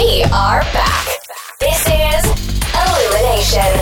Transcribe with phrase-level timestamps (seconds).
[0.00, 1.08] We are back.
[1.62, 2.22] This is
[2.74, 3.72] Illumination.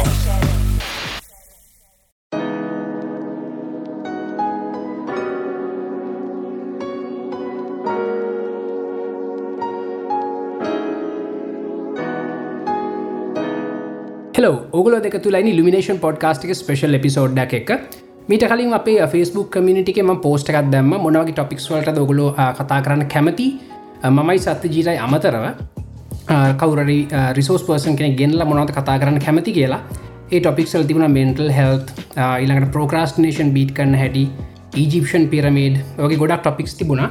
[14.35, 17.75] Hello ඔගල දෙක තුලයි Illumination පොඩ්කාස්ටික ස්පේෂල් එපිසෝඩ් එක
[18.29, 23.51] මීට කලින් අපේ ෆස්බුක් කමිනිටිකම පෝස්ට එකක් දැම්ම මොනවගේ ටොපික්ස් වලට ඔගලෝ කතා කරන්න කැමති
[24.13, 25.53] මමයි සත්‍ය ජීරයි අමතරව
[26.29, 27.01] කවරරි
[27.33, 29.81] රිසෝස් පර්සන් කෙන ගෙන්ල මොනවත කතා කරන්න කැමති කියලා
[30.31, 31.93] ඒ ටොපික්සල් තිබුණ මෙන්ටල් හෙල්ත්
[32.43, 34.25] ඉළඟට ප්‍රෝක්‍රස්ටනේෂන් බීට් කරන්න හැටි
[34.77, 37.05] ඊජිපෂන් පිරමේඩ් වගේ ගොඩක් ටොපික්ස් තිබුණ.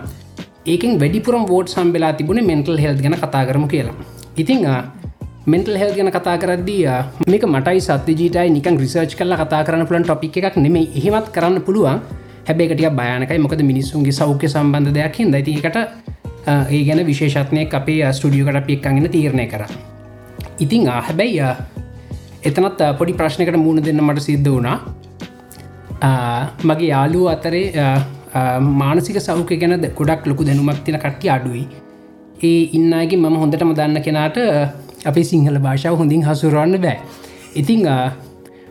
[0.66, 3.96] ඒකින් වැඩිපුරම් වෝට් සම්බෙලා තිබුණ මෙන්ටල් හෙල් ගැන කතා කරමු කියලා.
[4.38, 4.62] ඉතිං
[5.48, 6.84] මෙන්ටල් හෙල් ගැන කතා කරද්දී
[7.28, 12.02] මේක මටයි සත්‍යජීටයි නිකන් රිසර්ච් කල කතා කරන්න පුලන් ටොපික් එකක් නෙමේ එහෙමත් කරන්න පුළුවන්.
[12.48, 15.78] හැබැකටිය බයනකයි මොකද මිනිස්සුන්ගේ සෞඛ්‍ය සම්බන්ධ දෙයක් හිද ඇතිකට
[16.48, 19.64] ඒ ගැන විශේෂත්නය අපේ ස්ටඩියෝකට පික්කගෙන තීරණය කර
[20.60, 21.50] ඉතිං හැබැයි
[22.44, 24.78] එතනත් පොඩි ප්‍රශ්නකට මුණ දෙන්න මට සිද්ධ වුණා
[26.64, 27.66] මගේ යාලුව අතරේ
[28.76, 31.66] මානසික සෞඛ්‍ය ගැන ගොඩක් ලොකු දැනුමක් තින කට්ටි අඩුයි
[32.44, 34.40] ඒ ඉන්නගේ මම හොඳටම දන්න කෙනාට
[35.06, 36.98] අපි සිංහල භාෂාව හොඳින් හසුරන්න බෑ
[37.56, 37.86] ඉතිං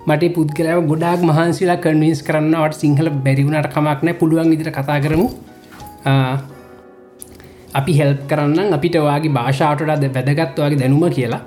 [0.07, 5.27] මට පුද්ගලව ගොඩක් මහන්සිලා කන්වින්ස් කරන්නවට සිංහල බැරිවුණට කමක්නෑ පුළුවන් ඉදිර කතා කරමු
[7.81, 11.43] අපි හෙල්ප් කරන්න අපිට වගේ භාෂාටටද වැදගත්වගේ දැනුම කියලා.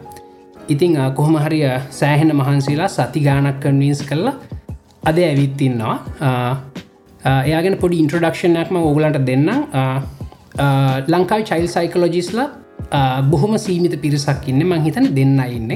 [0.73, 1.59] ඉතිං කොහොම හරි
[1.99, 4.36] සෑහෙන මහන්සේලා සති ගානක් කන්වින්ස් කරලා
[5.09, 5.95] අද ඇවිත්තින්නවා
[7.47, 9.49] එයාගෙන පොඩි ඉන්ට්‍රඩක්ෂණයක්ම ඕගලන්ට දෙන්න
[11.13, 12.47] ලංකායි චයිල් සයිකලෝජිස්ලා
[13.31, 14.61] බොහොම සීමිත පිරිසක් ඉන්න.
[14.69, 15.71] මං හිතන දෙන්න ඉන්න.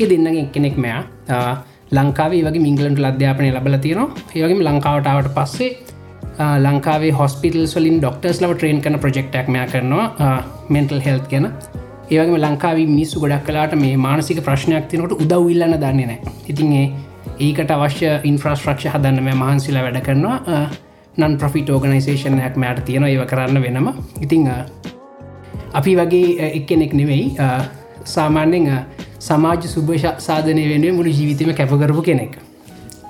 [0.00, 1.02] ඒ දෙන්නගේ කෙනෙක් මෙයා.
[1.98, 4.08] ලංකාවේ වගේ මිංගලන්ට අධ්‍යාපනය ලබල තියෙනවා.
[4.36, 5.70] ඒවගේ ලංකාවටාවට පස්සේ
[6.38, 10.34] ලංකාවේ හොස්පිටල් වලින් ඩොක්ටර්ස් ලව ට්‍රේන් කන ප්‍රජෙක්්ටක් මය කරනවා
[10.68, 11.52] මෙන්ටල් හෙල්ත් ගැන.
[12.10, 16.86] ඒවගේ ලංකාව මිස්සු ගොඩක් කලාට මේ මානසික ප්‍රශ්නයක් තිනට උදව්විල්ලන්න දන්නේ නෑ ඉතින්ඒ
[17.46, 20.62] ඒකට අවශ්‍ය ඉන්ෆ්‍රස්ට්‍රක්ෂ හදන්න මේ මහන්සිලා වැඩ කරනවා.
[21.18, 23.88] නන් ප්‍රෆිට ඕගනයිසේෂනයක් මෑට තියෙන ඒව කරන්න වෙනම.
[24.24, 24.48] ඉතිං
[25.72, 27.34] අපි වගේ එක්කෙනෙක් නෙවෙයි
[28.04, 28.68] සාමාන්‍යෙන්
[29.18, 32.38] සමාජ සුභෂ සාධනය වෙන මුළු ජීවිතම කැපකරපු කෙනෙක්.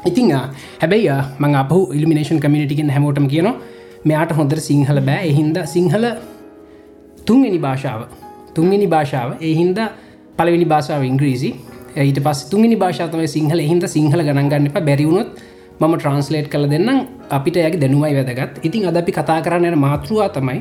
[0.07, 3.55] ඉතිං හැබැයි මං අපහු ඉල්ිනේෂන් කමිනිටිකෙන් හැමෝටම කියනවා
[4.05, 5.29] මෙයාට හොඳර සිංහල බෑ.
[5.31, 6.05] එහින්ද සිංහල
[7.27, 8.01] තුන්ගනි භාෂාව.
[8.55, 9.79] තුන්ගනි භාෂාව එහින්ද
[10.39, 11.51] පලවෙනි භාෂාව ඉංග්‍රීසි.
[11.97, 13.59] ඊට පස් තුන්ගනි භාෂාතවය සිංහල.
[13.59, 14.79] එහින්ද සිංහල ගණන්ගන්න එප.
[14.89, 15.29] බැරිවුණොත්
[15.81, 17.07] මම ට්‍රන්ස්ලේට් කළ දෙන්නම්.
[17.31, 18.65] අපිට ඇගේ දැනුවයි වැදගත්.
[18.65, 20.61] ඉතින් අද අපි කතා කරන්න මාතෘවා තමයි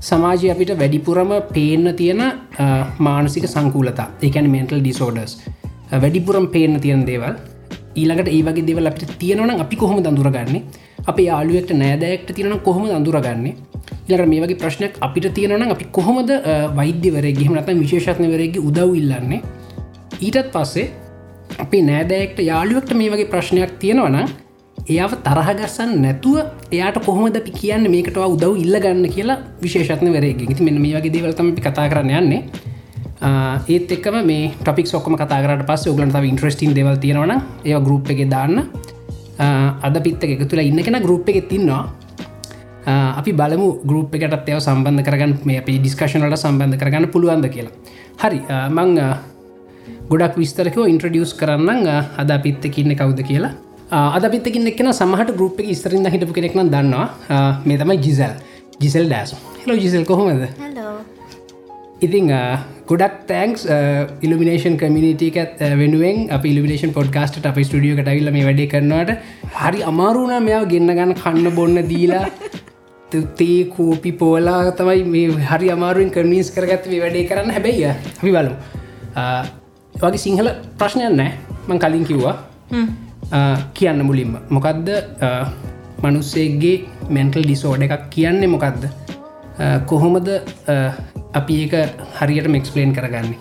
[0.00, 2.20] සමාජය අපිට වැඩිපුරම පේන්න තියෙන
[2.98, 4.08] මානසික සංකූලතා.
[4.22, 5.32] එකන මෙන්ටල් ඩිසෝඩර්ස්
[5.92, 7.34] වැඩිපුරම් පේන්න තියෙන දේවල්.
[8.00, 10.62] ඊළඟට ඒවගේ දෙවල් අපිට තියෙනවන අපි කොහොම දඳුරගන්නේ
[11.06, 13.54] අප යාලුවෙක්ට නෑදෑක්ට තියෙන කොහොම දඳුරගන්නේ
[14.08, 16.30] ඉලට මේ වගේ ප්‍රශ්නයක් අපිට තියෙනවන අපි කොහොමද
[16.78, 19.40] වෛද්‍යවරේ ගහම නත විශේෂත්නවරගේ උදව් ඉල්ලන්නේ?
[20.20, 20.86] ඊටත් පස්සේ
[21.58, 24.28] අපි නෑදෑක්ට යාළුවෙක්ට මේ වගේ ප්‍රශ්නයක් තියෙනවනම්
[24.78, 26.36] එයාව තරහගස්සන්න නැතුව
[26.72, 31.50] එයාට කොහොමද අපි කියන්න මේකටවා උදව් ඉල්ලගන්න කියලා විශේෂත්න වරේගේ ඉති මෙන්න මේ වගේ දේවල්තම
[31.56, 32.42] කතා කරන්න යන්නේ.
[33.20, 37.32] ඒත් එක්කම මේ ටොපික් ඔක්කම කතාරට පස් ඔගලන්ත ඉන්ට්‍රස්ටින් දෙවල් තියෙනවන
[37.64, 38.68] ඒ ගරුප් එක දාන්න.
[39.86, 41.82] අද පිත්ත එක තුළ ඉන්න කෙන ගරුප් එක තින්නවා
[43.20, 47.72] අපි බලමු ගරුප් එකටත් එව සම්බන්ධ කරගන්න මේ අපි ඩිස්කශනලට සම්බන්ධ කරගන්න පුළුවන්ද කියලා.
[48.22, 48.90] හරි මං
[50.10, 51.88] ගොඩක් විස්තරකෝ ඉන්ට්‍රඩියස් කරන්න
[52.22, 53.52] අද පිත්තකින්න කවුද කියලා.
[54.16, 57.06] අද පිත්තකින් එක්න සමහට ගරුප් එක ස්තරින්ද හිටපු කෙනෙක්න දන්නවා.
[57.68, 58.32] මේ තමයි ජිසල්
[58.80, 60.48] ජිසල් ඩෑස් හෙලෝ ජිසල් කොහොමද?
[62.06, 62.30] ඉතිං
[62.90, 63.62] ගොඩක් තෑන්ක්ස්
[64.24, 69.10] ඉල්ිනේෂන් කමිනිිටකත් වෙනුවෙන් අප ඉල්ිනේෂන් පොඩ්කාස්ට අප ස්ටඩියෝ කටවිල්ල මේ වැඩි කරනවට
[69.60, 72.24] හරි අමාරුණ මෙයාව ගන්න ගන්න කන්න බොන්න දීලා
[73.40, 77.52] තේ කෝපි පෝලා තමයි මේ හරි අමාරුවෙන් කරමිස් කරගත්ත මේ වැඩේ කරන්න.
[77.56, 78.56] හැබැයි අපි බලමු.
[79.94, 80.50] වගේ සිංහල
[80.80, 81.32] ප්‍රශ්නයන් නෑ
[81.68, 82.36] මං කලින් කිව්වා.
[83.78, 84.34] කියන්න මුලින්ම.
[84.56, 84.88] මොකක්ද
[86.02, 86.76] මනුස්සේගේ
[87.16, 88.88] මෙන්ටල් ඩිසෝඩ එකක් කියන්නේ මොකක්ද
[89.86, 90.28] කොහොමද
[91.33, 91.73] අපි ඒක
[92.19, 93.33] හරියට මෙක්ස්පලේන් කරගන්න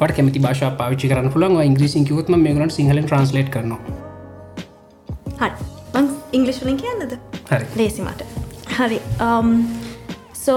[0.00, 3.80] ට කැමති භාෂා පාවිච්චි කරන්න පුළන් ඉංග්‍රීසින් කිවත්ම මේ ගලට සිහල ට්‍රන්ස්ලේට් කරනවා
[5.40, 5.68] හරි
[6.32, 7.18] ඉංගලිශ්ලින් කියන්නද
[7.76, 8.24] ලේසිමට
[8.78, 9.52] හරි um,
[10.32, 10.56] so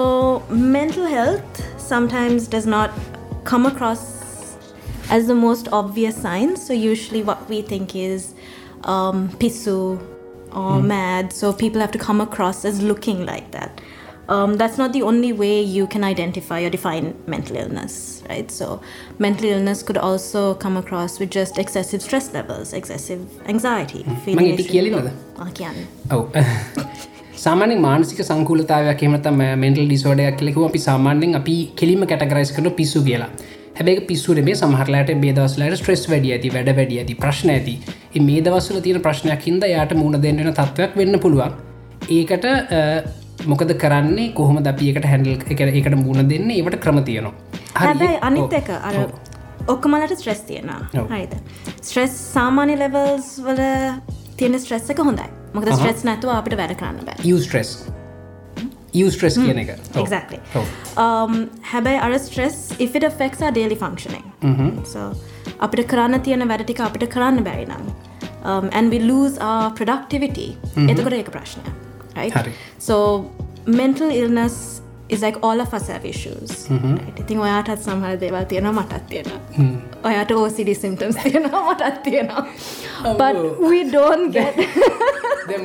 [0.50, 2.92] mental health sometimes does not
[3.44, 4.04] come across
[5.10, 8.34] as the most obvious signs so usually what we think is
[8.84, 9.98] um, pisu
[10.54, 13.82] or mad so people have to come across as looking like that
[14.29, 18.51] Um, that's not the only way you can identify or define mental illness right?
[18.51, 18.81] So
[19.19, 23.23] mental illness could also come across with just excessive stress levels excessive
[23.55, 25.77] anxiety feeling මං ඉටි කියලිනද Ah, කියන්න.
[26.11, 26.25] ඔව.
[27.45, 33.29] සාමානෙන් මානසික සංකූලතාවයක් එමතම mental ඩිසෝඩයක් කියලෙකු අපි සාමාන්‍යෙන් අපි කෙලිම categorise කරන පිස්සු කියලා.
[33.79, 37.75] හැබැයි පිස්සුර මේ සමහරලාට බේදවස්ලට ස්ට්‍රෙස් වැඩිය ඇති වැඩ වැඩිය ඇති ප්‍රශ්න ඇති.
[38.29, 41.53] මේ දවස්සල තියෙන ප්‍රශ්නයක් හිද යායට මුණ දෙන්නන තත්ත්වයක් වෙන්න පුළුවන්.
[42.17, 42.47] ඒකට
[43.45, 44.33] මොකද කරන්නේ?
[44.35, 46.51] කොහොම දපියකට හැඩල් එක එකට මුණ දෙන්න?
[46.51, 47.35] ඒට ක්‍රම තියනවා.
[47.75, 48.97] හැබැයි අනිත් එක අර
[49.69, 51.37] ඔක්කමලට ස්ට්‍රෙස් තියෙන හරිද?
[51.83, 53.63] ස්ට්‍රෙස් සාමාන්‍ය ලෙවල්ස් වල
[54.37, 55.29] තියෙන ස්ට්‍රෙස් එක හොඳයි.
[55.55, 57.21] මොකද ස්ට්‍රෙස් නැතුව අපිට වැඩ කරන්න බෑ.
[57.45, 57.77] ස්ට්‍රෙස්
[59.13, 59.77] ස්ට්‍රෙස් කියන එක.
[60.97, 62.73] um, හැබැයි අර stress
[63.43, 64.25] our daily functioning.
[64.85, 65.13] so
[65.61, 67.91] අපිට කරන්න තියෙන වැඩටික අපිට කරන්න බැරි නම්
[68.45, 70.57] um, and we lose our productivity.
[70.77, 71.86] එතකොට ඒක ප්‍රශ්නය
[72.17, 72.35] right?
[72.41, 72.53] හරි.
[72.89, 72.97] so
[73.83, 74.57] mental illness
[75.15, 77.19] is like all of us have issues right?
[77.23, 79.41] ඉතින් ඔයාටත් සමහර දේවල් තියෙනවා මටත් තියෙනවා.
[80.09, 82.43] ඔයාට OCD symptoms තියෙනවා මටත් තියෙනවා.
[83.23, 83.37] But
[83.71, 84.57] we don't get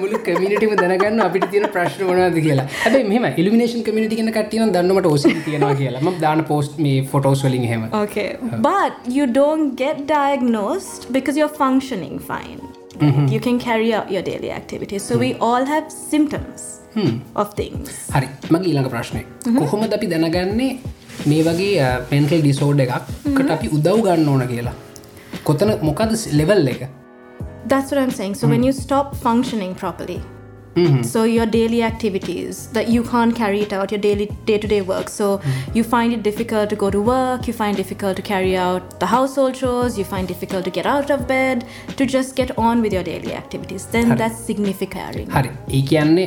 [0.01, 2.65] මුළු කමිනිටම දැනගන්න අපිට තියෙන ප්‍රශ්න වනද කියලා.
[2.83, 6.03] හැබයි මෙම ඉල්ිනේෂන් කමිටි කන කටියන දන්නමට ඔස තියෙනවා කියලා.
[6.07, 8.27] ම දාන පෝස්ට් මේ ෆොටෝස් වලින් හෙම Okay,
[8.67, 12.61] but you don't get diagnosed because you're functioning fine.
[13.33, 15.03] You can carry out your daily activities.
[15.03, 16.61] So we all have symptoms
[17.41, 17.89] of things.
[18.15, 18.27] හරි.
[18.51, 19.21] මගේ ඊළඟ ප්‍රශ්නය
[19.59, 20.67] කොහොමද අපි දැනගන්නේ
[21.31, 21.67] මේ වගේ
[22.11, 24.73] පෙන්ටල් ඩිසෝඩ් එකක්කට අපි උදව් ගන්න ඕන කියලා?
[25.43, 26.11] කොතන මොකද
[26.41, 26.81] ලෙවල් එක?
[27.71, 28.35] That's what I'm saying.
[28.35, 30.19] So when you stop functioning properly,
[31.03, 35.09] so your daily activities that you can't carry it out, your daily day-to-day work.
[35.09, 35.41] So
[35.73, 37.47] you find it difficult to go to work.
[37.47, 39.97] You find difficult to carry out the household chores.
[39.97, 41.65] You find difficult to get out of bed
[41.97, 43.85] to just get on with your daily activities.
[43.87, 45.29] Then that's significant.
[45.35, 46.25] හරි ඒ කියන්නේ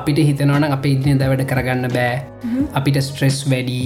[0.00, 2.14] අපිට හිතනවන අප ඉදින දැවට කරගන්න බෑ
[2.80, 3.78] අපිට stress වැඩි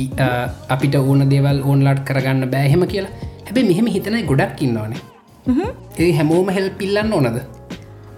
[0.76, 3.12] අපිට ඕන දේවල් ඕන්ලාට කරගන්න බෑහෙම කියලා
[3.48, 5.68] හැබැ මෙහෙම හිතනයි ගොඩක් ඉන්නවනේ
[6.06, 7.38] ඒ හැමෝම හෙල් පිල්ලන්න ඕනද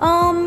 [0.09, 0.39] Um,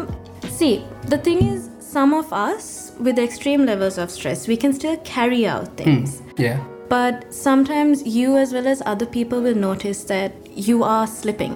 [0.50, 4.98] see, the thing is, some of us with extreme levels of stress, we can still
[4.98, 6.22] carry out things.
[6.38, 6.64] yeah.
[6.90, 11.56] But sometimes you, as well as other people, will notice that you are slipping,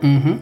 [0.00, 0.36] mm-hmm.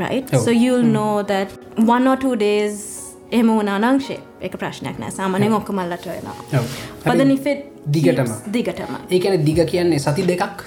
[0.00, 0.28] right?
[0.32, 0.38] Oh.
[0.38, 5.10] So you'll know that one or two days එහෙම වුණා නම් shape එක ප්‍රශ්නයක් නෑ
[5.18, 6.66] සාමානයෙන් ඔක්කොමල්ලට වෙනවා ඔව්.
[7.04, 7.60] But then if it
[7.96, 8.28] දිගටම.
[8.28, 10.60] keeps- දිගටම ඒකැන දිග කියන්නේ සති දෙකක්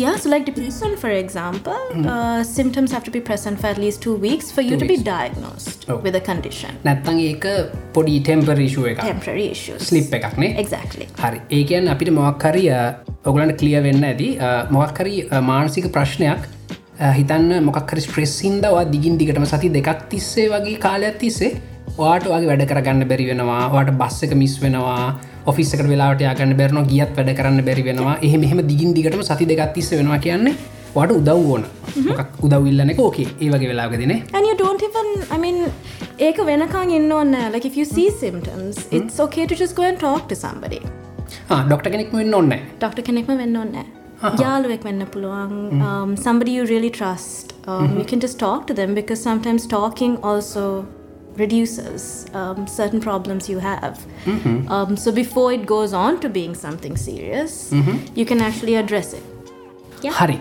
[0.00, 3.98] Yeah, so like depression, for example, uh, symptoms have to be present for at least
[4.00, 5.02] two weeks for you Two to weeks.
[5.02, 5.96] be diagnosed Oh.
[6.04, 6.70] with a condition.
[6.86, 7.44] නැත්තං ඒක
[7.96, 9.80] පොඩි ටෙම්පරීෂුව එක Temporary issues.
[9.90, 11.06] ස්ලිප් එකක්නේ Exactly.
[11.24, 12.64] හරි ඒකයන් අපිට මොක්හරි
[13.32, 14.28] ඔගලන්ට කලිය වෙන්න ඇති
[14.78, 15.16] මොක්හරි
[15.50, 16.40] මානසික ප්‍රශ්නයක්
[17.18, 21.50] හිතන්න මොකක්හරි ස්ට්‍රෙස්සින්දවා දිගින් දිගටම සති දෙකක් තිස්සේ වගේ කාලයක් තිස්සේ
[21.98, 24.96] වාට වගේ වැඩ කරගන්න බැරි වෙනවා වාට බස්ස එක මිස් වෙනවා
[25.46, 28.18] ඔෆිස්සකට වෙලාට යගන්න බැරන ගියත් වැඩ කරන්න බැරි වෙනවා.
[28.22, 30.54] එහෙම එහෙම දිගින් දිගටම සති දෙකක් තිස්ස වෙනවා කියන්නේ
[30.94, 31.64] වාට උදව් ඕන.
[32.90, 32.98] එක?
[32.98, 34.12] ඕකේ ඒ වගේ වෙලාගදින
[36.18, 39.98] ඒක වෙනකං ඉන්න ඕන්න like if you see symptoms, it's okay to just go and
[39.98, 40.80] talk to somebody.
[41.48, 43.76] Doctor කෙනෙක් වෙන්න ඔන්න ඩොක්ට කෙනෙක්ම වෙන්න ඕන්න
[44.44, 45.82] යාළුවෙක් වෙන්න පුළුවන්.
[45.88, 47.54] um, somebody you really trust.
[47.66, 50.84] Um, you can just talk to them because sometimes talking also
[51.42, 52.02] reduces
[52.40, 53.96] um, certain problems you have
[54.76, 57.52] um, so before it goes on to being something serious
[58.20, 59.26] you can actually address it
[60.06, 60.14] Yeah.
[60.20, 60.36] හරි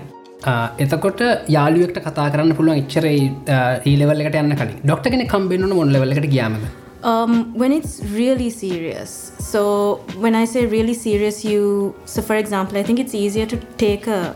[0.50, 0.52] අ,
[0.84, 1.22] එතකොට
[1.56, 3.06] යාලුවෙක්ට කතා කරන්න පුළුවන් එච්චර
[3.90, 6.68] ඒලෙවල්ලට යන්න කලින් doctor කෙන කම්බෙන්න්න මොන් ලෙවලට ගයාමද
[7.10, 9.12] Um, when it's really serious.
[9.52, 9.60] So
[10.24, 11.62] when I say really serious, you.
[12.14, 14.36] So for example, I think it's easier to take a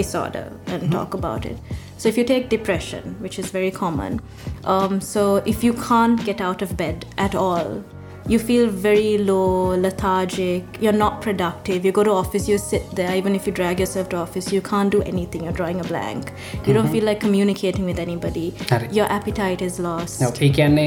[0.00, 1.56] disorder and talk about it.
[1.97, 4.19] So if you take depression, which is very common,
[4.65, 7.83] um, so if you can't get out of bed at all,
[8.27, 10.63] you feel very low, lethargic.
[10.79, 11.85] You're not productive.
[11.85, 13.15] You go to office, you sit there.
[13.15, 15.43] Even if you drag yourself to office, you can't do anything.
[15.43, 16.31] You're drawing a blank.
[16.67, 18.45] You don't feel like communicating with anybody.
[18.69, 18.93] Correct.
[18.93, 20.21] Your appetite is lost.
[20.41, 20.85] ඒ කියන්නේ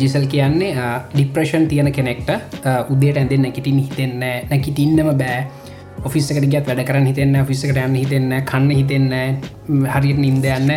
[0.00, 0.70] ජිසල් කියන්නේ
[1.14, 2.38] depression තියෙන කෙනෙක්ට අ,
[2.94, 4.18] උදේට ඇඳෙන් නැකිටින් හිතෙන්න
[4.50, 5.38] නැකිටින්නම බෑ
[6.05, 9.07] ඔෆිස්සකට ගත් වැඩ කරන්න හිතෙන්න ෆිස්සකට යන්න හිතෙන්න කන්න හිතෙන්න
[9.93, 10.69] හරියට නින්ද යන්න.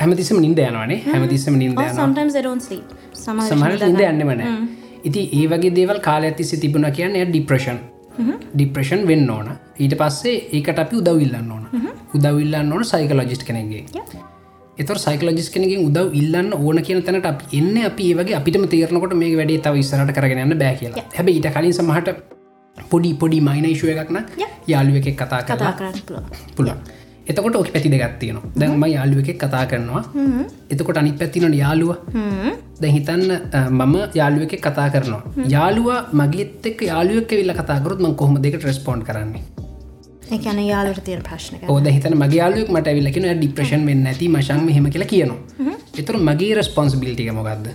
[0.00, 1.78] හැමතිස්සම නින්ද යනවානේ හැමතිස්සම නින්ද
[3.14, 4.42] සමහර නින්ද යන්නමන
[5.04, 7.78] ඉති ඒ වගේ දේවල් කාල ඇතිසි තිබුණ කියන්න ඩිප්‍රෂන්
[8.54, 9.52] ඩිප්‍රෂන් වෙන්න ඕන.
[9.78, 11.64] ඊට පස්සේ ඒකට අපි උදවඉල්ලන්න ඕන.
[12.16, 13.84] උදවඉල්ලන්න ඕන සයිකලෝජිස්් කෙනෙගේ
[14.82, 19.36] එතර සයිකලජිස් කෙනකින් උදව ඉල්ලන්න ඕන කියන තැනට අප එන්න අපි ඒවගේ අපිටම තේරනකොට මේ
[19.40, 21.04] වැඩේ තව ඉස්සරට කරගෙනන්න බෑ කියලා.
[21.16, 22.08] හැබ ඊට කලින් සමහට
[22.90, 24.18] පොඩි පොඩි මයිනයිශුව එකක්න.
[24.66, 26.24] යාළුව එකක් කතා කතා කරන්න
[26.56, 26.78] පුළුවන්.
[27.30, 30.02] එතකොට ඕක පැති දෙගත්තියන දැන්ම යාළුව එකක් කතා කරනවා.
[30.70, 31.96] එතකොට අනි පැත්තිනට යාළුව.
[32.80, 35.22] දැ හිතන්න අ, මම යාළුව එක කතා කරනවා.
[35.48, 39.42] යාළුව මගේත් එක් යාළුවක් විල්ල කතාකරුත් ම කොහොම දෙක රෙස්පොන්් කරන්නේ?
[40.32, 41.56] ඒ කියන්නේ යාළුවට තියෙන ප්‍රශ්න.
[41.68, 45.38] ඕද හිතන මගේ යාලුවක් මට ඇවිල්ලකෙන ඩිප්‍රෂන් වෙන්න ඇති මශංම හෙම කියලා කියනවා.
[46.00, 47.66] එතුර මගේ රස්පොන්සිබිලිටික මොකක්ද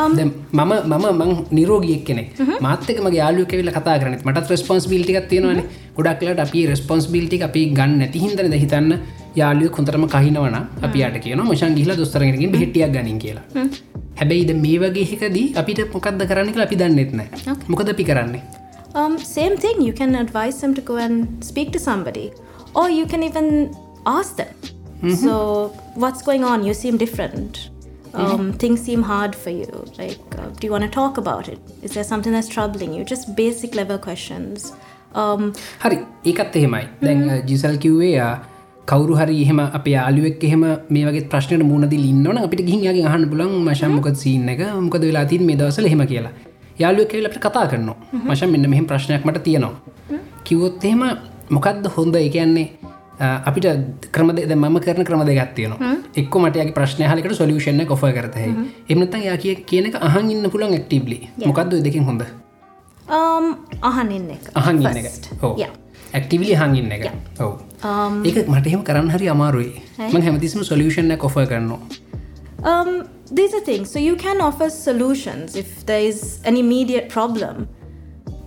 [0.00, 2.28] Um, දැන් මම මම මං නිරෝගියෙක් කෙනෙක්
[2.66, 5.60] මාත්තක මගේ යාලු කෙවිල කතා කරන මටත් රස්පොන්ස් බිල්ටික් තියෙනවන.
[5.96, 8.92] ගොඩක්ලට අපි රස්පොන්ස් බිල්ටි අපි ගන්න නැති හිදන හිතන්න
[9.40, 10.56] යාලුව කොතරම කහිනවන
[10.86, 13.44] අපිට කියන මශන් ගිල දොස්තරගෙනකින් හිටියක් ගනින් කියලා.
[14.20, 17.20] හැබැයිද මේ වගේ හිකදී අපිට මොකක්ද කරන්න කියලා අපි දන්නෙත්න
[17.74, 18.42] මොකද අපි කරන්නේ?
[18.94, 19.76] Um, same thing.
[19.88, 22.26] You can advise them to go and speak to somebody,
[22.74, 23.46] or you can even
[24.06, 24.54] ask them.
[25.22, 25.36] So,
[26.02, 26.64] what's going on?
[26.66, 27.71] You seem different.
[28.14, 29.84] Um, Things seem hard for you.
[29.98, 31.58] Like, uh, do you want to talk about it?
[31.82, 33.04] Is there something that's troubling you?
[33.04, 34.72] Just basic level questions.
[35.14, 35.52] Um,
[35.84, 35.98] හරි.
[36.24, 36.82] ඒකත් එහෙමයි.
[37.02, 38.30] දැන් ජිසල් කිව්වේ
[38.86, 40.64] කවරු හරි එහෙම අප යාලුවෙක් එහෙම
[40.94, 44.62] මේ වගේ ප්‍රශ්නයට මුණද ලින්නවන අපිට ගිහිගේ අහන්න පුලන් මශම්මකත් සිීන්න එක?
[44.86, 46.32] මොකද වෙලා තින් මේ දවසල හෙම කියලා?
[46.82, 47.96] යාලුව කියලට කතා කරනවා.
[48.28, 49.74] මශන් මෙන්න මෙහම ප්‍රශ්නයක් මට තියෙනවා.
[50.44, 51.04] කිවොත් එහෙම
[51.50, 52.16] මොකක්ද හොඳ?
[52.28, 52.68] එකන්නේ
[53.22, 53.66] අපිට
[54.14, 55.90] ක්‍රමද මම කරන ක්‍රම දෙගත් තියෙනවා.
[56.22, 58.46] එක්ක මටගේ ප්‍රශ්නහලකට සොලියෂන කොෆ කරතය
[58.90, 62.24] එමනත යා කිය කියන එක අහන් ඉන්න පුළන් ඇක්ටිබ්ලි මොකක්ද දෙකින් හොඳ?
[63.08, 63.46] Um,
[63.82, 64.50] අහනින්න එක.
[64.54, 65.06] අහන් එක.
[66.12, 67.10] ඇක්ටිවිලි හංගින්න එක.
[67.40, 67.60] ඔව.
[67.82, 69.82] Um, ඒක මට එහෙම කරන්න හරි අමාරුයි.
[69.98, 71.80] ම හැමතිස්ම සොලියෂන කොෆ කරනවා.
[72.64, 72.90] Um,
[73.34, 73.90] these are things.
[73.90, 77.68] So you can offer solutions if there is an immediate problem.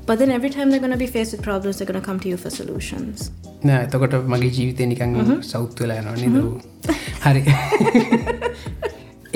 [0.08, 2.20] But then every time they're going to be faced with problems, they're going to come
[2.26, 3.32] to you for solutions.
[3.66, 5.14] නෑ එතකොට මගේ ජීවිතය නිකං
[5.52, 6.36] south වෙලා යනවා නිද?
[7.26, 7.42] හරි.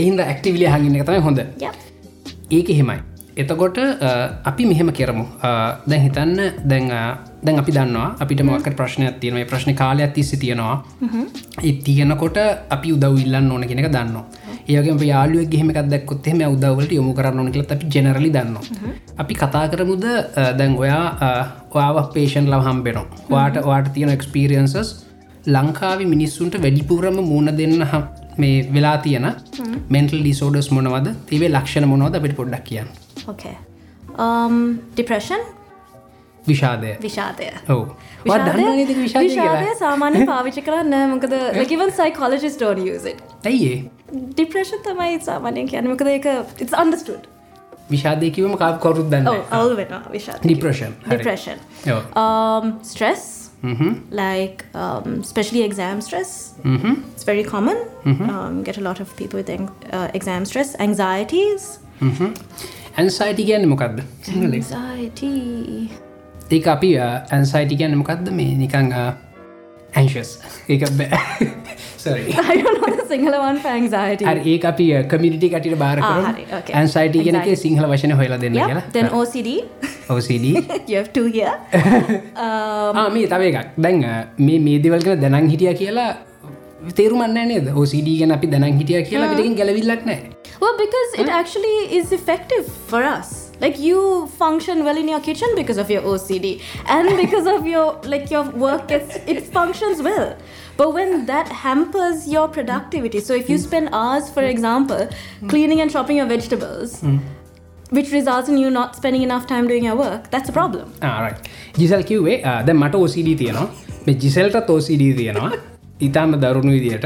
[0.02, 1.40] එහින්ද ඇක්ටිවිලි හඟින්න එක තමයි හොඳ.
[2.58, 3.00] ඒක එහෙමයි
[3.38, 3.78] එතකොට
[4.44, 5.26] අපි මෙහෙම කරමු.
[5.88, 6.92] දැන් හිතන්න දැන්
[7.44, 9.44] දැන් අපි දන්නවා අපිට මොකට ප්‍රශ්නයක් තියෙනවා.
[9.44, 10.84] ඒ ප්‍රශ්න කාලයක් තිස්ස තියෙනවා.
[11.64, 12.38] ඒ තියෙනකොට
[12.70, 14.26] අපි උදව් ඉල්ලන්න ඕන කෙනෙක දන්නවා.
[14.68, 18.94] ඒගේ යාලුව ගෙහෙම දක්කොත් එම උදවලට යොමු කරන්න කියලත් අපි ජෙනරලි දන්නවා.
[19.18, 20.06] අපි කතා කරමුද?
[20.60, 21.06] දැන් ඔයා
[21.72, 23.06] ඔයාව පේෂන් ලව හම්බෙනවා.
[23.34, 24.96] වාට වාට තියෙන එක්ස්පීරියන්සස්
[25.48, 27.86] ලංකාව මිනිස්සුන්ට වැඩිපුරම මූුණ දෙන්න
[28.42, 29.28] මේ වෙලා තියෙන
[29.90, 31.08] මෙන්ටල් ඩිසෝඩස් මොනවද?
[31.30, 32.16] තිවේ ලක්ෂණ මොනවද?
[32.20, 32.90] අපිට පොඩ්ඩක් කියන්න
[33.32, 33.56] Okay.
[34.26, 34.56] Um,
[35.00, 35.42] depression?
[36.48, 37.58] විෂාදය Vishadaya.
[37.74, 37.82] ඔව
[38.26, 43.20] දන්න විෂාදය විෂාදය කියලා සාමාන්‍ය පාවිච්චි කරන්න මොකද like even psychologists don't use it.
[43.50, 43.74] ඇයිඒ
[44.40, 46.26] Depression තමයි සාමාන්‍යයෙන් කියන්නේ මොකද ඒක
[46.64, 47.28] it's understood.
[47.92, 50.40] විෂාදය කිවම කා කොරුත් දන්න Oh, අවුල් වෙනවා විෂාද.
[50.54, 50.92] Depression.
[51.06, 51.18] හරි.
[51.18, 51.58] Depression.
[51.98, 52.02] ඔව්.
[52.24, 53.24] Um, stress,
[53.64, 53.94] හ්ම්.
[54.22, 56.32] like um, especially exam stress.
[56.66, 56.96] හ්ම්.
[57.14, 57.78] It's very common.
[58.06, 60.72] Um, get a lot of people with ang- uh, exam stress.
[60.88, 61.64] Anxieties.
[63.00, 64.00] Anxiety කියන්න මොකක්ද.
[66.52, 68.94] ඒ අපි ඇන්සයිටි කියන්න මොකක්ද මේ නිකං
[69.96, 70.32] ඇන්ශස්
[73.60, 74.26] for anxiety.
[74.26, 76.28] හරි ඒ අපි කමිටි කටිට බාර කර.
[76.74, 77.56] Anxiety Anxiety.
[77.56, 78.82] සිංහල වශන හොලා දෙන්න Yeah.
[78.92, 79.50] Then කියලා OCD.
[80.10, 80.46] ඔවසිඩ
[80.90, 81.56] you have two here.
[82.44, 84.04] um, මේ තව එකක් දැන්
[84.38, 86.10] මේ මේ දෙවල්ගෙන දැනන් හිටිය කියලා
[86.96, 87.68] තේරුමන්න නේද?
[87.76, 90.18] ඕසිඩ ගැන අපි දැනන් හිටිය කියලා පිටකින් ගැලවිල්ලක් නෑ
[90.62, 93.52] well, because it actually is effective for us.
[93.62, 97.86] Like you function well in your kitchen because of your OCD, and because of your
[98.04, 100.36] like your work gets it functions well.
[100.78, 105.08] But when that hampers your productivity, so if you spend hours, for example,
[105.48, 107.02] cleaning and chopping your vegetables,
[107.90, 110.94] which results in you not spending enough time doing your work, that's a problem.
[111.02, 111.36] ආරයි
[111.80, 113.68] ජිසල් කිව්වේ ආ, දැන් මට ඕසිඩ තියෙනවා.
[114.08, 115.52] මේ ජිසල්ට තෝසිඩ තියෙනවා
[116.08, 117.06] ඉතාම දරුණු විදියට.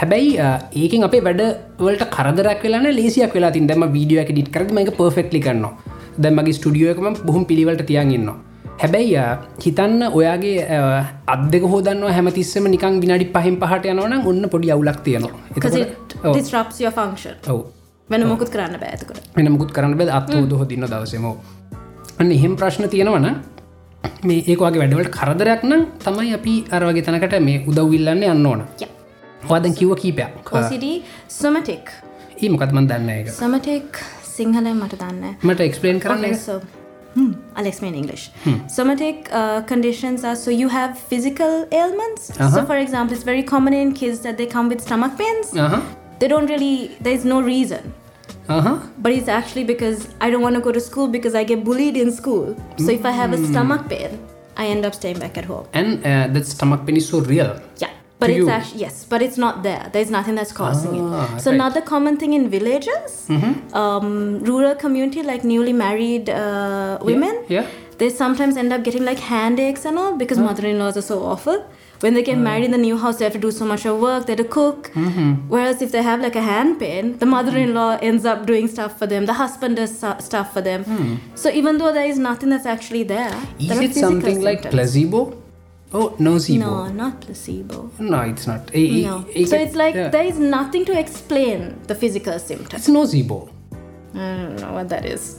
[0.00, 0.32] හැබැයි
[0.82, 5.40] ඒකෙන් අපේ වැඩවලට කරදරක් වෙලාන ලේසියක් වෙලා තින් දැම වීඩියෝ එක ඩිට කරද මක පර්ෆෙක්ලි
[5.46, 5.72] කරනවා.
[6.24, 8.36] දැමගේ ස්ටඩියෝකම බොහුම් පිළිවලට තියන් ඉන්නවා.
[8.82, 9.22] හැබැයි
[9.64, 15.40] හිතන්න ඔයාගේ ආ, අදක හෝදන්න හැමතිස්සම නිකං විනාඩි පහෙන් පහට යනවන ඔන්න පොඩි අවුලක් තියෙනවා.
[18.08, 19.20] වෙන මොකුත් කරන්න බෑ එතකොට.
[19.36, 21.36] මෙන මුකුත් කරන්න බැද අත්හෝද හොදින්න දවසමෝ.
[22.20, 23.26] අන්න එහෙම ප්‍රශ්න තියෙනවන
[24.28, 28.62] මේ ඒකවාගේ වැඩවලට කරදරයක් නම් තමයි අපි අරවගේ තනකට මේ උදව්විල්ලන්න යන්න ඕන.
[29.50, 30.50] වාදන් කිව්ව කීපයක්
[31.28, 31.90] somatic.
[32.42, 35.36] ඒ මොකත්මන් දන්න එක Somatic සිංහලෙන් මට දන්න.
[35.42, 36.60] මට එක්ස්පලේන් කරන්න Okay, එක so
[37.14, 38.30] hmm, English.
[38.68, 42.26] Somatic uh, conditions are so you have physical ailments.
[42.34, 42.66] So, Uh-huh.
[42.66, 45.54] for example, it's very common in kids that they come with stomach pains.
[45.56, 45.80] ආහ
[46.20, 47.92] They don't really, there's no reason.
[48.56, 48.72] ආහ
[49.04, 51.96] But it's actually because I don't want to go to school because I get bullied
[52.04, 52.46] in school.
[52.84, 54.12] So, if I have a stomach pain,
[54.62, 55.66] I end up staying back at home.
[55.80, 57.52] and uh, that stomach pain is so real
[57.84, 57.94] Yeah.
[58.22, 58.46] But it's you?
[58.54, 59.82] actually, yes, but it's not there.
[59.94, 61.02] There's nothing that's causing Ah, it.
[61.02, 61.34] So, right.
[61.42, 61.52] Mm-hmm.
[61.58, 63.12] another common thing in villages,
[63.80, 64.08] um,
[64.50, 67.66] rural community, like newly married uh, women, yeah.
[68.00, 71.06] they sometimes end up getting like hand aches and all because mother in laws are
[71.12, 71.58] so awful.
[72.00, 73.98] When they get married in the new house, they have to do so much of
[74.00, 74.90] work, they have to cook.
[74.94, 75.48] Mm-hmm.
[75.48, 78.68] Whereas if they have like a hand pain, the mother in law ends up doing
[78.68, 80.84] stuff for them, the husband does su- stuff for them.
[81.34, 83.66] So, even though there is nothing that's actually there, Hmm.
[83.68, 85.34] there it something like placebo
[85.92, 87.90] oh nocebo No, not placebo.
[87.98, 89.24] no it's not No.
[89.46, 90.08] So it's like yeah.
[90.08, 92.86] there is nothing to explain the physical symptoms.
[92.86, 93.48] it's nocebo
[94.14, 95.38] I don't know what that is.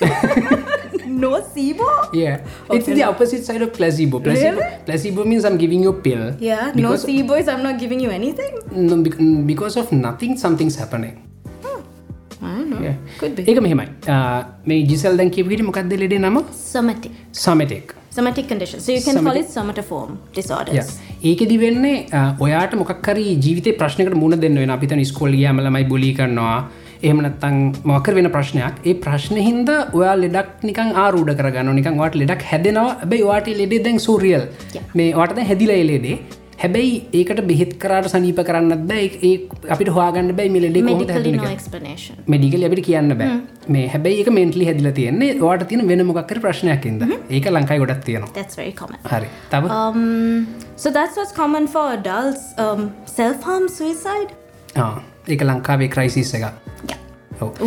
[1.18, 1.88] nocebo?
[2.14, 2.36] Yeah,
[2.70, 4.20] it's the opposite side of placebo.
[4.20, 4.76] Placebo, Really?
[4.86, 6.24] placebo means I'm giving you a pill.
[6.40, 8.54] Yeah, nocebo is I'm not giving you anything.
[8.72, 11.16] No, mm, because of nothing, something's happening.
[12.42, 12.80] I don't know.
[12.80, 12.96] Yeah.
[13.20, 13.42] Could be.
[13.52, 14.18] ඒක මෙහෙමයි ආ,
[14.68, 16.36] මේ ජිසල් දැන් කියපිට මොකක්ද ලෙඩේ නම
[16.74, 17.12] Somatic.
[17.44, 18.78] සමටෙක් Somatic condition.
[18.84, 20.88] So you can call Somatic- it somatoform disorders.
[21.30, 26.56] ඒකෙදි වෙන්නේ ආ, ඔයාට මොකක්හරි ජීවිතය ප්‍රශ්නකට මුණ දෙන්න වෙන අපිත නිස්කෝල්ගිය මලමයි බොලි කරනවා
[27.08, 27.56] එහමනත්තං
[27.90, 32.90] මොකර වෙන ප්‍රශ්නයක් ඒ ප්‍රශ්න හින්ද ඔයා ලෙඩක් නිකන් ආරූඩ කරගන්න නිකන් වාට ලෙඩක් හැදෙනවා
[33.12, 34.44] බැයි වාට ලෙඩේ දැන් සූරියල්.
[34.98, 36.18] මේ වාට හැදිල ලෙඩේ
[36.62, 39.32] හැබැයි ඒකට බෙහෙත් කරට සනීප කරන්න බෑ ඒ
[39.74, 40.82] අපිට හවාගන්න බැයි මිලෙඩේ.
[42.34, 43.28] මෙඩිකල් අපිට කියන්න බෑ
[43.76, 48.32] මේ හැබැයි එක මෙන්ටලි හැදිල තියෙන්නේ වාට තියෙන වෙන මොකක්කර ප්‍රශ්නයක්කින්ද ඒක ලංකායි ගොඩක් තියෙනවා.
[49.14, 52.44] හරි තව Um, so that's what's common for adults.
[52.66, 54.30] Um, self-harm, suicide.
[55.28, 56.52] ඒක ලංකාවේ ක්‍රයිසිස් එක Yeah.
[56.52, 56.69] ඔව්.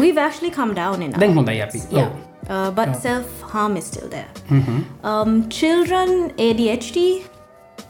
[0.03, 2.09] We've actually come down in දැන් our හොඳයි අපි Yeah.
[2.53, 4.31] Uh, but self-harm is still there.
[4.49, 4.79] Mm-hmm.
[5.09, 6.09] Um, children,
[6.47, 6.97] ADHD,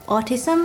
[0.07, 0.59] autism,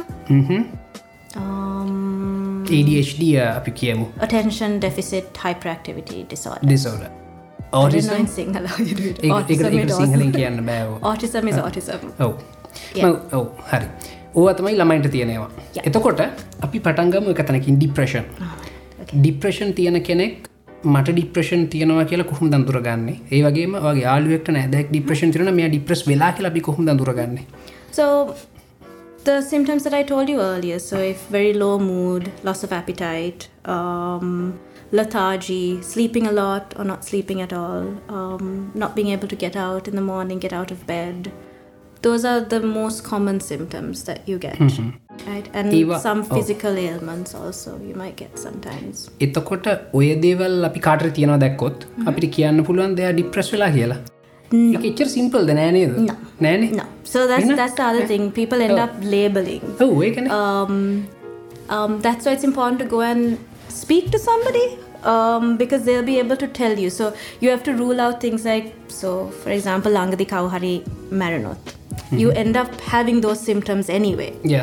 [1.36, 6.66] um, ADHD අපි කියමු attention deficit hyperactivity disorder.
[6.66, 7.04] Disorder
[7.70, 9.18] I don't know in Sinhala how you do it.
[9.38, 10.36] Autism ඒක is සිංහලෙන් autism.
[10.38, 12.00] කියන්න බෑව Autism is autism.
[12.26, 12.32] ඔව්
[12.98, 13.06] Yeah.
[13.06, 13.86] මම- ඔව් හරි
[14.40, 15.86] ඕව තමයි ළමයින්ට තියෙනවා Yeah.
[15.88, 16.20] එතකොට
[16.66, 18.26] අපි පටන්ගම එක තැනකින් ඩිප්‍රේෂන්
[19.02, 19.18] Okay.
[19.20, 20.32] ඩිප්‍රේෂන් තියෙන කෙනෙක්
[20.85, 26.01] මට ඩිප්‍රේෂන් තියෙනවා කියලා කොහොම දඳුරගන්නේ ඒ වගේම වගේ යාලුවෙක්ට නෑදැක් ඩිප්‍රේෂන් තිරන මේ ඩිප්‍රස්
[26.07, 27.45] වෙලා කියලා අපි කොහොම දඳුරගන්නේ
[27.93, 28.35] So,
[29.23, 33.47] the symptoms that I told you earlier so, if very low mood, loss of appetite,
[33.65, 34.59] um,
[34.91, 39.55] lethargy, sleeping a lot or not sleeping at all, um, not being able to get
[39.55, 41.31] out in the morning, get out of bed,
[42.01, 44.57] those are the most common symptoms that you get.
[45.27, 45.47] Right?
[45.59, 46.35] And Eva- some oh.
[46.35, 48.95] physical ailments also you might get sometimes.
[49.25, 49.67] එතකොට
[49.99, 53.97] ඔය දේවල් අපි කාටර තියෙනවා දැක්කොත් අපිට කියන්න පුළුවන් දෙයා ඩිප්‍රස් වෙලා කියලා
[54.73, 56.15] ඒක එච්චර සිම්පල්ද නෑනේද No.
[56.45, 56.85] නෑනේ No.
[57.13, 57.55] So that's Ina?
[57.61, 58.23] that's the other thing.
[58.39, 58.85] People end Oh.
[58.85, 59.63] up labeling.
[59.85, 60.75] ඔව් ඒකන um,
[61.75, 63.23] um, that's why it's important to go and
[63.81, 64.65] speak to somebody
[65.13, 66.89] um, because they'll be able to tell you.
[66.99, 67.05] So
[67.41, 68.67] you have to rule out things like,
[69.01, 69.09] so
[69.43, 70.75] for example, Langadi Kauhari
[71.21, 71.65] Maranoth.
[72.21, 74.31] You end up having those symptoms anyway.
[74.53, 74.59] ය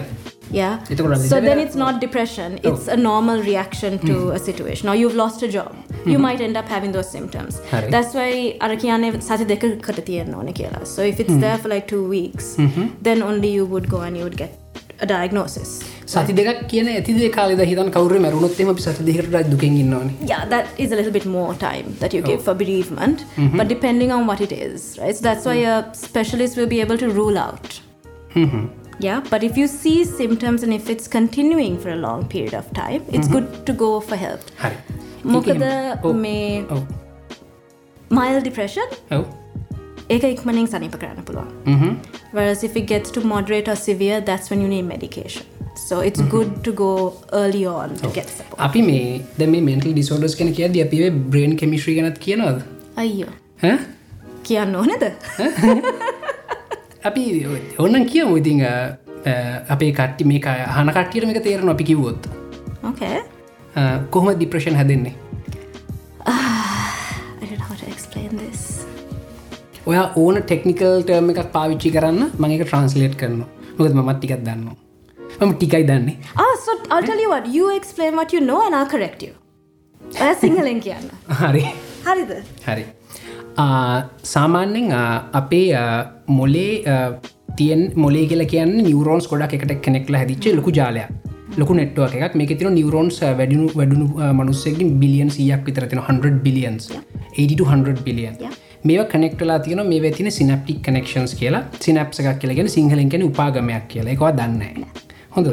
[0.53, 0.73] Yeah.
[0.93, 4.89] එතකොට So ලෙඩ- then it's not depression, it's a normal reaction to a situation.
[4.93, 5.73] Or you've lost a job.
[6.13, 7.61] You might end up having those symptoms.
[7.73, 7.91] හරි.
[7.95, 8.31] That's why
[8.67, 10.81] අර කියන්නේ සති දෙකකට තියෙන්න ඕන කියලා.
[10.95, 12.49] So if it's there for like two weeks,
[13.09, 14.57] then only you would go and you would get
[15.05, 15.71] a diagnosis.
[16.15, 20.67] සති දෙකක් කියන ඇතිදේ කාලෙද හිතන් කවර මරුණොත්තම අපි සති දෙකට දුකින් ඉන්නවාන Yeah, that
[20.87, 23.23] is a little bit more time that you give for bereavement,
[23.61, 25.15] but depending on what it is, right?
[25.21, 27.71] So that's why a specialist will be able to rule out.
[29.00, 32.74] Yeah, but if you see symptoms and if it's continuing for a long period of
[32.74, 34.44] time, it's good to go for help.
[34.60, 34.76] හරි
[35.34, 35.66] මොකද.
[36.26, 36.36] මේ
[38.10, 39.26] mild depression ඔව්
[40.16, 41.98] ඒක ඉක්මනින් සනීප කරන්න පුළුවන්.
[42.32, 45.46] Whereas if it gets to moderate or severe, that's when you need medication.
[45.88, 46.92] So it's good to go
[47.34, 48.60] early on to get support.
[48.68, 49.00] අපි මේ
[49.40, 52.62] ද මේ මෙන්ටල් ඩිසෝඩස් කෙන කියද අපේ බ්‍රේන් කෙමිශ්‍රී ගැනත් කියනවද
[53.04, 53.34] අයියෝ
[53.70, 53.78] ඈ?
[54.48, 55.04] කියන්න ඕනෙද?
[57.06, 57.24] අපි
[57.80, 58.62] ඔන්නන් කියමු ඉතිං
[59.70, 60.40] අපේ කට්ටි මේ
[60.76, 61.70] හන කට්ටියට මේක තේරන
[62.84, 63.02] අපි.
[63.76, 63.82] අ,
[64.14, 65.14] කොහොම ඩිප්‍රේෂන් හැදෙන්නේ
[66.26, 66.34] I
[67.42, 68.62] don't know how to explain this.
[69.88, 73.42] ඔය ඕන ටෙක්නිකල් ටර්ම එකක් පාවිච්චි කරන්න මඟක ට්‍රන්ස්ලේට් කරන්න
[73.80, 74.68] මොකද මත් ටිකක් දන්න
[75.40, 78.76] මම ටිකයි දන්නේ Ah, so I'll tell you what, you explain what you know and
[78.76, 79.34] I'll correct you.
[80.22, 81.10] ඔය සිංහලෙන් කියන්න.
[81.42, 81.64] හරි
[82.06, 82.32] හරිද?
[82.68, 82.86] හරි
[84.34, 84.92] සාමාන්‍යෙන්
[85.40, 85.68] අපේ
[86.38, 86.74] මොලේ
[87.60, 91.10] තියන් මොලේ කියල කියන්න නිවරෝන්ස් ගොඩක් එකට කෙනෙක්ල හැදිච්චේ ලොකු ජාලයක්.
[91.60, 92.36] ලොකු නෙට්ුව එකක්.
[92.40, 94.08] මේක තින නිවරෝන්ස් වැඩිනු වැඩුණු
[94.40, 96.92] මනුස්සෙකින් බිලියන් සියක් විතර තින 100 බිලියන්ස්
[97.38, 98.36] 80 බිලියන්.
[98.88, 101.64] මේ කනෙක්ටලා තියන මේ තින සිනප්ටික් කනෙක්ෂන්ස් කියලා.
[101.88, 104.16] සිනප්ස එකක් කියලගෙන සිංහලෙන් කෙන උපාගමයක් කියලා.
[104.16, 104.86] එකවා දන්න
[105.36, 105.50] හොඳද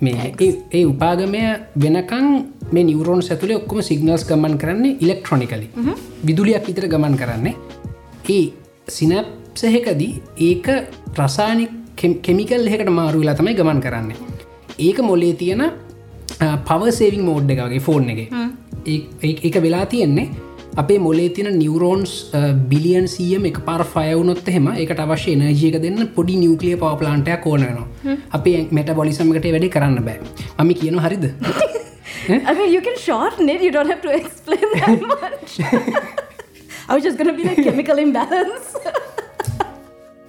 [0.00, 1.40] මේ ඒ- උපාගමය
[1.82, 2.26] වෙනකං
[2.72, 5.66] මේ නිවරෝන් සැතුලේ ඔක්කොම සිගනල්ස් ගමන් කරන්නේ ඉලෙක්ට්‍රොනිකලි
[6.26, 7.54] විදුලියක් විතර ගමන් කරන්නේ.
[8.28, 8.44] ඒ
[8.88, 10.66] සිනප්සහෙකදී ඒක
[11.18, 11.70] රසානික්
[12.22, 14.16] කෙමිකල් එකට මාරුවෙලා තමයි ගමන් කරන්නේ.
[14.78, 15.62] ඒක මොලේ තියෙන
[16.64, 18.18] පවසේවිං මෝඩ් එකගේ ෆෝන් එක
[18.86, 20.28] ඒ- ඒක වෙලා තියෙන්නේ
[20.80, 22.12] අපේ මොලේ තින නිවරෝන්ස්
[22.72, 28.58] බිලියන් සියම එක පාර ෆයවුනොත් එහෙම එකට අවශ්‍ය නජයක දෙන්න පොඩි නිියවකලිය පවපලාන්ටයක් ඕනනවා අපේ
[28.78, 30.18] මෙට බොලිසමකට වැඩි කරන්න බෑ.
[30.58, 31.26] මමි කියන හරිද?
[32.28, 35.52] I mean, you can shorten it, you don't have to explain that much.
[36.88, 38.68] I was just gonna be like chemical imbalance.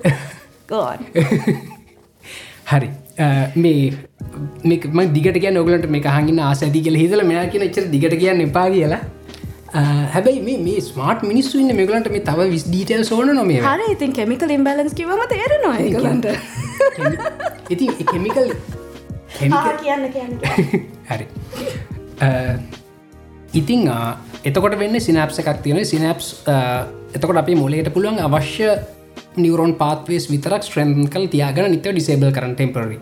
[0.72, 1.06] Go on.
[2.66, 2.90] හරි.
[3.58, 3.76] මේ
[4.66, 8.68] මේම දිගට කිය නොගලට මේ හඟින්න ආසැති කියල හිදල මෙයා කියන එච්චර දිගට කියන්න එපා
[8.76, 9.02] කියලා
[9.74, 14.14] හැබැයි මේ මේ ස්මාර්ට් මිනිස්සු ඉන්න මෙගලන්ට මේ තව විස් ඩීටල් සෝන නොම හර ඉතින්
[14.14, 16.28] කෙමිකල් ඉම්බලන්ස් කිවම තේරෙනවා ඒගලන්ට
[17.70, 18.54] ඉතින් කෙමිකල්
[19.40, 20.40] කියන්න කියන්න.
[21.10, 21.28] හරි.
[23.54, 23.90] ඉතිං
[24.44, 26.32] එතකොට වෙන්න සිනප්ස එකක් තියෙන සිනප්ස්
[27.16, 28.72] එතකොට අපි මොලේට පුළුවන් අවශ්‍ය
[29.38, 33.00] නිවරෝන් පාත්වේස් විතරක් ස්ට්‍රන් කල් තියාගෙන නිත ඩිසේබල් කරන ටෙම්පරරි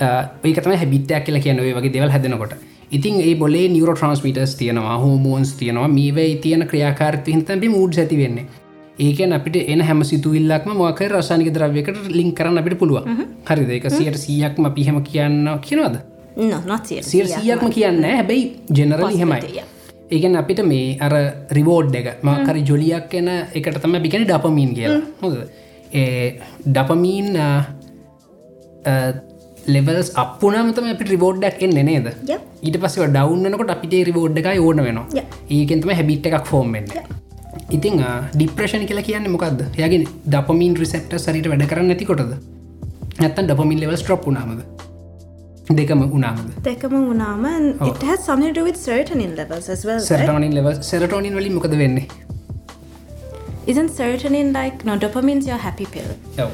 [0.00, 2.54] ඒකතම හැබිටයක් කියලා කියනවේ වගේ දෙවල් හැදෙනකොට.
[2.90, 8.46] ඉතින් ඒ බොලේ නිවර ට්‍රන්ස්මිටස් තියෙනවා හෝමෝන්ස් තියෙනවා මේවයි තියෙන ක්‍රියාකාරති හිතැබි මූඩ් ඇති වෙන්නේ.
[8.98, 13.08] ඒකන අපිට එන හැම සිතුවිල්ලක්ම මොක රසානික ද්‍රව්යකට ලින් කරන්න අපිට පුළුව
[13.48, 15.96] හරි දෙක සියට සියයක්ම පිහම කියන්න කියනවද?
[16.82, 18.44] සිය සියයක්ම කියන්න හැබැයි
[18.78, 19.64] ජෙනරල් හෙමයි
[20.10, 21.14] ඒගැන් අපිට මේ අර
[21.58, 25.00] රිවෝඩ් එක මකරි ජොලියක් එන එකට තම බිකැන ඩපමීන් කියලා.
[25.22, 25.34] හොද
[26.66, 27.38] ඩපමීන්
[29.74, 32.06] ලෙවල්ස් අපපුනමතම අපි රිවෝඩ්ඩක් එන්න නේද?
[32.66, 35.24] ඊට පස්ව ඩවන්නකොට අපිට රිවෝඩ් එක ඕන වෙනවා.
[35.58, 36.88] ඒකෙන්තම හැබිට් එකක් ෆෝම්ෙන්න්න
[37.76, 38.02] ඉතිං
[38.36, 40.02] ඩිප්‍රේෂණ කියලා කියන්න මොකක්ද යගේ
[40.32, 42.32] ඩපමින් රිසෙප්ට සරිට වැඩ කරන්න ඇතිකොටද
[43.24, 44.60] ඇත්තන් ඩපමින් ලෙවල් ස්ට්‍රප් නාමද
[45.80, 47.44] දෙකම උනාමද දෙකම උනාම
[50.12, 52.06] සෙරටෝනින් ලෙව සෙරටෝනින් වලින් මොකද වෙන්නේ?
[53.66, 56.10] Isn't serotonin like no dopamine's your happy pill.
[56.44, 56.50] ඔව්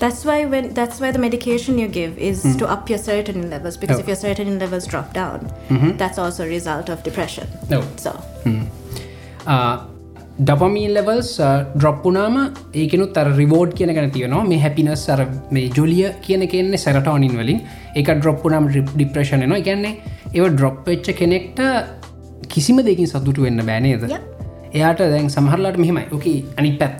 [0.00, 3.76] that's why when that's why the medication you give is to up your serotonin levels
[3.82, 4.04] because Oh.
[4.04, 5.50] if your serotonin levels drop down
[6.00, 7.46] that's also a result of depression.
[7.80, 8.12] ඔව් so.
[10.38, 11.30] Dopamine levels
[11.74, 12.34] ඩ්‍රොප්පුනාම
[12.82, 14.42] ඒකනුත් අර reward කියන ගැන තියනවා.
[14.50, 15.20] මේ happiness අර
[15.56, 17.60] මේ ජොලිය කියන කෙන්නේ සැරටෝනින් වලින්.
[18.00, 19.94] එක ඩ්‍රොප්පුනම් ඩිප්‍රේෂණ නවා ගැන්නේ
[20.36, 21.60] ඒව ඩ්‍රොප් එච්ච කෙනෙක්ට
[22.54, 24.04] කිසිම දෙකින් සතුට වෙන්න බෑනේද
[24.76, 26.06] එයාට දැන් සමහරලාට මෙහෙමයි.
[26.16, 26.26] ඕක
[26.60, 26.98] අනි පැත්ත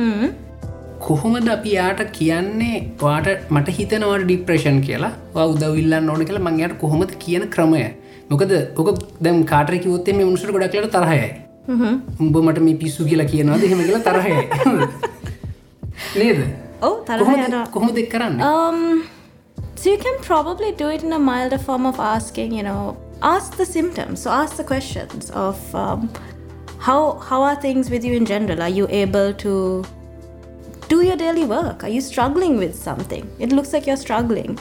[1.00, 5.12] කොහොමද අපි යාට කියන්නේ වාට මට හිතනවට ඩිප්‍රේෂන් කියලා?
[5.34, 7.82] වා උදවිල්ලන්න ඕන කියලා මංයට කොහොමද කියන ක්‍රමය
[8.31, 8.51] මොකද
[8.83, 8.89] ඕක
[9.27, 11.27] දැම් කාටර කිවොත්තේ මේ මුසට ගොඩක්ලට තරහයයි
[12.25, 14.43] උඹ මට මේ පිස්සු කියලා කියනවාද හෙම කියලා තරහයයි
[16.21, 16.39] නේද
[16.81, 18.79] oh තරහ කොහොමද- යනවා කොහොමද එක් කරන්න Um,
[19.79, 22.81] so you can probably do it in a milder form of asking, you know,
[23.33, 24.21] ask the symptoms.
[24.23, 26.01] So ask the questions of um,
[26.79, 28.59] how how are things with you in general?
[28.61, 29.53] Are you able to
[30.89, 31.83] do your daily work?
[31.83, 33.23] Are you struggling with something?
[33.39, 34.51] It looks like you're struggling.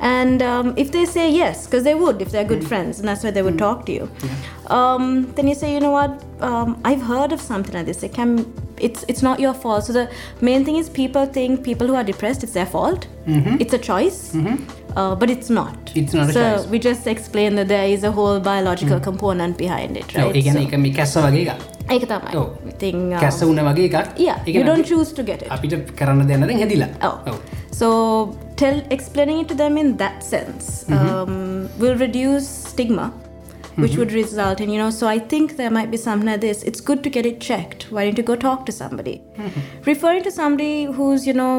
[0.00, 3.22] And um, if they say yes, because they would if they're good friends, and that's
[3.24, 4.10] why they would talk to you,
[4.66, 8.02] um, then you say, you know what, um, I've heard of something like this.
[8.02, 9.84] It can, it's it's not your fault.
[9.84, 13.06] So the main thing is people think people who are depressed it's their fault.
[13.60, 14.34] It's a choice,
[14.95, 15.91] uh, but it's not.
[16.01, 16.65] It's not a so choice.
[16.73, 20.35] we just explain that there is a whole biological component behind it, right?
[20.41, 22.35] ඒගැන So- එක මේ කැස්ස වගේ එක ඒක තමයි.
[22.41, 22.49] ඔව්.
[22.73, 23.95] ඉතින්, um, කැස්ස වුණ වගේ එකක්
[24.27, 25.49] Yeah, ඒ you කියන්නේ don't අපි- choose to get it.
[25.57, 27.39] අපිට කරන්න දෙන්නද හැදිලා Oh.
[27.79, 27.87] So
[28.61, 30.65] tell explaining it to them in that sense
[30.97, 31.33] um,
[31.81, 33.05] will reduce stigma,
[33.83, 34.89] which would result in you know.
[34.99, 36.63] So I think there might be something like this.
[36.71, 37.85] It's good to get it checked.
[37.95, 39.15] Why don't you go talk to somebody?
[39.91, 41.51] Referring to somebody who's you know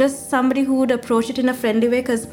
[0.00, 2.26] just somebody who would approach it in a friendly way because.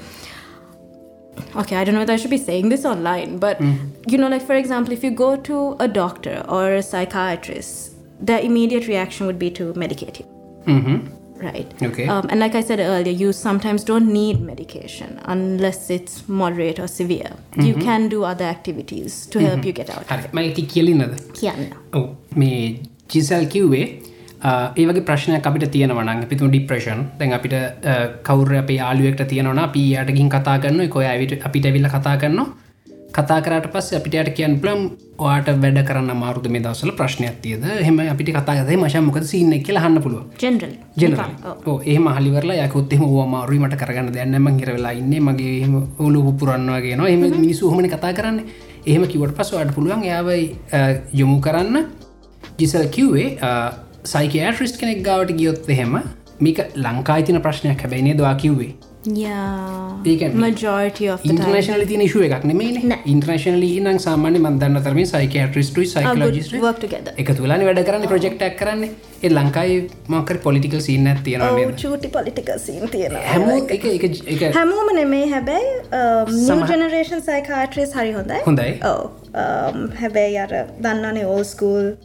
[1.55, 3.59] Okay, I don't know whether I should be saying this online, but
[4.07, 8.39] you know, like for example, if you go to a doctor or a psychiatrist, their
[8.39, 10.25] immediate reaction would be to medicate you
[10.65, 10.99] hmm.
[11.45, 12.07] right Okay.
[12.07, 16.87] um, and like i said earlier you sometimes don't need medication unless it's moderate or
[16.87, 21.15] severe you can do other activities to help you get out of හරි මයිති කියලින්නද
[21.39, 22.05] කියන්න ඔව
[22.37, 22.51] මේ
[23.15, 23.81] ජිසල් කිව්වේ
[24.40, 27.54] අ, ඒ වගේ ප්‍රශ්නයක් අපිට තියෙනවන පිතු depression දැන් අපිට
[28.22, 32.46] කවුර අපේ යාලුවෙක්ට තියෙනවා පියට ගින් කතා කරන්න කොය ඇවිට අපිට ඇවිල්ල කතා කරනවා.
[33.12, 34.80] කතා කරට පස් අපිට කියන් ප්ලම්
[35.18, 37.64] වාට වැඩ කරන්න මාරුද මේ දවසල ප්‍රශ්නයක් තියද?
[37.86, 40.78] හෙම අපිට කතාගතේ මශමක සින්න කියලා හන්න පුළුව generally.
[40.96, 41.18] General
[41.66, 41.78] Oh.
[41.84, 47.70] ඒ මහලිවරලා යකොත්තෙම ඕ මාරුවීමට කරගන්න දෙන්නම හිරවෙලා ඉන්න මගේ ඔලු පුරන්නවාගේ නවා එම මිනිසු
[47.70, 48.40] හමන කතා කරන්න.
[48.86, 50.56] එහෙම කිවට පස් අට පුළුවන් යාවයි
[51.14, 51.84] යොමු කරන්න.
[52.58, 53.28] ජිසල් කිව්වේ
[54.04, 56.00] සයිකෑට්‍රිස්් කෙනෙක් ගාවට ගියොත් එහෙම
[56.40, 58.74] මේක ලංකායිතින ප්‍රශ්නයක් හැබැයිනේ දවා කිව්වේ?
[61.24, 62.98] ඉන්ටර්නශනල තින ශුව එකක් නෙමේ නෑ.
[63.06, 65.86] ඉන්ටර්නශනල නම් සාමාන්‍ය මන්දන්න තරම සයිකටරිස්ටයි
[66.80, 67.14] together.
[67.18, 68.84] එක තුලාන වැඩ කරන්න ප්‍රජෙක්ටක් කරන්න.
[69.24, 73.20] ඒ ලංකායි මකර පොලිටිකල් සින්න තියෙනවා ඔව් චූටි political scene තියෙනවා.
[73.20, 73.60] හැමෝ
[74.54, 75.72] හැමෝම නෙමේ හැබැයි
[76.28, 78.34] නිව සමහ- ජනරේෂන් සයිකාට්‍රස් හරි හොඳයි.
[78.46, 78.80] හොඳයි.
[78.84, 79.10] ඔව
[80.00, 80.48] හැබැයි අර
[80.80, 81.96] දන්නනේ ඕල් ස්කූල්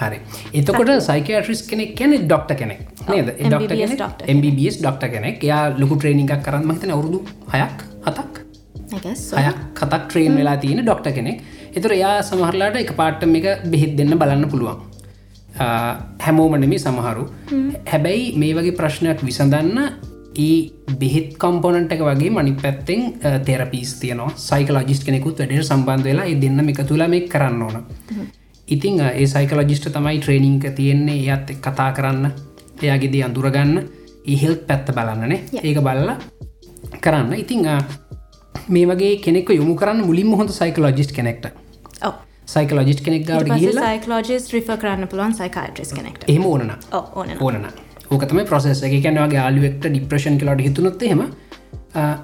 [0.00, 0.18] හරි.
[0.58, 2.80] එතකොට සයිකටරිස් කෙනෙක් කැනෙ ඩොක්ට කෙනෙක්
[3.12, 3.28] නේද?
[3.44, 5.46] ඩොක්ට MBBS ඩොක්ට කෙනෙක්?
[5.50, 7.20] යා ලොකු ට්‍රේනිිකක් කරන්න මහිතන අවුරුදු
[7.54, 8.34] හයක් හතක්?
[9.44, 11.40] හයක් කතක් ට්‍රේන් වෙලා තියෙන ඩොක්ට කෙනෙක්.
[11.78, 14.78] එතුර එයා සමහරලාට එක පාට්ටම එක බෙහෙත් දෙන්න බලන්න පුළුවන්.
[16.26, 17.24] හැමෝමනමේ සමහරු.
[17.92, 19.78] හැබැයි මේ වගේ ප්‍රශ්නයක් විසඳන්න
[20.46, 20.56] ඒ
[21.00, 23.00] බෙහෙත් කම්පොනට එක වගේ මනි පැත්තෙන්
[23.48, 24.30] තෙරපිස් තියනවා.
[24.48, 27.76] සයිකලජිස් කෙනෙකුත් වැඩට සම්බන්ධ වෙලා ඒ දෙන්න එක තුළ මේ කරන්න ඕන
[28.68, 32.32] ඉතිං ඒ සයිකලජිස්ට තමයි ට්‍රේනිංක තියෙන්නේ ඒත් කතා කරන්න
[32.82, 33.80] එයාගෙදී අඳුරගන්න
[34.26, 36.16] ඉහෙල් පැත්ත බලන්නනේ ඒක බලලා
[37.00, 37.32] කරන්න.
[37.34, 37.64] ඉතිං
[38.68, 41.48] මේ වගේ කෙනෙක් යොමු කරන්න මුලින්ම හොඳ සයිකලෝජිස්ට කෙනෙක්ට.
[42.04, 42.14] ඔව.
[42.46, 46.28] සයිකලෝජිස්ට කෙනෙක් ගිල්ල සයිකලෝජිස් රිෆ කරන්න පුළුවන් සයිකාට්‍රස් කෙනෙක්ට.
[46.28, 47.68] එහෙම ඕනන ඕන ඕනන
[48.10, 49.02] ඕකතම ප්‍රසෙස් එක.
[49.02, 51.24] කැනවගේ ආලුවෙක්ට ඩිප්‍රෂන් කලට හිතුනොත් එහෙම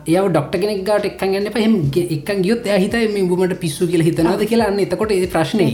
[0.09, 1.75] ඒ ඩොක්ට කෙනෙක් ගට එක් ගන්න පහම
[2.17, 5.69] එකක් ගියොත් එය හිත මේ බුමට පිස්සු කියල හිතනද කියලාන්න එතකොට ඒ ප්‍රශ්නය.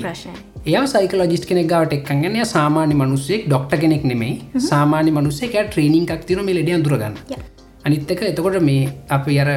[0.67, 4.35] ඒ සයිකලෝජිස් කෙනෙක් ගවට එක්ගන්න සාමාන්‍ය මනුස්සෙක් ඩොක්ට කෙනෙක් නෙමේ
[4.71, 7.43] සාමාන්‍ය මනුස්සේ ක ට්‍රේනිින් එකක් තින මේ ලෙඩිය අඳුරගන්න Yeah.
[7.87, 9.51] අනිත් එක එතකොට මේ අපි අර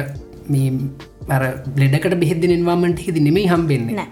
[0.48, 0.70] මේ
[1.36, 1.42] අර
[1.76, 4.06] බ්ලෙඩකට බෙහෙද නිර්වාමට හිද නෙමේ හම්බෙන්නේ.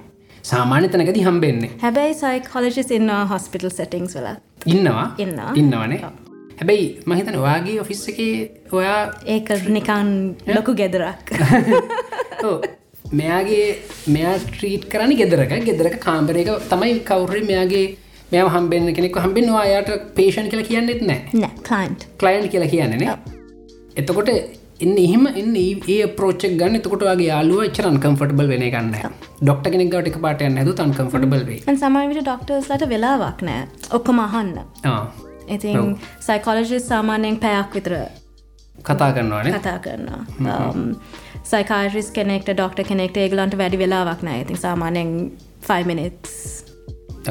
[0.50, 1.70] සාමාන්‍ය තැනකති හම්බෙන්නේ.
[1.84, 4.36] හැබැයි සයිකෝලජිස් ඉන්න හොස්පිටල් සෙටිංස් වෙලා.
[4.74, 5.06] ඉන්නවා.
[5.24, 5.54] ඉන්නවා.
[5.62, 6.02] ඉන්නවනේ
[6.62, 8.20] හැබැයි මහිතන ඔයාගේ ඔෆිස් එක
[8.72, 10.10] ඔයා ඒක නිකන්
[10.48, 11.32] ලොකු ගෙදරක්.
[13.20, 13.66] මෙයාගේ
[14.08, 15.52] මෙයා ට්‍රීට් කරන්න ගෙදරක.
[15.68, 17.84] ගෙදරක කාම්බරක තමයි කවුරේ මෙයාගේ
[18.32, 21.20] මෙයා හම්බෙන් කෙනෙක් හම්බෙන් වායාට පේෂන් කියලා කියන්නෙත් නෑ.
[21.34, 23.16] නෑ කලයින්ට් කලයින්් කියලා කියන්නේනේ
[23.96, 24.30] එතකොට
[24.84, 26.78] එන්න එහෙම එන්න ඒ පෝචක් ගන්න.
[26.80, 31.76] එතකොට වගේ යාලුව චරන් කම්ෆටබල් වෙන ගන්න ඩොක්ට කෙනෙක්ගට එක පාටය ඇතු තන් කම්ෆටබල් වේ
[31.76, 33.68] සමවිට ඩොක්ටර්ස්ලට වෙලාවක් නෑ.
[33.98, 34.56] ඔක්කොම අහන්න
[35.56, 35.94] ඉතින්
[36.28, 37.94] සයිකෝලජිස් සාමාන්‍යයෙන් පැයක් විතර
[38.88, 40.22] කතා කරන්නවානේ කතා කරනවා.
[41.52, 45.10] සයිකාරිස් කෙනෙක්ට ඩොක්ට කෙනෙක්ට ඒගලන්ට වැඩි වෙලාවක් නෑ ඉතින් සාමානයෙන්
[45.68, 46.38] 5 මිනිස්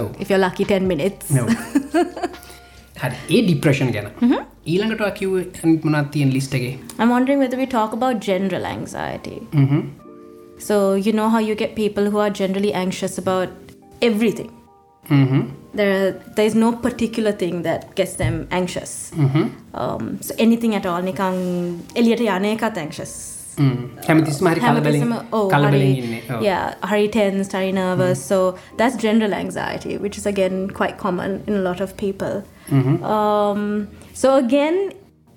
[0.01, 0.07] ඔව්.
[0.19, 1.25] If you're lucky 10 minutes.
[3.01, 4.07] හරි ඒ ඩිප්‍රෂන් ගැන.
[4.71, 5.31] ඊළඟට කිව්
[5.65, 9.37] මනත් තියෙන් ලිස්ටගේ I'm wondering whether we talk about general anxiety.
[10.65, 13.49] So, you know how you get people who are generally anxious about
[14.07, 14.51] everything.
[15.76, 19.12] There, are, there is no particular thing that gets them anxious.
[19.74, 21.02] Um, so, anything at all.
[21.02, 21.36] නිකං
[21.94, 23.12] එලියට යන එකත් anxious.
[24.06, 26.42] හැමතිස් මහරි කලබලින් හැමතිස්සම ඔව්, කලබලින් හරි- ඉන්න ඔව්.
[26.42, 28.18] yeah, හරි tense, හරි nervous.
[28.30, 28.38] So
[28.76, 32.42] that's general anxiety, which is again quite common in a lot of people.
[33.16, 34.92] Um, so again,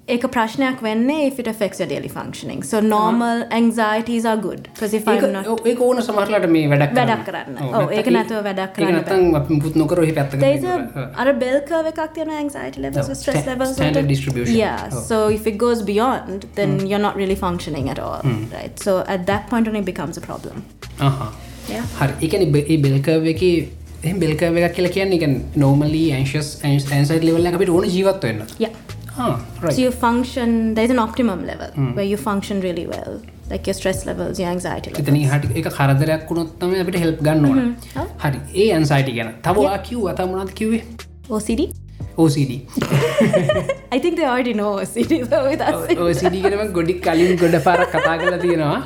[0.06, 2.62] එක ප්‍රශ්නයක් වෙන්නේ if it affects your daily functioning.
[2.62, 4.64] So normal anxieties are good.
[4.72, 5.46] Because if I'm ඒක not...
[5.70, 7.54] ඒක ඕන සමහරලට මේ වැඩක් වැඩක් කරන්න.
[7.78, 11.56] ඔව්, ඒක නැතුව වැඩක් කරන්න නතන් අපි පුත් නොකර ඔහි පැත්තක There's a අර bell
[11.70, 14.56] curve එකක් තියෙන anxiety levels or stress levels standard distribution.
[14.56, 15.00] yeah Oh.
[15.10, 18.20] so if it goes beyond then you're not really functioning at all
[18.56, 18.84] right?
[18.86, 20.58] So at that point only it becomes a problem.
[21.00, 21.30] අහා.
[21.72, 21.86] yeah.
[22.00, 22.28] හරි.
[22.28, 23.44] ඒ bell curve එක
[24.24, 25.24] bell curve එකක් කියලා කියන්න එක
[25.64, 28.44] normally anxious anxiety ලෙවල්ල අපිට ඕන ජීවත් වෙන්න.
[28.66, 28.74] Yeah
[29.16, 29.26] So
[29.62, 29.78] right.
[29.78, 33.12] you function there's an optimum level where you function really well.
[33.50, 35.08] Like your stress levels your anxiety levels.
[35.08, 37.60] එතන හට එක කරදරයක් වුණොත්තම අපිට හෙල්ප් ගන්න ඕන.
[38.02, 38.06] Oh.
[38.24, 38.40] හරි.
[38.62, 40.80] ඒ අන්සයිටි ගැන තවවා කිව් අත මුණත් කිවේ
[41.38, 41.62] OCD
[42.24, 42.52] OCD
[43.96, 47.88] I think they already know OCD though with us OCD ගෙනම ගොඩි කලින් ගොඩ පාරක්
[47.94, 48.80] කතා කරලා තියෙනවා.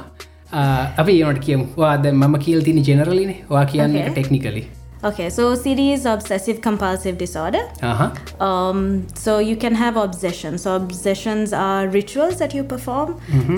[1.02, 1.66] අපි ඒනට කියමු.
[1.76, 4.14] වාද මම කියල් තින ජෙනරලින වා කියන්න එක Okay.
[4.16, 4.62] Technically
[5.04, 7.62] okay so OCD is obsessive compulsive disorder.
[7.82, 10.62] හහ Um, so you can have obsessions.
[10.62, 13.08] So obsessions are rituals that you perform.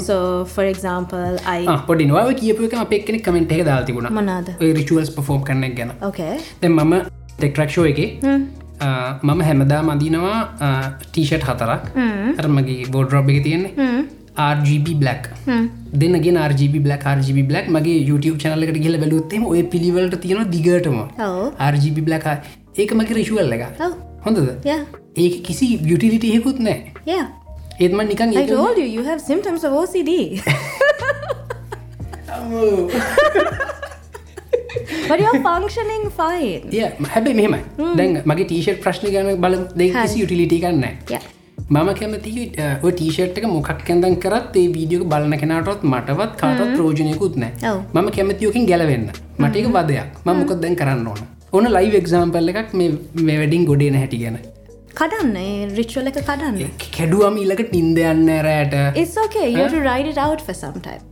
[0.08, 4.08] So for example, I පොඩි නවාව කියපු එක අප එක්කෙනෙ කමෙන්ට් එක දාල් තිබුණ.
[4.20, 4.48] මොනාද?
[4.78, 5.92] රිචුවල්ස් පෆෝම් කරන ගැන.
[6.10, 6.32] Okay.
[6.62, 6.94] දැ මම
[7.38, 8.00] ටෙක්ට්‍රක්ෂෝ එක
[9.22, 10.38] මම හැමදා මදිනවා
[11.12, 11.82] ටීෂට් හතරක්.
[12.40, 13.90] අරමගේ බෝඩ්රොබ් එක තියෙන්නේ
[14.44, 15.24] RGB බ්ලක්
[16.02, 20.98] දෙන්නගේ RGB බ්ලක් RGB බ්ලක් මගේ YouTube චනලකට කියල බැලුත්තෙම ඔය පිළිවලට තියෙන දිගටම.
[21.72, 22.26] RGB බ්ලක්
[22.78, 23.62] ඒක මගේ රිශුවල් එක
[24.26, 24.40] හොඳද.
[25.16, 27.26] ඒක කිසි බියටිලිටයකුත් නෑ Yeah.
[27.80, 30.12] ඒත්ම නිකන් I told you, you have symptoms of OCD.
[35.08, 36.62] but you're functioning fine.
[37.14, 37.60] හැබැ මෙහෙමයි.
[37.98, 39.90] දැන් මගේ ටීෂට් ප්‍රශ්න ගන බල දෙ
[40.22, 40.84] යුටිලිටි කන්න.
[41.74, 42.30] මම කැමති
[42.84, 47.74] ටීෂට් එක මොකක් කැඳන් කරත් ඒ වීඩියෝ බලන කෙනටත් මටවත් කාටත් ප්‍රෝජනයකුත් නෑ.
[47.94, 49.04] මම කැමතියෝකින් ගැලවෙන්න.
[49.42, 51.20] මට එක බදයක් ම මොකක් දැන් කරන්න ඕන?
[51.52, 54.40] ඕන ලයිව එක්සාම්පල් එකක් මේ වැඩින් ගොඩේන හැටි ගැන.
[55.00, 56.74] කඩන්න රිචුවල එක කඩන්න.
[56.98, 57.72] කැඩුවම ඊලකට
[58.48, 58.76] රෑට.
[59.76, 61.06] To write it out for some time.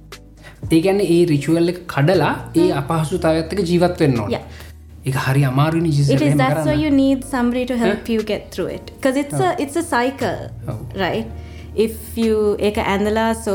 [0.76, 4.18] ඒගැන්න ඒ රිචුවල් එක කඩලා ඒ අපහසු තවත්තක ජීවත් වෙන්න
[5.07, 5.13] ඕන Yeah.
[5.13, 8.43] එක හරි අමාරු නිජිස it is that's why you need somebody to help you get
[8.53, 10.39] through it because it's a it's a cycle
[10.71, 10.75] Oh.
[11.03, 11.27] right
[11.85, 12.35] if you
[12.69, 13.53] eka andala so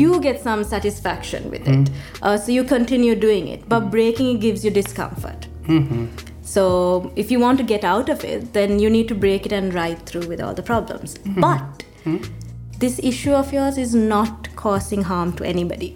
[0.00, 1.86] you get some satisfaction with it
[2.26, 5.40] uh, so you continue doing it but breaking it gives you discomfort
[6.54, 6.62] so
[7.16, 9.72] if you want to get out of it then you need to break it and
[9.80, 11.10] ride through with all the problems
[11.46, 11.84] but
[12.84, 15.90] this issue of yours is not causing harm to anybody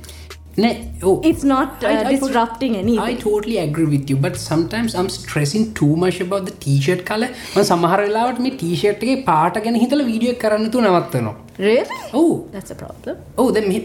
[0.58, 0.72] නෑ
[1.04, 5.66] ඕ it's not uh, disrupting I anything totally agree with you but sometimes I'm stressing
[5.80, 7.24] too much about the t-shirt කල
[7.56, 11.36] ම සමහර වෙලාවට මේ t-shirt එකේ පාට ගැන හිතල වීඩියෝ කරන්නතු නවත්තනවා
[11.68, 12.00] really?
[12.20, 13.16] ඔවු that's a problem.
[13.42, 13.82] ඔවු දැ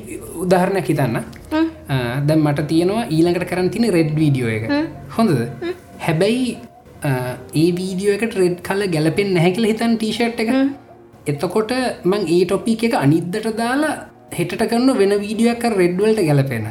[0.46, 1.18] උදාහරණයක් හිතන්න
[2.30, 4.64] දැම් මට තියෙනවා ඊළඟට කරන්න තින රෙඩ් වීඩියෝ එක.
[5.18, 5.36] හොඳද?
[6.06, 6.48] හැබැයි
[7.02, 7.10] අ,
[7.62, 10.50] ඒ වීඩියෝ එකට රෙඩ් කල ගැලපෙන් නැහැකිල හිතන් ටීෂට් එක.
[11.32, 11.72] එතකොට
[12.10, 13.94] මං ඒ ටොපික් එක අනිද්දට දාලා
[14.36, 16.66] හෙට කරන්න වෙන වීඩියෝක රෙඩ්වල්ට ගැලපෙන.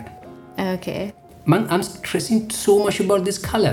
[1.46, 3.66] මං අම් ට්‍රෙසින් සෝමශ බොඩ් දිස් කල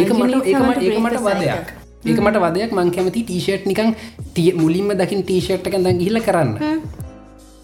[0.00, 1.66] ඒක මට need ඒක someone මට to ඒක break මට the වදයක්.
[2.06, 2.70] ඒක මට වදයක්.
[2.78, 3.90] මං කැමති ටීෂට් නිකං
[4.36, 6.52] තිය මුලින්ම දකිින් ටීෂට් එක දැ ගිහිල කරන්න.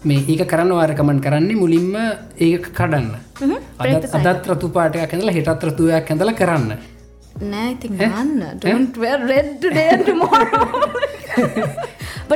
[0.03, 1.95] මේ ඒක කරන්න වාරකමන් කරන්නේ මුලින්ම
[2.49, 3.09] ඒක කඩන්න.
[3.39, 6.77] The අදත් රතු පාටයක් ඇඳලා හෙටත් රතුවයක් ඇඳල කරන්න.
[7.39, 8.01] Nah, I think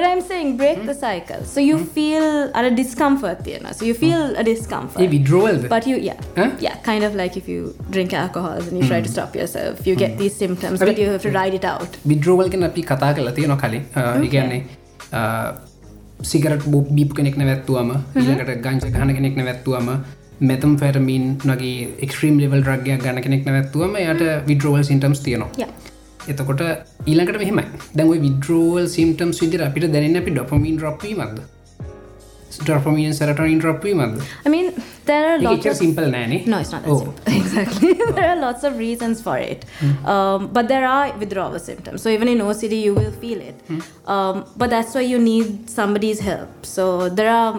[0.01, 1.41] but I'm saying break the cycle.
[1.45, 3.71] So you feel at a discomfort, you know.
[3.71, 5.01] So you feel a discomfort.
[5.03, 6.49] A විඩ්‍රෝවල්ද But you, yeah, Huh?
[6.65, 7.59] yeah, kind of like if you
[7.95, 11.25] drink alcohol and you try to stop yourself, you get these symptoms, but you have
[11.27, 11.91] to ride it out.
[12.13, 13.83] විඩ්‍රෝවල්ගෙන අපි කතා කලා තියෙන කලින්.
[14.29, 14.59] ඉගන්නේ
[16.31, 19.87] සිගරට Bob beep කෙනෙක් නැවැත්තුවම ඊලකට ගංච ගහන කෙනෙක් නැවැත්තුවම
[20.49, 25.49] මෙතම් ෆැරමීන් නගේ එක්ස්ත්‍රීම් level රගයක් ගන්න කෙනෙක් නැවැත්තුවම යට විඩ්‍රෝවල් සිටම්ස් තියෙනවා.
[25.63, 25.90] Yeah.
[26.27, 26.61] එතකොට
[27.07, 27.65] ඊළඟට මෙහෙමයි
[27.97, 31.39] දැන්ව විඩ්‍රෝවල් සිම්ටම්ස් විදිර අපිට දැනන්න අපි ඩොපමින් රොප්වීමක්ද
[32.65, 34.67] ඩොපමින් සරටයින් රොප්වීමක්ද I mean,
[35.05, 37.13] there are lots ඒච of සිම්පල් නෑනේ No, it's not simple.
[37.39, 37.93] Exactly.
[38.17, 39.65] there are lots of reasons for it.
[40.13, 42.01] Um, but there are withdrawal symptoms.
[42.03, 43.57] So even in OCD, you will feel it.
[44.15, 46.65] Um, but that's why you need somebody's help.
[46.75, 47.53] So there are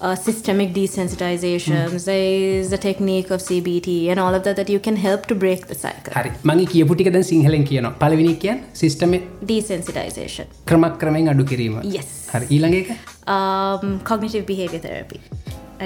[0.00, 2.04] uh, systemic desensitizations.
[2.04, 2.28] There
[2.60, 5.66] is a technique of CBT and all of that that you can help to break
[5.66, 6.12] the cycle.
[6.18, 9.14] හරි මගේ කියපුටික දැන් සිංහලෙන් කියනවා පලවිනි කියන් සිිස්ටම
[9.52, 10.46] Desensitization.
[10.70, 12.10] ක්‍රමක් ක්‍රමෙන් අඩු කිරීම Yes.
[12.34, 12.90] හරි ඊළඟ එක
[13.36, 15.18] Um, cognitive behavior therapy.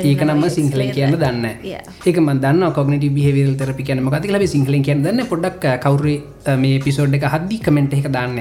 [0.00, 1.16] ඒක නම්ම සිංහලෙන් කියන්න.
[1.22, 1.46] දන්න.
[2.08, 6.16] ඒක ම දන්න කොගනට බිහවිල් තරපි කියනම ගති ලබ සිංහලෙන් කියන්න දන්න පොඩක් කවුරේ
[6.64, 8.38] මේ පිසෝඩ් එක හද්දි කමෙන්ට් එක දාන්න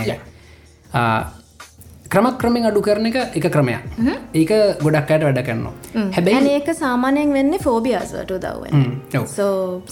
[2.13, 3.83] ක්‍රම ක්‍රමෙන් අඩු කරන එක එක ක්‍රමයක්
[4.41, 4.51] ඒක
[4.83, 5.41] ගොඩක් අයට වැඩ
[5.95, 8.93] And හැබැයි ඒක සාමානයෙන් වෙන්නේ ෆෝබියස් වලට උදව් වෙන්නේ.
[9.19, 9.27] ඔව්.
[9.37, 9.45] So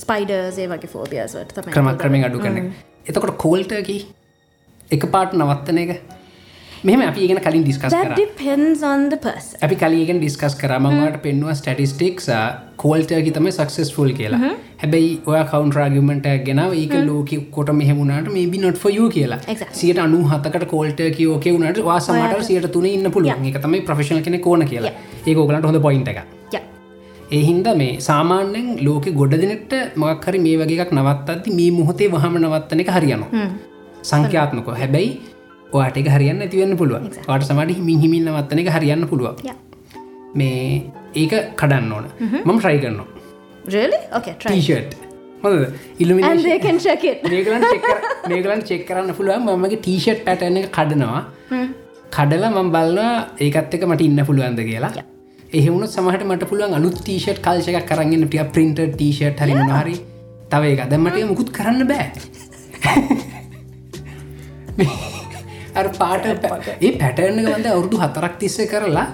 [0.04, 1.74] spiders ඒ වගේ ෆෝබියස් වලට තමයි.
[1.76, 2.72] ක්‍රම ක්‍රමෙන් අඩු කරන.
[3.10, 3.98] එතකොට කෝල්ටකි
[4.98, 5.92] එක පාට නවත්තන එක
[6.88, 7.94] මෙහම අපි ඉගෙන කලින් ඩිස්කස්.
[9.66, 12.28] අපි කලියගෙන් ඩිස්කස් කරමංවට පෙන්වා ස්ටටිස්ටික්ස්
[12.84, 14.52] කෝල්ටකි තමයි සක්සස්ෆුල් කියලා.
[14.84, 19.40] හැබැයි ඔය කවන්ට රාගමට ගෙන ඒක ලෝක කොට මෙහමුණට මේ නොට ෆයූ කියලා.
[19.72, 23.48] සියට අනු හතකට කෝල්ට කියෝක වුණට වාසමට සියට තුන ඉන්න පුළුවන්.
[23.50, 24.94] එක තමයි ප්‍රෆෙශන කෙන කෝන කියලා.
[25.28, 26.22] ඒ ඕගලට හොඳ පොයින්ට එක
[26.54, 26.64] Yeah.
[27.32, 32.40] ඒ හින්දා මේ සාමාන්‍යෙන් ලෝක ගොඩ දෙනෙට මක්හරි මේ වගේක් නවත් අති මේ මොහොතේ වහම
[32.44, 33.50] නවත්තන එක හරියනවා.
[34.04, 35.12] සංඛ්‍යාත්මක හැබැයි
[36.02, 39.28] එක හරියන්න ඇතිවන්න පුළුව වාට සමට හිමින් හිමින් නවත්තන එක හරියන්න පුළුව.
[40.36, 40.56] මේ
[41.16, 42.06] ඒක කඩන්න ඕන.
[42.46, 43.08] මම ට්‍රයි කරනවා.
[43.76, 44.00] Really?
[44.18, 44.52] Okay, try.
[44.52, 44.98] ටීෂට්
[45.44, 45.58] හොඳ
[46.00, 47.24] ඉල්ලුමි And they can check it.
[47.24, 47.64] මේකලන්
[48.32, 49.48] මේකලන් චෙක් කරන්න පුළුවන්.
[49.58, 51.22] මමගේ ටීෂට් පැටන එක කඩනවා.
[52.12, 53.10] කඩල මම් බලන්න
[53.48, 54.94] ඒකත් එක මට ඉන්න පුළුවන්ද කියලා.
[55.54, 59.96] එහෙමුණු සමහට මට පුළුවන් අලුත් ටීෂට් කල්ශයක් කරන්න ටිය පින්ට ටීෂට් හරි හරි.
[60.50, 62.08] තව එක දැම්මට මුකුත් කරන්න බෑ
[66.00, 66.26] පාට
[66.82, 69.06] ඒ පැටර්න වන්ද අවුරදු හතරක් තිස්ස කරලා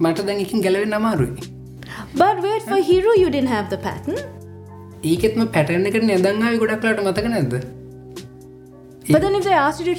[0.00, 1.32] මට දැඟකින් ගැලවෙන් අමාරුයි.
[3.20, 4.18] You didn't have the pattern.
[5.04, 7.54] ඒකෙත්ම පැටර්න එකට නැදංගාව ගොඩක්ලාට මතක නැද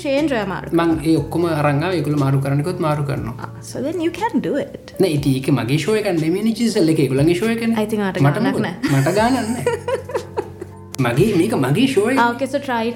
[0.04, 3.50] change your mark, මං ඒ ඔක්කොම රංගා ඒකුල මාරු කරනකොත් මාරු කරනවා.
[5.18, 7.02] ඉති ඒක මගේ ශෝයක නෙමනි චිසල්ල එක.
[7.12, 8.22] ගුලගේ ශෝයක I think මට
[8.92, 9.48] මට ගානන්න
[11.06, 12.32] මගේ මේක මගේ ශෝය Ah,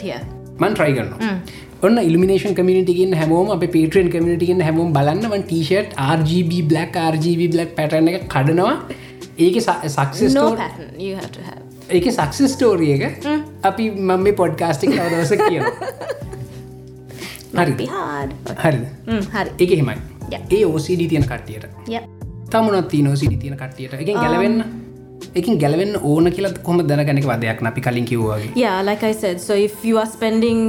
[0.02, 0.22] here.
[0.60, 1.42] මන් ට්‍රයි කරන්න
[1.86, 8.08] ඔන්න ඉල්ිනේෂන් කමිටිගෙන් හැමෝම අප පේට්‍රන් කමිටිගෙන් හැමෝම් බලන්නවන් T-shirt RGB black RGB black pattern
[8.12, 8.74] එක කඩනවා
[9.38, 10.24] ඒක සක්සස්.
[11.90, 13.28] ඒක සක්සස් ස්ටෝරිය එක
[13.64, 15.64] අපි මම මේ පොඩ්කාස්ටික් දවස කියන.
[17.58, 17.82] හරිද
[19.08, 19.52] Mm, hari.
[19.60, 19.98] ඒක හෙමයි.
[20.52, 21.70] ඒ ඕසිඩ තියෙන කට්ටියට.
[22.52, 24.64] තමුණත් නෝසිඩි තියෙන කට්ටියට එකින් ගැලවෙන්න
[25.36, 28.50] එකින් ගැලවෙන්න ඕන කියලා කොම දැනගැනක වදයක් අපි කලින් කිව්වාගේ
[29.14, 30.60] said, so if you are spending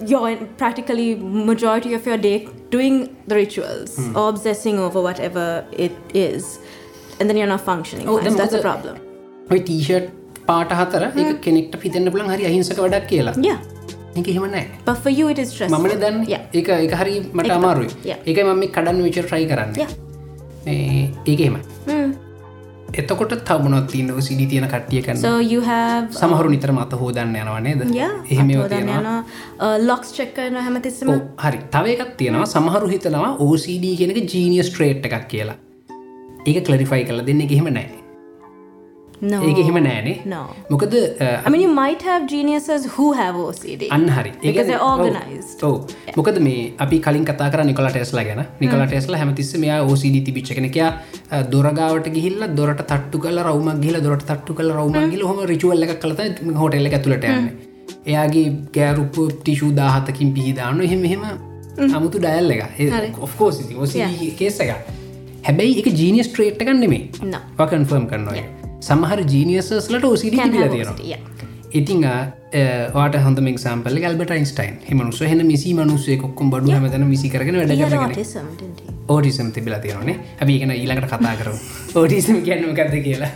[0.00, 1.14] you're in practically
[1.50, 2.96] majority of your day doing
[3.28, 6.58] the rituals or obsessing over whatever it is
[7.20, 8.08] and then you're not functioning.
[8.08, 8.24] Oh, fine.
[8.24, 8.96] then so that's a what the- problem.
[9.52, 10.10] ඔයි T-shirt
[10.48, 13.34] පාට හතර එක කෙනෙක්ට පිතන්න පුලන් හරි අහිංසක වැඩක් කියලා.
[13.50, 13.60] Yeah.
[14.16, 15.78] එක එහෙමනෑ but for you it is stressful.
[15.78, 16.42] මමන දැන් yeah.
[16.60, 17.90] එක එක හරි මට අමාරුයි.
[18.10, 18.18] Yeah.
[18.26, 19.72] ඒක මම කඩන්න විච ට්‍රයි කරන්න.
[19.84, 19.92] Yeah.
[20.66, 21.73] ඒක එහෙම mm.
[23.02, 25.02] එතකොට තවමනොත් තින්න සිඩි තියෙන කට්ටිය
[25.52, 28.54] you have සමහරු නිතර මත හෝදන්න යනවනේද එහෙම.
[29.60, 31.12] Uh, check කරන හැමතිස්සම
[31.44, 31.58] හරි.
[31.74, 32.46] තව එකක් තියෙනවා.
[32.46, 35.58] සමහරු හිතනවා OCD කියනක ජීනිය ස්ට්‍රේට් එකක් කියලා.
[36.46, 38.03] ඒක කලරිෆයි කල දෙන්න එහෙම නෑ
[42.02, 44.30] have geniuses who have OCD අන්න හරි.
[44.30, 44.88] ඒ Because කියන්නේ- they're
[45.62, 45.78] ඔව්.
[46.16, 48.42] මොකද මේ අපි කලින් කතා කර නිකොල ටෙස්ලා ගැන.
[48.60, 50.90] නිකොල ටෙස්ලා හැමතිස්ස මෙයා ඕසිඩ තිබිච්ච කෙනකයා
[51.52, 56.20] දොරගාවට ගිහිල්ල දොරට තට්ටු කල රවම ගිල දොරට තට්ටු කල රවම ගිල හොම රිචුවල්ල කලත
[56.56, 57.24] හොටෙල්ල ඇතුලට
[58.06, 61.22] එයාගේ ගෑරුප්ප ටිෂූ දාහතකින් පිහිදාන්න එහෙම එහෙම
[61.94, 63.22] අමුතු ඩයල් එක.
[63.22, 63.56] ඔෆකෝස්
[64.38, 64.70] කේස එක
[65.44, 67.38] හැබැයි එක ජීනිය ස්ට්‍රේට් ගන්නෙමේ No.
[67.66, 70.04] කන්ෆර්ම් කරනවා සමහර ජීනියසස්ලට
[70.44, 70.96] තිබිල have තියෙනවා.
[71.74, 72.02] ඉතිං
[72.94, 77.72] වාට හොඳ මෙක්සම්පල් ගල්බට යින්ස්ටයින් හිමනුස හෙන මිසි මනුස්සේ කොක්කුම් බඩු හැමතන විසි කරගෙන වැඩ?
[79.08, 81.54] ඕටිසම් තිබිලා තියෙනනේ අපි ගෙන ඊළඟට කතා කරු
[81.94, 83.32] ඕටිසම් කියන්නම ගත්ද කියලා.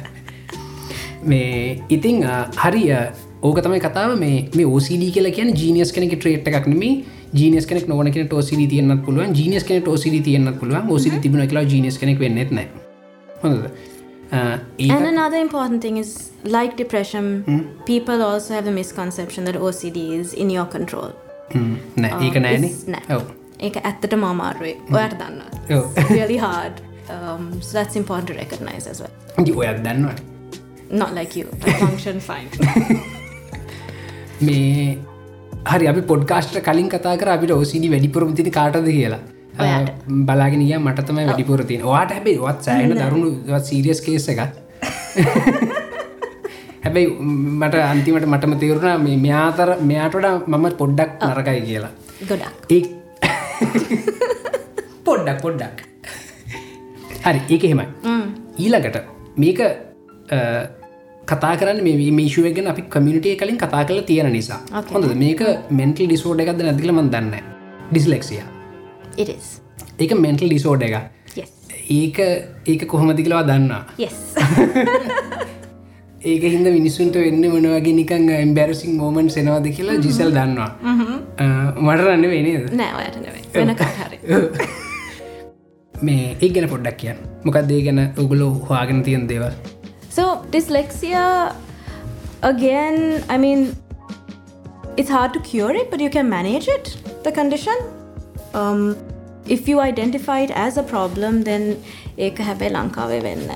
[1.24, 3.00] මේ ඉතිං අ, හරි අ,
[3.42, 4.16] ඕක තමයි කතාව.
[4.16, 6.94] මේ මේ ඕසිඩ කියලා කියන ජීනියස් කෙනෙක ට්‍රේට් එකක් නෙමේ
[7.34, 9.34] ජීනියස් කෙනෙක් නොවන කෙන ටෝසිඩ තියන්නත් පුළුවන්.
[9.34, 10.90] ජීනියස් කෙන ටෝසිඩ තියන්නත් පුළුවන්.
[10.90, 12.68] ඕසිඩ තිබුණ කියලා ජීනියස් කෙනෙක් වෙන්නෙත් නෑ
[13.42, 13.66] හොඳද
[14.32, 17.26] ඒක And another important thing is, like depression,
[17.86, 21.12] people also have the misconception that OCD is in your control.
[21.54, 22.70] හ්ම්, නෑ ඒක නෑනේ?
[22.88, 23.20] නෑ.
[23.60, 24.74] ඒක ඇත්තටම අමාරුවේ.
[24.92, 25.42] ඔයාට දන්න
[25.78, 26.10] ඔව්.
[26.10, 26.80] really hard.
[27.10, 29.14] Um, so that's important to recognize as well.
[29.56, 30.38] ඔයත් දන්නවට
[30.90, 31.46] not like you.
[31.80, 32.48] Function fine.
[34.46, 34.96] මේ
[35.66, 39.18] හරි අපි පොඩ්කාස්ට කලින් කතා කර අපිට ඕසිඩි වැඩිපුරම තින කාටද කියලා
[39.58, 39.90] ඔයාට.
[40.22, 44.40] බලාගෙනය මට තමයි වැඩිපුර තින වාට හැබේ වත් සෑහන දරුණු සීරියස් කේස එක
[46.84, 47.08] හැබැයි
[47.54, 51.92] මට අන්තිමට මටම තේරුණා මේ මෙයාතර මෙයාටට මම පොඩ්ඩක් නරකයි කියලා.
[52.22, 52.46] ගොඩක්.
[52.70, 52.80] ඒ
[55.06, 55.78] පොඩ්ඩක් පොඩ්ඩක්.
[57.24, 57.86] හරි ඒක එහෙමයි.
[58.58, 58.98] ඊළඟට
[59.36, 59.60] මේක
[61.24, 64.60] කතා කරන්න මේ මේශුවගෙන අපි කමිනිටිය කලින් කතා කල තියෙන නිසා.
[64.92, 65.42] හොඳ මේක
[65.72, 67.34] මෙන්ටල් ඩිසෝඩ එකක්ද නැතිලමන් දන්න
[67.90, 68.40] ඩිස්ලෙක්සිය
[70.00, 70.94] ඒක මෙන්ටල් ඩිසෝඩ එක
[71.90, 72.18] ඒක
[72.68, 73.80] ඒක කොහොමතිකලවා දන්නා?
[73.98, 74.16] Yes.
[76.30, 80.68] ඒක හිද මිනිස්සුන්ට වෙන්න මොනවගේ නිකං එම්බැරසිං මෝමන්් සෙනවාද කියලා ජිසල් දන්නවා.
[81.38, 81.44] අ,
[81.80, 82.66] මට රන්න වෙනේද
[86.02, 87.18] මේ ඒ ගැන පොඩ්ඩක් කියන්න.
[87.46, 89.52] මොකක්දේ ගැන ඔගුලෝ හවාගෙන තියන් දේවල්?
[90.10, 91.52] So dyslexia,
[92.42, 92.96] again,
[93.28, 93.60] I mean,
[94.96, 96.96] it's hard to cure it, but you can manage it.
[97.24, 97.78] The condition.
[98.54, 98.96] Um,
[99.56, 101.62] if you identify it as a problem, then
[102.26, 103.50] ඒක හැබැයි ලංකාවේ වෙන්න.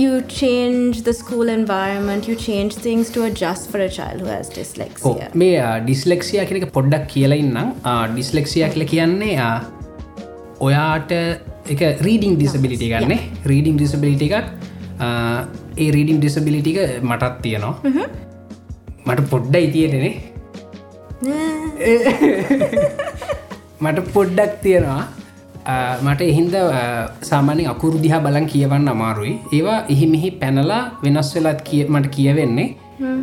[0.00, 0.10] You
[0.40, 5.28] change the school environment, you change things to adjust for a child who has dyslexia.
[5.42, 5.48] මේ
[5.86, 7.70] ඩිස්ලෙක්සිය කෙනෙක පොඩ්ඩක් කියලඉන්නම්
[8.14, 9.30] ඩිස්ලෙක්සිය කියල කියන්නේ
[10.68, 11.12] ඔයාට
[11.74, 13.14] එක රීඩිං ඩිසබිලිටි ගන්න
[13.52, 14.50] රීඩිං ඩිසබිලිටි එකක්
[15.84, 16.78] ඒ රීඩිං ඩිසබිලිටික
[17.10, 17.74] මටත් තියෙනවා.
[19.06, 20.14] මට පොඩ්ඩයි තියෙනෙනේ
[23.82, 25.02] මට පොඩ්ඩක් තියෙනවා.
[26.02, 26.54] මට එහින්ද
[27.22, 29.34] සාමාන්‍ය අකුරු දිහා බලන් කියවන්න අමාරුයි.
[29.52, 32.68] ඒවා එහි මෙහි පැනලා වෙනස් වෙලත් කිය මට කියවෙන්නේ.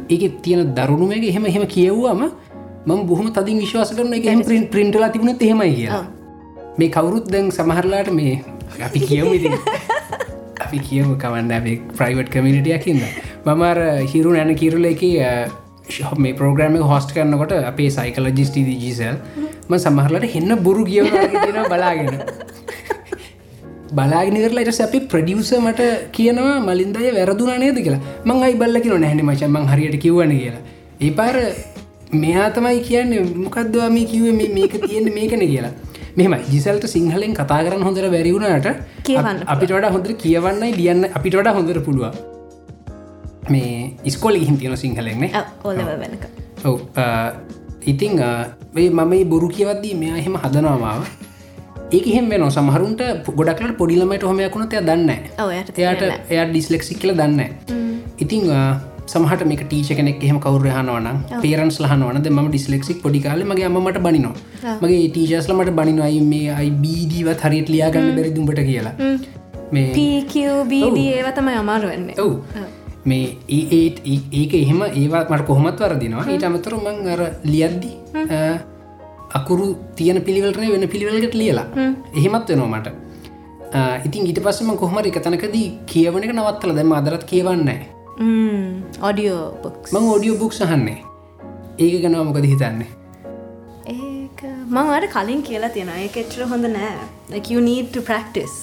[0.09, 2.21] ඒක තියෙන දරුණුම එක එහෙම එහෙම කියව්වම
[2.85, 6.03] මම බොහම තදින් විශ්වාස කරන එක එහෙම ප්‍රින් ප්‍රින්ටලා තිබුණත් එහෙමයි කියලා.
[6.77, 8.35] මේ කවුරුත් දැන් සමහරලාට මේ
[8.81, 9.57] අපි කියවු ඉතින්.
[10.65, 13.01] අපි කියමු කවන්න ප්‍රයිවට් කමිනිටියකින්න
[13.45, 15.03] මමර හිරු නැන කිරුල එක
[16.17, 19.15] මේ ප්‍රෝග්‍රම හොස්ට කරනකොට අපේ සයිකලජිස්ටීදී ජීසල්
[19.69, 22.15] ම සමහරලට හෙන්න බොරු කියව තියෙන බලාගෙන.
[23.97, 25.81] බලාගෙනරලට අපි ප්‍රඩියස මට
[26.17, 27.77] කියනවා මලින්දය වැරදුන නේද?
[27.85, 28.01] කියලා.
[28.27, 30.63] මං අයි බල්ල කියෙන නැහනි මචන් මං හරියට කිව්වන කියලා.
[31.05, 31.35] ඒ පාර
[32.23, 33.21] මෙයා තමයි කියන්නේ.
[33.43, 35.73] මොකක්දවා මේ කිවේ මේක තියෙන්නේ මේකන කියලා.
[36.19, 38.67] මෙම ජිසල්ට සිංහලෙන් කතා කරන්න හොඳර බැරිවුණට
[39.07, 42.15] කියවන්න අපිට වඩා හොඳර කියවන්නයි ලියන්න අපිට වඩා හොඳර පුළුව
[43.53, 43.77] මේ
[44.09, 45.29] ඉස්කොල හිම් තියෙන සිංහලෙන්නේ.
[46.65, 46.75] ඔව්
[47.85, 48.19] ඉතිං
[48.75, 51.01] මම බොරු කියවද්දී මෙයා එහෙම හදනවාමාව
[51.91, 53.01] ඒක එහෙම වෙන සමහරුන්ට
[53.39, 55.09] ගොඩක්ලට පොඩිලමට හොමයකුණට එය දන්න
[55.77, 57.41] එයාට එයා ඩිස්ලෙක්සික් කියල දන්න
[58.19, 58.43] ඉතිං
[59.11, 64.35] සමහට මේ ටීච කෙනෙක් එහෙම කවර හනවන පේරන්ස් ලහනවනද ම ඩිස්ලෙක්සික් පොඩිකාල මගේ අමට බනිනවා.
[64.81, 68.93] මගේ ටීචස්ලමට බනිනවයි මේ අයි බීදීවත් හරියට ලියාගන්න බැරි දුම්ට කියලා.
[69.71, 72.15] මේ PQBD ඒව තමයි අමාරු වෙන්නේ.
[72.25, 72.33] ඔව්
[73.09, 73.25] මේ
[73.57, 76.25] ඒ ඒ- ඒක එහෙම ඒවත් මට කොහොමත් වරදිනවා.
[76.31, 77.91] ඊට අමතර මං අර ලියද්දි
[79.33, 81.65] අකුරු තියෙන පිළිවලටන වෙන පිළිවෙලකට ලියලා.
[82.17, 82.87] එහෙමත් වෙනවා මට.
[84.05, 86.71] ඉතින් ඊට පස්සම කොහමර එක තැනකදී කියවන එක නවත්තල.
[86.75, 87.79] දැම අදරත් කියවන්නේ
[89.63, 89.93] books.
[89.93, 90.97] මං ෝඩියෝ බුක් සහන්නේ
[91.79, 92.89] ඒක ගැනව මොකද හිතන්නේ?
[93.87, 96.01] ඒක මං අට කලින් කියලා තියෙනවා.
[96.01, 96.91] ඒක එච්චර හොඳ නෑ.
[97.53, 98.57] You need to practice.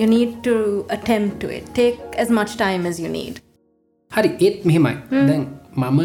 [0.00, 0.56] You need to
[0.96, 1.64] attempt to it.
[1.78, 3.49] Take as much time as you need
[4.16, 4.94] හරි ඒත් මෙහෙමයි.
[5.28, 5.42] දැන්
[5.80, 6.00] මම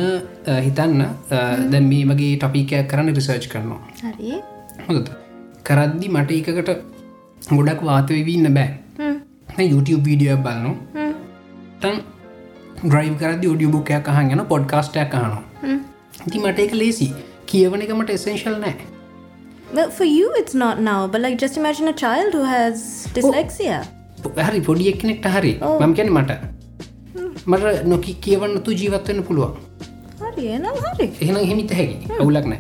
[0.66, 1.04] හිතන්න
[1.72, 3.82] දැන් මේ වගේ ටොපිකයක් කරන්න රිසර්ච් කරනවා.
[4.88, 5.08] හොඳ
[5.70, 6.70] කරද්දි මට එකකට
[7.58, 8.70] ගොඩක් වාතවවන්න බෑ.
[9.74, 11.06] YouTube වීඩියෝ බලනවා.
[11.84, 11.96] තන්
[12.88, 15.44] ඩ්‍රයිව් කරදි ඩිය බුකයක් අහන් යන පොඩ්කාස්ටයක් අහනවා.
[16.28, 17.08] ඉති මට එක ලේසි
[17.52, 18.76] කියවන එක මට එසෙන්ශල් නෑ.
[19.78, 22.84] Well for you it's not now but like just imagine a child who has
[23.18, 23.80] dyslexia.
[24.50, 25.54] හරි පොඩියක් කෙනෙක්ට හරි.
[25.80, 26.38] මම කැන මට
[27.52, 29.54] මට නොකි කියවන්නතු ජීවත්වන්න පුළුවන්.
[30.22, 31.08] හරි එනම් හරි.
[31.22, 32.60] එහෙනම් හිමිත හැකි අවුලක් නෑ.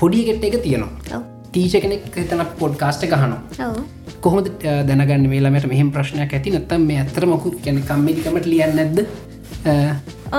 [0.00, 1.20] පොඩියගෙට්ට එක තියෙනවා.
[1.54, 3.76] තීච කෙනෙක් තන පොඩ්කාස්ට ගහනවා ඔව්.
[4.24, 5.28] කොහොමද අ, දැනගන්න?
[5.34, 6.50] මේලාමට මෙහම ප්‍රශ්නයක් ඇති?
[6.58, 8.98] නත්තම් මේ ඇතර මොකු කැන කම්මිකමට ලියන්න නැද්ද?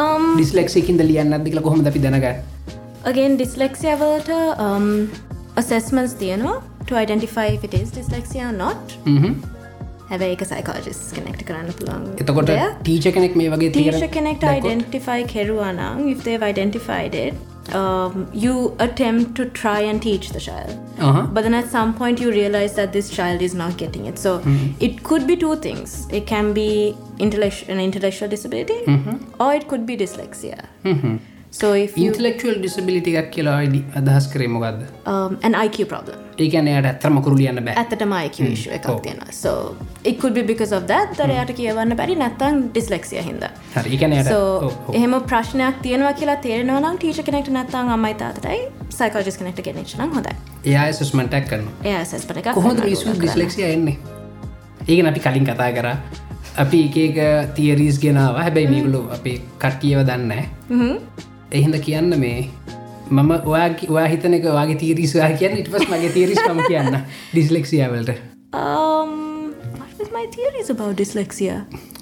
[0.02, 2.44] um ඩිස්ලෙක්සිකින්ද ලියන්න ඇදදිල කොහොම අපි දැනගන්න?
[3.12, 4.30] Again dyslexia වලට
[4.68, 4.88] um
[5.64, 6.62] assessments තියෙනවා.
[6.90, 8.98] To identify if it is dyslexia or not
[10.12, 12.78] හැබැයි එක psychologist කෙනෙක්ට කරන්න පුළුවන් එතකොට දෙයක්.
[12.84, 17.34] ටීච කෙනෙක් මේ වගේ teacher කෙනෙක්ට identify කෙරුවා නම් if they've identified it
[17.82, 20.72] um, you attempt to try and teach the child.
[21.00, 21.24] Uh-huh.
[21.36, 24.20] but then at some point you realize that this child is not getting it.
[24.20, 24.32] So
[24.80, 26.08] it could be two things.
[26.12, 28.80] It can be intellectual an intellectual disability
[29.40, 30.60] or it could be dyslexia.
[31.52, 36.23] So if you ඉන්ටලෙක්ල් ඩිසබිලිටි එකක් කියලා ID අදහස් කරේ මොකක්ද um, an IQ problem
[36.38, 37.76] ඒකන යට ඇත්තරම කරු ලියන්න බෑ.
[37.82, 38.88] ඇත්තටම IQ issue එකක්
[40.04, 42.16] it could be because of that එයාට කියවන්න බැරි
[43.98, 48.60] එකන යට so එහෙම ප්‍රශ්නයක් තියෙනවා කියලා තේරෙනවා නම් ටීචර් කෙනෙක්ට නැත්තම් අම්මයි තාත්තටයි
[49.00, 50.36] සයිකෝලොජිස්ට් කෙනෙක්ට ගෙනෙච්ච නම් හොඳයි.
[50.72, 53.24] එයා සස්මටක් එකක් කොහොමද කරන්න මිසු ඕන කරන්න.
[53.24, 53.98] ඩිස්ලෙක්සිය එන්නේ?
[54.88, 55.88] ඒකන අපි කලින් කතා කර.
[56.66, 57.18] අපි එක
[57.58, 60.32] තියරීස් ගෙනාව හැබැයි මේගුලු අපි කට්ටියව දන්න
[61.52, 62.50] එහින්ද කියන්න මේ
[63.12, 67.00] මම ඔයාගේ ඔයා හිතන එක වගේ තීරිස්වා කියන්න ඉට පස් මගේ තීරිස් ම කියන්න.
[67.34, 68.10] ඩිස්ලෙක්සියාවලට
[68.54, 69.12] um
[69.80, 71.60] what was my theories about dyslexia?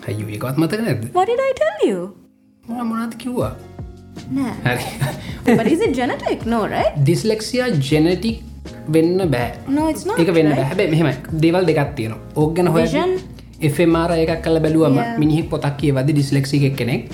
[0.08, 2.00] හයු එකත් මතක නැද what did I tell you?
[2.92, 3.52] මොනත් කිව්වා?
[4.38, 4.56] නෑ.
[4.64, 4.86] හරි.
[5.58, 6.46] But is it genetic?
[6.46, 6.96] No right?
[7.02, 8.42] Dyslexia genetic
[8.96, 9.52] වෙන්න බෑ.
[9.68, 10.54] No it's not එක වෙන්න?
[10.62, 11.12] හැබැ මෙහම
[11.46, 13.18] දේවල් දෙකක් තියෙන ඕගන හො Vision?
[13.70, 15.02] එෆමාර එකක් කල බැලුවම.
[15.24, 17.10] මිනිහෙක් පොතක් කිය වද ඩිස්ලෙක්සි එක කෙනෙක්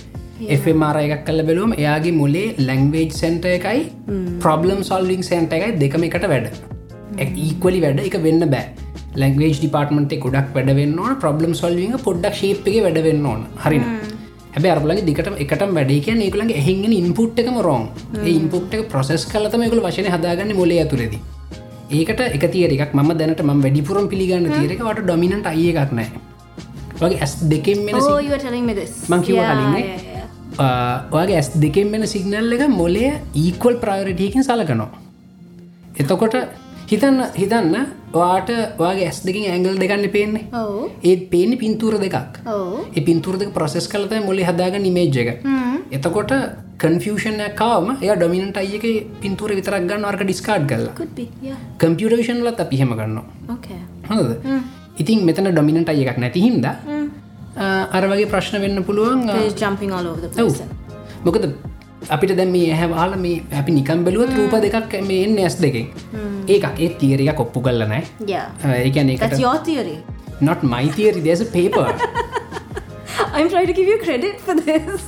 [0.55, 3.79] එෆමාර එකක් කල බැලුවම එයාගේ මුලේ ලැංවේජ් සැන්ට එකයි
[4.43, 6.47] ප්‍රබ්ලම් සොල්විං සැන්ට එකයි දෙකම එකට වැඩ.
[7.19, 8.65] ඒක්වලි වැඩ එක වෙන්න බෑ.
[9.21, 13.41] ලැංවේජ් ඩිපාර්ටමට ගොඩක් වැඩ වෙන්න ඕන ප්‍රබ්ලම් සොල්විං පොඩ්ඩක් ශේප් එක වැඩ වෙන්න ඕන.
[13.63, 13.87] හරින
[14.55, 16.03] හැබ අරලගේ දිකට එකටම වැඩේ.
[16.05, 17.89] කිය ඒකලගේ එහිගෙන ඉන්පුට් එකම රෝන්
[18.35, 21.25] ඉන්පුට් එක ප්‍රසෙස් කලතම එකකු වශන හදාගන්න මොලේ ඇතුරෙදී
[21.89, 26.09] ඒකට එක තියරක් ම දැනට ම වැඩිපුරම් පිළිගන්න තීරකට ඩොමිනට අය එකක් නෑ
[26.99, 27.85] වගේ ඇස් දෙකෙන්
[29.07, 30.06] මං කිව්වා yeah,
[30.59, 33.11] ඔයාගේ ඇස් දෙකෙන් වෙන සිගනල් එක මොලේ
[33.43, 34.89] ඊක්වල් ප්‍රයෝරිටයකින් සලකනවා.
[35.99, 36.35] එතකොට
[36.91, 37.75] හිතන්න හිතන්න
[38.13, 40.45] වාට වගේ ඇස් දෙකින් ඇංගල් දෙකන්න පේන්නේ.
[41.03, 42.39] ඒත් පේන පින්තුර දෙකක්.
[42.95, 45.43] ඒ පින්තුර දෙක ප්‍රසෙස් කලත මොලි හදාග නිමේජ් එක.
[45.91, 46.31] එතකොට
[46.81, 48.85] කන්ෆියෂන් කාවම එය ඩොමිනට අයක
[49.21, 51.57] පින්තුර විතරක් ගන්න අර්ක ඩිස්කාඩ් කල්ලා could be yeah.
[51.77, 53.25] කම්පියුට විෂන්ලත් අපි හෙම ගන්නවා.
[54.09, 54.29] හොද
[54.97, 56.19] ඉතින් මෙතන ඩොමිනට අය එකක්
[57.57, 59.25] නැති හින්ද අර වගේ ප්‍රශ්න වෙන්න පුළුවන්
[60.35, 60.63] place.
[61.25, 61.53] මොකද
[62.09, 65.87] අපිට දැම මේ ඇහැවාල මේ අපි නිකම් බැලුවත් රූප දෙකක් මේ ඇස් දෙකෙන්.
[66.47, 68.03] ඒකක් ඒ තීරක කොප්පු කල්ල නෑ
[68.85, 69.97] ඒකැන that's එකට your theory.
[70.41, 71.93] Not මයිතිරි දෙස paper
[73.33, 75.01] I'm trying to give you credit for this.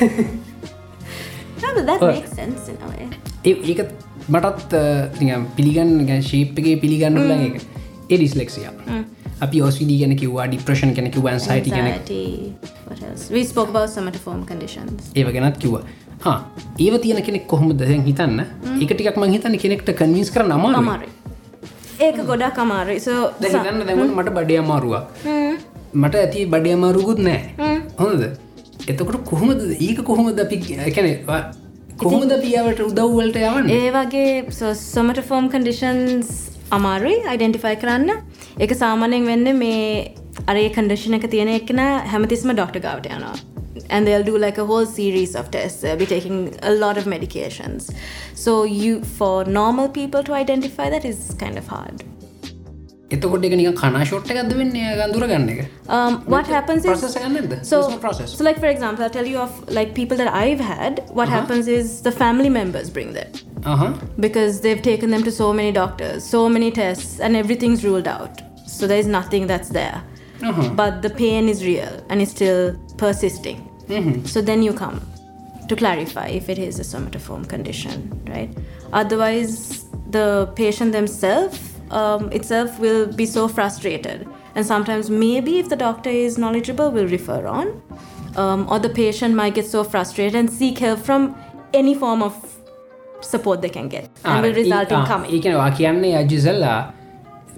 [1.62, 3.08] No but that makes sense in a way.
[3.44, 3.90] ඒක
[4.28, 4.74] මටත්
[5.56, 7.60] පිළිගන්න ශීප්ගේ පිළිගන්න ල එක
[8.10, 8.66] ඒ ඩිස්ලෙක්සිය
[9.46, 11.68] අපි ඔස්විදී ගැන කිවවා ඩිප්‍රෂන් කෙනෙ කිවන් සයිට
[13.08, 13.24] else?
[13.36, 15.10] We spoke about somatoform conditions.
[15.20, 15.84] ඒව ගැනත් කිව්වා.
[16.24, 16.38] හා
[16.86, 18.40] ඒව තියෙන කෙනෙක් කොහොම දැන් හිතන්න.
[18.84, 21.12] එකටිකක් මං හිතන්න කෙනෙක්ට කන්විස් කර නමාර අමාරුයි.
[22.06, 23.00] ඒක ගොඩක් අමාරුයි.
[23.06, 23.14] So
[23.44, 25.04] දැහිතන්න දැමුණ මට බඩය අමාරුවක්.
[26.02, 27.40] මට ඇති බඩය අමාරුකුත් නෑ.
[28.02, 28.26] හොඳද?
[28.90, 29.64] එතකොට කොහොමද?
[29.88, 30.60] ඒක කොහොමද අපි
[30.90, 31.08] එකැන
[32.04, 33.72] කොහොමද පියාවට උදව්වලට යවන්න?
[33.78, 34.28] ඒ වගේ
[34.82, 36.28] සොමටෆෝම් කන්ඩිෂන්ස්
[36.77, 38.11] අමාරුයි අයිඩෙන්ටිෆයි කරන්න
[38.65, 39.81] එක සාමානයෙන් වෙන්න මේ
[40.51, 41.81] අරේ කන්ඩිෂන එක තියෙන එක්න
[42.13, 43.35] හැමතිස්ම ඩොක්ට ගවට යනවා
[43.89, 46.39] and they'll do like a whole series of tests they'll be taking
[46.71, 47.91] a lot of medications
[48.45, 52.03] so you for normal people to identify that is kind of hard
[53.13, 55.59] එතකොට එක නික කනාශෝට්ට ගද වෙන්නේ ගඳුර ගන්න එක
[55.95, 59.39] Um, what happens is process ගන්නද so, process so like for example i'll tell you
[59.45, 63.29] of like people that i've had what happens is the family members bring them
[63.73, 63.91] ah
[64.25, 68.41] because they've taken them to so many doctors so many tests and everything's ruled out
[68.77, 69.99] so there's nothing that's there
[70.47, 70.63] Uh-huh.
[70.79, 72.63] but the pain is real and it's still
[73.01, 73.59] persisting
[74.31, 74.97] so then you come
[75.69, 78.01] to clarify if it is a somatoform condition
[78.33, 78.51] right
[79.01, 79.53] otherwise
[80.17, 80.25] the
[80.61, 81.59] patient themselves
[81.90, 84.26] um, itself will be so frustrated.
[84.54, 87.82] And sometimes maybe if the doctor is knowledgeable will refer on.
[88.36, 91.34] Um, or the patient might get so frustrated and seek help from
[91.74, 92.34] any form of
[93.20, 94.10] support they can get.
[94.24, 95.30] And will result in coming.
[95.38, 96.76] ඒකනවා කියන්නේ අජිසල්ලා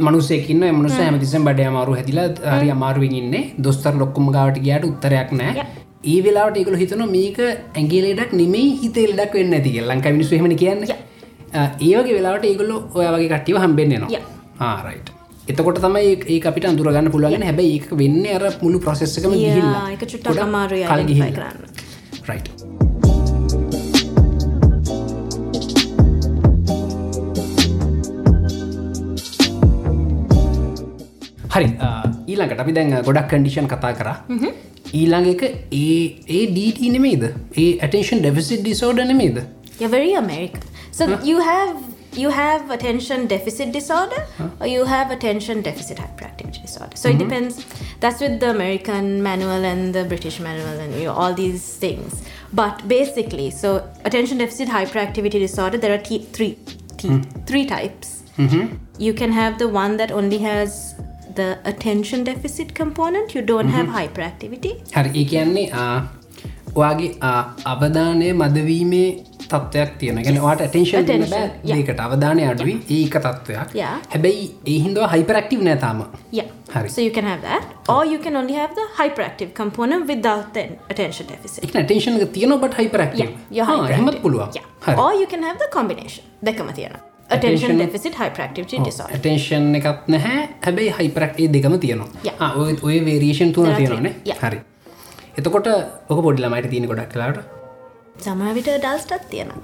[0.00, 3.36] මනුසෙකින්න මනුස හැමතිසම් බඩ අමාරු හැතිලා හරි අමාරුවෙන් ඉන්න.
[3.66, 5.66] දොස්තර ලොක්කුම ගාවට ගයාට උත්තරයක් නෑ.
[6.12, 7.38] ඒ වෙලාට ඒකල හිතන මේක
[7.80, 10.86] ඇගේලෙඩක් නෙමේ හිතෙල්ඩක් වෙන්න ඇති ලංකා මිනිස්සු හෙමන කියන්න
[11.52, 14.20] ඒවගේ වෙලාට ඒගොල්ල ඔය වගේ කට්ටිව හම්බෙන්න්නවා.
[14.60, 15.10] ආරයිට්
[15.48, 20.42] එතකොට තමයි ඒ අපිට අඳුරගන්න පුළුවන් හැබැයි ඒක වෙන්න අර මුළු ප්‍රසෙස්සකම Yeah, ඒක චුට්ටක්
[20.46, 21.58] අමාරුයි identify කරන්න.
[22.28, 22.48] රයිට්
[31.50, 31.68] හරි
[32.26, 34.10] ඊළඟට අපි දැන් ගොඩක් කඩිෂන් කතා කර.
[34.94, 39.42] ඊළඟ එක ඒ ඒ ඩීට නෙමේද ඒ ඇටේෂන් ඩෙෆිසිට ඩිසෝඩ නෙමේද
[39.80, 39.92] You're
[40.99, 41.23] very American.
[41.23, 41.83] So you have
[42.13, 44.25] you have attention deficit disorder
[44.61, 46.95] or you have attention deficit hyperactivity disorder.
[46.95, 47.65] So it depends.
[47.99, 52.21] That's with the American manual and the British manual and you know, all these things.
[52.53, 56.57] But basically, so attention deficit hyperactivity disorder, there are t- three
[56.97, 58.23] t- three types.
[58.97, 60.95] You can have the one that only has
[61.35, 63.35] the attention deficit component.
[63.35, 64.71] You don't have hyperactivity.
[64.95, 66.07] හරි ඒ කියන්නේ ආ,
[66.77, 71.50] ඔයාගේ ආ, අවධානය මදවීමේ තත්ත්වයක් තියෙන ගැන වාට ටේෂන් Attention.
[71.76, 73.74] ඒකට අවධානය අඩුවී ඒක තත්ත්වයක්.
[74.14, 76.02] හැබැයි ඒහින්දව හයිපරක්ටව නෑතාම.
[76.96, 80.64] So you can have that, or you can only have the hyperactive component without the
[80.92, 81.64] attention deficit.
[81.64, 84.22] එක ටේෂන් එක තියන බට හයිපරක්ටව Yeah, you're hyperactive.
[84.22, 85.00] පුළුවන් Yeah.
[85.04, 86.24] Or you can have the combination.
[86.44, 87.00] දෙකම තියෙනවා.
[87.30, 89.18] Attention Attention- deficit hyperactivity disorder.
[89.18, 92.08] ටේෂන් එකත් නැහැ හැබැයි ඒ දෙකම තියනවා.
[92.40, 94.14] ආ, ඔය- ඔය වේරේෂන් තුන තියෙනවානේ.
[94.42, 94.58] හරි
[95.38, 95.66] එතකොට
[96.10, 97.38] ඔක පොඩිලමයිට තියෙන ගොඩක් කලාට
[98.24, 99.60] සමහර විට adultsටත් තියෙනවා.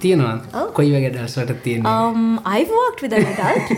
[0.73, 3.71] කොයි වගේ ඩල්සට තියෙන Um, I've with an adult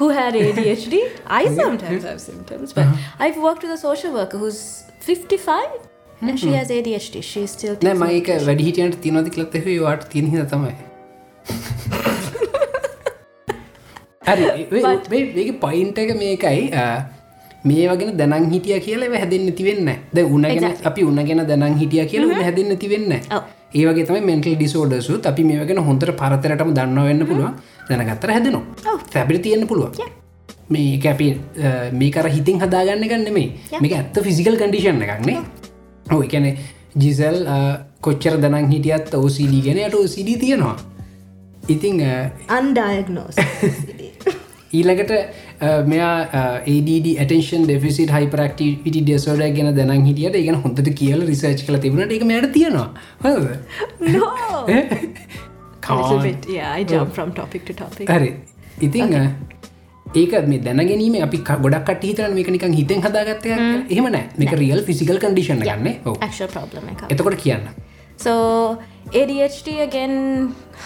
[0.00, 1.00] who had ADHD.
[1.40, 2.86] I sometimes have symptoms, but
[3.18, 4.60] I've worked with a social worker who's
[5.00, 5.64] 55
[6.22, 7.22] and she has ADHD.
[7.22, 9.56] She still නෑ මයික වැඩි හිටියන්ට තියනති කලත්
[9.86, 10.74] වාට තියෙන හිද තමයි.
[14.28, 14.66] හරි
[15.10, 16.68] වේගේ පයින්ට එක මේකයි.
[17.64, 20.70] මේ වගෙන දැනන් හිටිය කියලා හැදෙන් තිවෙන්න ද උනගෙන.
[20.92, 23.42] අපි උනගෙන දැනන් හිටිය කියලා හැදන්න තිවෙන්න ඔව්.
[23.74, 27.54] ඒවගේ තම මෙන්ටල් ඩිසෝඩසු අපි මේ වගෙන හොඳට පරතරටම දන්න වෙන්න පුළුවන්.
[27.88, 28.62] දැනගත්තර හැදනවා.
[29.12, 29.92] තැබිරි තියෙන්න්න පුළුවන්.
[30.70, 31.28] මේක අපි
[31.92, 33.48] මේකර හිතින් හදාගන්න ගන්න මේ.
[33.80, 35.38] මේක ඇත්ත ෆිසිකල් කඩිෂන් එකක්නේ
[36.10, 36.48] ඔය කැන
[36.96, 37.38] ජිසල්
[38.00, 40.76] කොච්චර දනන් හිටියත් ඕසිඩ ගෙනයට ඕසිඩ තියෙනවා.
[41.68, 43.38] ඉතිං අ, undiagnosed.
[44.76, 45.12] ඊළඟට
[45.86, 46.14] මෙයා
[46.66, 52.24] ADD ඇටේෂන් ඩෙෆිසිට හයිපරක්ටිවිට ඩෙසෝඩ ගැන දැන හිටියට ඉගෙන හොඳට කියල රිසර්ච් කල තිබුණට එක
[52.24, 52.88] මයට තියෙනවා.
[58.10, 58.30] හරි.
[58.80, 59.22] ඉතිං අ,
[60.06, 63.52] ඒක මේ දැනගැනීම අපි ගොඩක් කට හිතන මේක නිකන් හිතෙන් හදාගත්තය
[63.88, 65.88] එහෙමන මේක රියල් ෆිසිකල් කඩිෂන් ගන්න.
[67.10, 67.68] එතකොට කියන්න.
[68.16, 68.32] So
[69.12, 70.14] ADHD again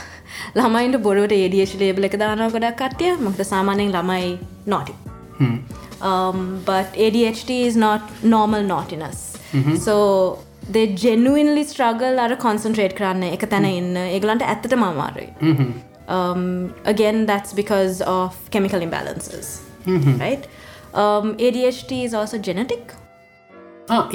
[0.58, 3.16] ළමයින්ට බොරුවට ADHD ලේබල එක දානව ගොඩක් කට්ටිය.
[3.20, 4.36] මොකද සාමානයෙන් ළමයි
[4.67, 4.93] නොටි.
[6.09, 9.19] Um, but ADHD is not normal naughtiness.
[9.85, 9.95] So
[10.75, 15.29] they genuinely struggle අර concentrate කරන්න එක තැන ඉන්න ඒගලන්ට ඇත්තට මමාරුයි.
[16.07, 19.47] Um, again, that's because of chemical imbalances,
[20.23, 20.43] right?
[20.93, 22.83] Um, ADHD is also genetic.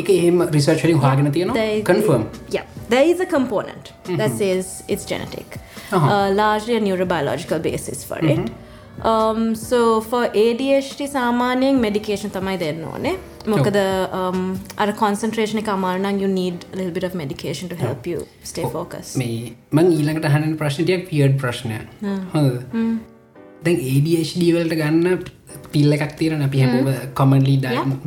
[0.01, 2.23] එක එහෙම රිසර්චලින් හාගෙන තියෙනවා There- confirm
[2.57, 5.49] Yeah, there is a component that says it's genetic,
[5.97, 6.07] Uh-huh.
[6.13, 8.45] uh, largely a neurobiological basis for it.
[9.56, 13.14] So for ADHD සාමාන්‍යයෙන් medication තමයි දෙන්න ඕනේ.
[13.54, 13.78] මොකද
[14.20, 14.42] um,
[14.78, 18.26] අර concentration එක අමාරු නම් you need a little bit of medication to help you
[18.44, 19.16] stay focused.
[19.22, 19.30] මේ
[19.72, 21.80] මං ඊළඟට හන ප්‍රශ්නටයක් පියඩ් ප්‍රශ්නය
[22.34, 22.52] හොඳ
[23.66, 25.26] දැන් ADHD වලට ගන්න
[25.74, 26.92] පිල්ල එකක් තියෙන අපි හැම.
[27.22, 27.58] කොමන්ලි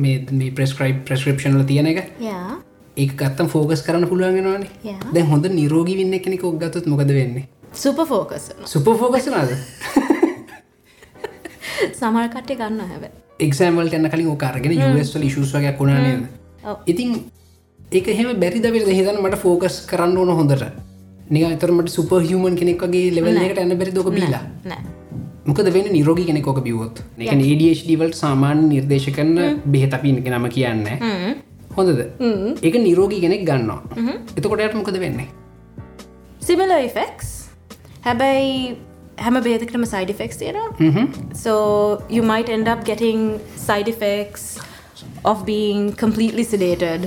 [0.05, 1.99] මේ ප්‍රස්ක්‍රයිබ් ප්‍රස්ක්‍රප්ෂන්ල තියෙන එක.
[2.19, 2.55] Yeah.
[2.97, 4.95] ඒ ගත්තම් ෆෝකස් කරන්න පුළුවන්ගෙනවානේ.
[5.13, 7.47] දැන් හොඳ නිරෝගී වෙන්න කෙනෙක ඔක්ගතත් මොකද වෙන්නේ?
[7.73, 8.51] Super focus.
[8.73, 10.14] සුප ෆෝකස්නාද සමහර
[12.33, 13.13] කට්ටිය ගන්න හැබැයි.
[13.47, 15.23] එක්සෑම්වල් යන්න කලින් ඕකාරගෙන යස්වල
[16.07, 16.27] නේද?
[16.65, 16.77] ඔව්.
[16.91, 17.15] ඉතින්
[17.91, 20.67] ඒක හෙම බැරි දවිර හිතන මට ෆෝකස් කරන්න ඕන හොඳට.
[21.29, 24.43] නික එතරමට සුප හියමන් කෙනෙක් වගේ ලෙවල් එකට ඇන්න බැරි දොක බීලා.
[25.45, 30.87] මොකද වෙන නිරෝගි කෙනෙ ොක බියවොත් එක ADHDවලට සාමාන්‍ය නිර්දේශ කරන බෙහෙත අපිනක නම කියන්න.
[31.77, 31.99] හොඳද?
[32.65, 33.81] ඒක නිරෝගී කෙනෙක් ගන්නවා.
[34.37, 35.27] එතකොටයට මොකද වෙන්නේ?
[36.39, 37.29] Similar effects.
[38.05, 38.77] හැබැයි
[39.17, 41.05] හැම බේදකටම side effects තියෙනවා.
[41.33, 41.53] so
[42.09, 43.19] you might end up getting
[43.57, 44.43] side effects
[45.25, 47.01] of being completely sedated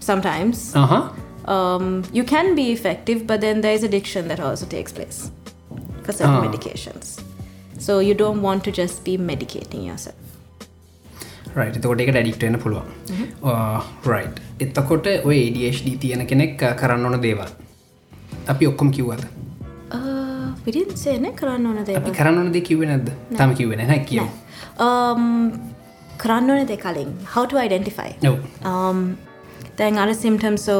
[0.00, 0.58] sometimes.
[0.76, 0.92] Ah
[1.48, 5.20] um, you can be effective but then there is addiction that also takes place
[6.04, 6.44] for certain Ah.
[6.46, 7.06] medications.
[7.78, 10.18] So you don't want to just be medicating yourself.
[11.56, 12.88] රයි් එතකොට එක ඩැඩික්ටෙන පුළුවන්.
[14.06, 14.24] රයි්
[14.60, 17.48] එතකොට ඔය ADHD තියෙන කෙනෙක් අ, කරන්න ඕන දේවල්.
[18.48, 19.22] අපි ඔක්කොම කිව්වද
[20.68, 23.08] uh, we didn't say නේ කරන්න ඕන අපි දේවල් කරන්න ඕන දේ කිව්ව නැද්ද?
[23.38, 24.26] තම කිව්වෙන හැ කියව
[24.86, 25.24] um,
[26.18, 27.16] කරන්න ඕන දේ කලින්.
[27.34, 28.10] How to identify.
[28.22, 28.36] නොව
[28.72, 29.16] um,
[29.76, 30.76] then other symptoms so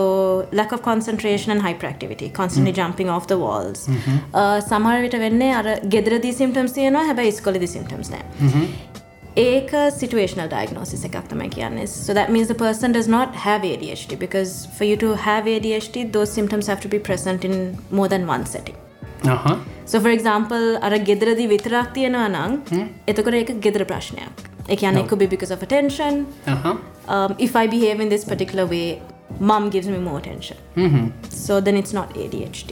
[0.52, 3.88] lack of concentration and hyperactivity constantly jumping off the walls.
[3.88, 5.66] uh, සමහර විට වෙන්නේ අර
[5.96, 8.24] ගෙදරදී symptoms තියෙනවා හැබැයි ඉස්කොලේදී symptoms නෑ.
[9.36, 9.70] ඒක
[10.00, 11.86] situational diagnosis එකක් තමයි කියන්නේ.
[11.86, 16.12] So that means the person does not have ADHD because for you to have ADHD
[16.12, 18.74] those symptoms have to be present in more than one setting
[19.34, 19.46] ah
[19.90, 22.52] so for example අර ගෙදරදී විතරක් තියෙනවා නම්
[23.10, 24.34] එතකොට ඒක ගෙදර ප්‍රශ්නයක්
[24.68, 26.14] ඒ කියන්නේ it could be because of attention
[26.54, 26.66] ah
[27.14, 28.86] um, if I behave in this particular way,
[29.40, 30.56] mom gives me more attention.
[31.44, 32.70] So then it's not ADHD.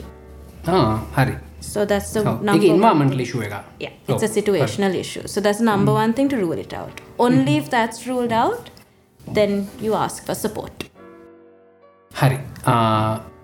[1.16, 2.52] හරි So that's the Oh, number.
[2.56, 3.30] එක one ඉන්වාමන්ටලි thing.
[3.32, 5.24] ශුව එක Yeah, it's a situational issue.
[5.32, 6.96] So that's the number one thing to rule it out.
[7.26, 8.64] Only if that's ruled out,
[9.38, 9.52] then
[9.84, 10.76] you ask for support.
[12.20, 12.76] හරි ආ,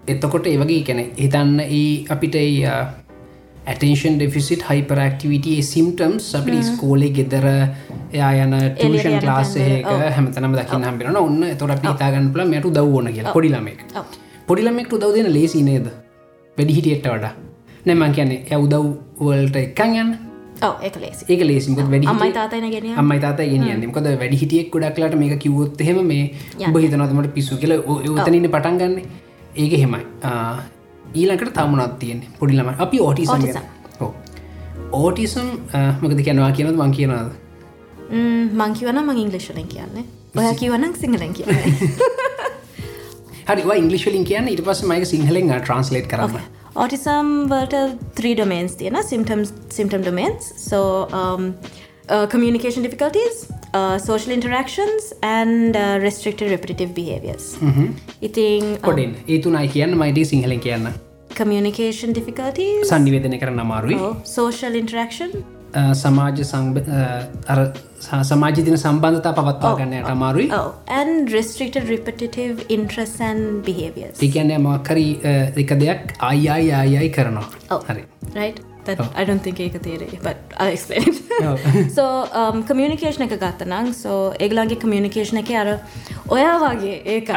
[0.09, 8.57] එතකොට ඒවගේ කැන හිතන්න ඒ අපිට attention ඩෙෆිසිට හයිපරක්ටිවිට symptoms අපි ස්කෝලේ ගෙදර එයා යන
[8.57, 9.87] ටෂන් ලාසයක
[10.17, 13.37] හැමතනම දකින්න හම්බෙන ඔන්න තොර අපි හිතාගන්න පල මැට දව්වන කියලා.
[13.39, 14.19] පොඩිලමෙක් ඔව්.
[14.49, 15.89] පොඩිලමෙක් උදව් දෙන ලේසි නේද?
[16.57, 16.75] වැඩි.
[16.75, 17.33] හිටියට වඩා
[17.87, 20.15] නැමන් කියන්නේ ය උදව්වලට එකන් යන්න.
[21.27, 21.77] ඒක ලේසි.
[21.79, 22.97] වැඩි අම්මයි තාතයින ගෙනිය.
[22.99, 23.91] අම්මයි තාත ගෙනියන්න.
[23.91, 26.31] මොකද වැඩි හිටියෙක් ගොඩක්ලට මේ කිවොත් එහෙම මේ
[26.61, 27.79] උඹ හිතනවතමට පිස්සු කියල?
[27.87, 30.03] උතනන්න පටන් ගන්න ඒක හෙමයි
[31.15, 32.29] ඊළඟට තමුණත් තියෙන්නේ?
[32.39, 33.65] පොඩිලම අපි ඕටිසම් Autism.
[34.93, 35.49] ඕටිසම්
[36.01, 37.31] මකද කියනවා කියනත් මං කියනවාද?
[38.11, 40.05] Mm, මං ඉංගලිෂලෙන් කියන්නේ.
[40.37, 41.73] ඔය කිවනක් සිංහලෙන් කියන්නේ.
[43.49, 44.49] හරි ඉංගලිශලින් කියන්න.
[44.49, 46.41] ඉට පස මයික සිංහලෙන් ට්‍රන්ස්ලේට් කරන්න.
[46.75, 50.53] Autism වලට three domains තියෙන symptom domains.
[50.57, 51.55] So um,
[52.09, 57.57] uh, communication difficulties uh, social interactions and uh, restricted repetitive behaviors.
[58.23, 60.87] ඉතින් um, කොඩෙන් ඒතුනයි කියන්න මයිට සිංහලෙන් කියන්න.
[61.39, 62.89] communication difficulties.
[62.89, 63.95] සන්නිවේදන කරන්න අමාරුයි.
[63.95, 65.31] Oh, social interaction.
[65.75, 70.49] අ, සමාජ ස- සමාජතින සම්බන්ධතා පවත්වා ගන්නයට අමාරුයි.
[70.51, 74.21] oh, and restricted repetitive interests and behaviors.
[74.23, 75.07] ඒකන්න මක්කරි
[75.57, 77.45] එක දෙයක් අයියි අයයි කරනවා.
[77.71, 77.81] Oh.
[77.89, 78.05] හරි.
[78.35, 81.19] right that I don't think ඒක තේරේ but I'll explain it.
[81.43, 81.57] Oh.
[81.97, 82.05] so
[82.41, 84.15] um, communication එක ගත්තනම් so
[84.47, 85.69] ඒගලන්ගේ communication එක අර
[86.29, 87.31] ඔයා වගේ ඒක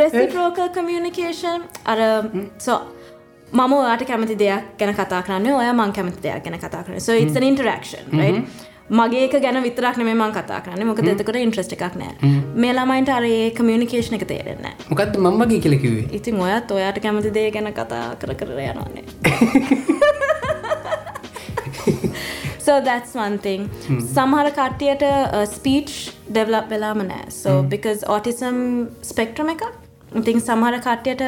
[0.00, 2.00] රෙසිප්‍රෝකල් කමියනිකේෂන් අර
[2.58, 2.80] සෝ
[3.52, 7.12] මම ඔයාට කැමති දෙයක් ගැන කතා කරන්න ඔය මං කැමති දෙයක් ගැන කතා කරන so
[7.12, 8.38] it's an interaction right?
[8.38, 8.71] මගේ
[9.24, 10.86] එක ගැන විතරක් නෙමේ මං කතා කරන්න.
[10.86, 12.14] මොක දෙතකට ඉන්ට්‍රස්ට එකක් නෑ.
[12.54, 17.50] මේ ළමයින්ට අර ඒ කමියනිකේෂන එක තේරෙන්න මොකක්ද මම්මගේ කියලකිවේ ඉතින් ඔයත් ඔයාට කැමති දේ
[17.50, 19.04] ගැන කතා කර කර යනන්නේ
[22.66, 23.68] so that's one thing.
[24.14, 25.04] සමහර කට්ටියට
[25.54, 25.90] ස්පීච්
[26.28, 27.30] ඩෙවලප් වෙලාම නෑ.
[27.30, 28.56] So because autism
[29.02, 29.62] spectrum එක
[30.20, 31.22] ඉතින් සමහර කට්ටියට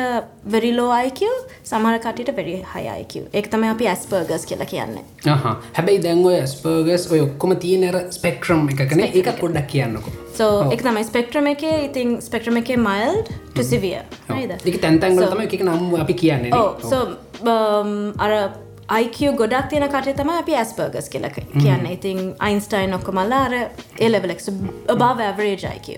[0.55, 1.21] very low IQ
[1.71, 5.05] සමහර කට්ටියට very high IQ ඒක තමයි අපි ඇස්පර්ගස් කියලා කියන්නේ.
[5.27, 5.47] හහ
[5.79, 9.05] හැබැයි දැන්ගොය ස්පර්ගස් ඔය ඔක්කොම තියනර ස්පෙක්ට්‍රම් එකකන.
[9.09, 10.13] ඒක පොඩ්ඩක් කියන්නකු.
[10.41, 14.05] So එක තමයි ස්පෙක්ට්‍රම එකේ ඉතින් ස්පෙක්ට්‍රම එකේ mild to severe.
[14.29, 14.59] නේද?
[14.73, 17.17] එක තැන්තැන්ගල තම එක නම් අපි කියන්නේ Oh, so
[17.47, 18.33] um, අර
[18.91, 21.87] IQ ගොඩක් තියෙන කටය තමයි අපි ඇස්පර්ගස් කියල කියන්න.
[21.87, 23.55] ඉතින් අයින්ස්ටයින් ඔක්කොමල්ලා අර
[24.01, 24.41] එලෙවලෙක්
[24.95, 25.89] above average IQ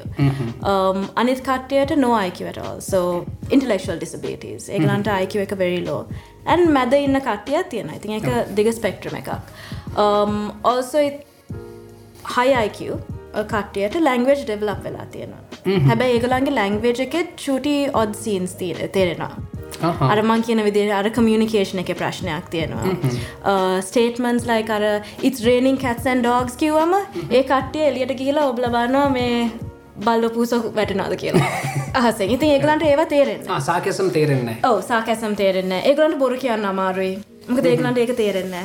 [1.17, 1.93] අනිත් කට්ටයට
[2.53, 2.81] at all.
[2.81, 4.69] So intellectual disabilities.
[4.69, 6.07] ඒගලන්ට IQ එක very low.
[6.47, 9.31] And මැද ඉන්න කට්ටිය තියෙන ඉතින් එක දිග ස්පෙක්ට්‍රම එකක්.
[11.07, 11.27] It
[12.37, 12.79] හයි IQ
[13.45, 15.43] කට්ටියට ලැංවේජ් ඩෙවලප් වෙලා තියෙනවා.
[15.89, 19.31] හැබැයි ඒගලන්ගේ ලැංවේජ් එකෙත් චුටි ඔඩ් සීන්ස් තේරෙනවා.
[20.09, 23.81] අරමං කියන විදිර අර කමියනිකේෂන එක ප්‍රශ්නයක් තියෙනවා.
[23.83, 24.87] ස්ටේටමන්ස් ලයි අර
[25.23, 26.95] ඉත් රේනිින් කැත්සන් ඩෝගස් කිව්වම
[27.31, 29.51] ඒ කට්ටිය එලියට ගිහිලා ඔබලබන්නවා මේ
[29.99, 31.53] බල්ල පූසො වැටනාද කියලා.
[32.01, 37.15] අහස ඉතින් ඒගලන්ට ඒව තේරෙන්න සාකසම් තේරෙන්න ඔව සාකැසම් තේරෙන්න ඒගලන්ට බොරු කියන්න අමාරුයි.
[37.49, 38.59] මොක ඒගලන්ට ඒක තේරෙන්න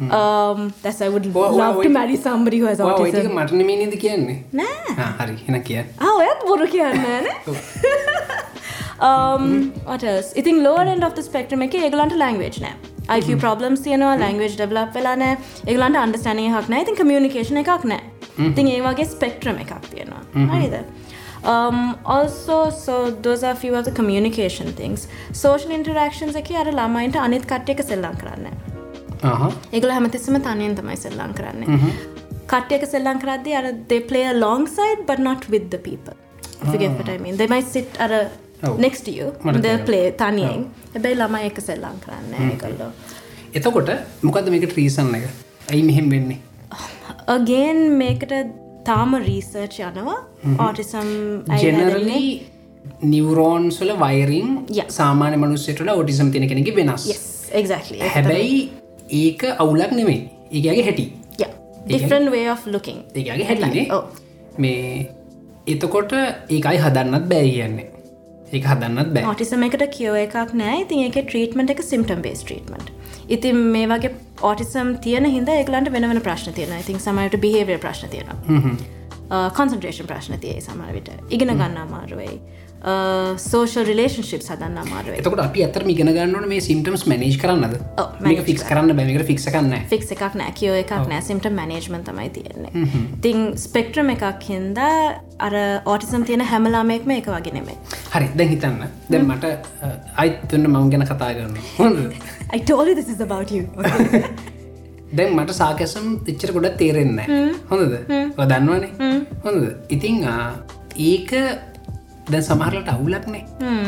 [0.00, 1.90] Um, that's I would Well, well, love to wait.
[1.90, 3.32] marry somebody who has ඔයිටික autism.
[3.38, 4.36] මටනමේනද කියන්නේ?
[4.60, 4.94] නෑ.
[5.04, 5.34] ආ, හරි.
[5.48, 5.80] එන කිය.
[6.08, 7.32] ආ ඔයත් බොරු කියන්න නේ
[9.08, 10.28] um, what else?
[10.42, 12.74] ඉතින් lower end of the spectrum එක ඒගලන්ට language නෑ.
[13.16, 15.34] IQ problems තියනවා ලංගවේජ් ඩෙවලප් වෙලා නෑ.
[15.66, 16.82] ඒගලන්ට අන්ඩස්ටනිය හක් නෑ.
[16.86, 18.02] ඉතින් කමියනිකේෂන එකක් නෑ.
[18.50, 20.22] ඉතින් ඒ වගේ ස්පෙක්ට්‍රම එකක් තියෙනවා.
[20.54, 20.78] හරිද
[21.50, 22.94] Um, also, so
[23.24, 25.06] those are few of the communication things.
[25.32, 28.56] Social interactions එක අර ළමයින්ට අනිත් කට්ටියක සෙල්ලම් කරන්න.
[29.72, 31.78] ඒගොල්ලෝ හැමතිස්සම තනියෙන් තමයි සෙල්ලම් කරන්නේ.
[32.52, 36.16] කට්ටියක සෙල්ලම් කරද්දී අර they play alongside but not with the people.
[36.62, 37.36] If you get what I mean.
[37.40, 38.12] They might sit අර
[38.86, 39.26] next to you.
[39.66, 40.62] they play තනියෙන්.
[40.94, 42.90] හැබැයි ළමයි එක සෙල්ලම් කරන්නේ ඒගොල්ලෝ.
[43.60, 43.90] එතකොට
[44.28, 45.26] මොකද්ද මේකට රීසන් එක?
[45.72, 46.40] ඇයි මෙහෙම වෙන්නේ?
[47.36, 48.32] again මේකට
[48.90, 50.18] තාම රීසර්ච් යනවා
[50.66, 51.08] ඕටිසම්
[51.64, 52.20] ජෙනරලි
[53.12, 54.88] නිවරෝන්ස් වල වයිරිං Yeah.
[54.98, 57.08] සාමාන්‍ය මනුස්සයටල ඔටිසම් තියෙන කෙනෙක වෙනස්
[58.16, 58.58] හැබැයි
[59.08, 60.18] ඒක අවුලක් නෙමේ
[60.50, 61.06] ඒගේ හැටි.
[61.38, 61.52] Yeah.
[61.86, 63.04] different way of looking.
[63.14, 63.86] ඒගේ හැටිනේ.
[64.58, 65.06] මේ
[65.66, 67.86] එතකොට ඒකයි හදන්නත් බෑ කියන්නේ.
[68.52, 69.26] ඒක හදන්නත් බෑ.
[69.32, 70.84] ඕටිසම එකට කියෝ එකක් නෑ.
[70.84, 72.94] ඉතින් ඒක ට්‍රීටමට එක සිම්ටම් බේස් ට්‍රීටමට
[73.28, 78.08] ඉතින් මේ වගේ ඕටිසම් තියෙන හිද ඒකලන්ට වෙන වෙන ප්‍රශ්න තියෙන ඉතින් සමයට බිහේවය ප්‍රශ්න
[78.14, 78.76] තියෙනවා.
[79.56, 82.40] කොන්සන්ට්‍රේෂන් ප්‍රශ්න තියේ සමරවිට ඉගෙන ගන්න අමාරුවයි
[83.38, 87.78] සෝෂල් රිලේශන්ශිප් සදන්න අමාරුවේ එතකොට අපි අතර මිගෙන ගන්නවන මේ සිම්ටම්ස් මනේජ් කරන්නද?
[88.20, 88.94] මේක ෆික්ස් කරන්න.
[88.94, 92.86] බැමිකට ෆික්ස කන්න ෆික්ස් එකක් නෑ කියෝ එකක් නෑ සිම්ට මනේජ්මන් තමයි තියෙන්නේ.
[93.20, 97.78] තිං ස්පෙක්ට්‍රම එකක් හින්ද අර ඕටිසම් තියෙන හැමලාමෙක්ම එක වගේ නෙමේ
[98.12, 98.84] හරි දැන් හිතන්න.
[99.10, 99.44] දැන් මට
[100.16, 101.58] අයිත්තුන්න මං ගැන කතා කරන්න.
[105.18, 107.18] දැන් මට සාකැසම් එච්චර ගොඩක් තේරෙන්න
[107.70, 107.98] හොඳද?
[108.46, 109.10] දන්නවනේ?
[109.44, 109.66] හොඳද?
[109.90, 110.22] ඉතිං
[110.98, 111.34] ඒක
[112.32, 113.44] දැන් සමහරලට අවුලක්නේ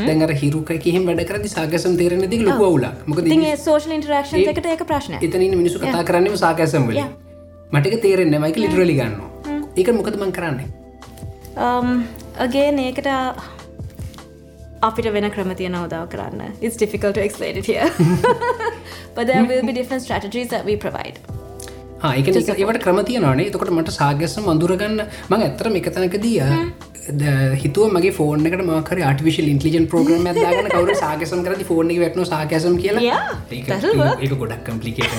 [0.07, 3.07] දැන්ර හිරුක කිහෙම වැඩ කරදි සාකැසම් තේරෙන ති ලොක අවුලක්.
[3.07, 7.03] මොකද ඉතින් ඒ සෝෂල් ඉන්ටරක්ෂන් එකට ඒක ප්‍රශ්නය එතනින් මිනිසු කතා කරන්නම සාකැසම් වල
[7.72, 9.16] මටක තේරෙන්න මයික ලිටරලි ගන්න
[9.76, 10.68] ඒක මොකද මං කරන්නේ?
[12.38, 13.09] අගේ ඒකට
[14.82, 16.57] අපිට වෙන ක්‍රම තියන උදව කරන්න.
[16.61, 17.91] It's difficult to explain it here.
[19.14, 21.18] But there will be different strategies that we provide
[22.03, 26.37] ඒක ඒවට ක්‍රම තියනනේ එතකොට මට සාගැසම අඳුරගන්න මං ඇත්තර එකතනකදී
[27.57, 32.25] හිතුව මගේ ෆෝන් එකට මකර ආටිවිශල් ඉන්ටලිජන් ප්‍රෝග්‍රම දාගන කවර සාකසම් කරදි ෆෝන් එක වැටන
[32.27, 33.21] සාකසම් කියලා.
[34.21, 35.15] ඒක ගොඩක් කම්පලිකේට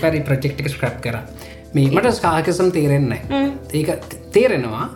[0.00, 1.16] පරි ප්‍රජෙක්්ක ස්ක්‍රප් කර
[1.74, 3.12] මේ මට සාකසම් තේරෙන්න
[3.72, 3.90] ඒක
[4.32, 4.86] තේරෙනවා.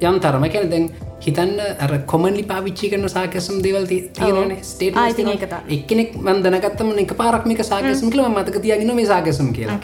[0.00, 0.86] යම් තරම කැන දැන්
[1.20, 4.96] හිතන්න අර කොමන්ලි පාවිච්චි කරන සාකසම් දේවල් තියෙනනේ ස්ටේට.
[5.68, 9.76] එක්කෙනෙක් මන්දනකත්තම එක පාරක්මික සාකසම් කල මතක තියගෙන මේ සාකසම් කියලා.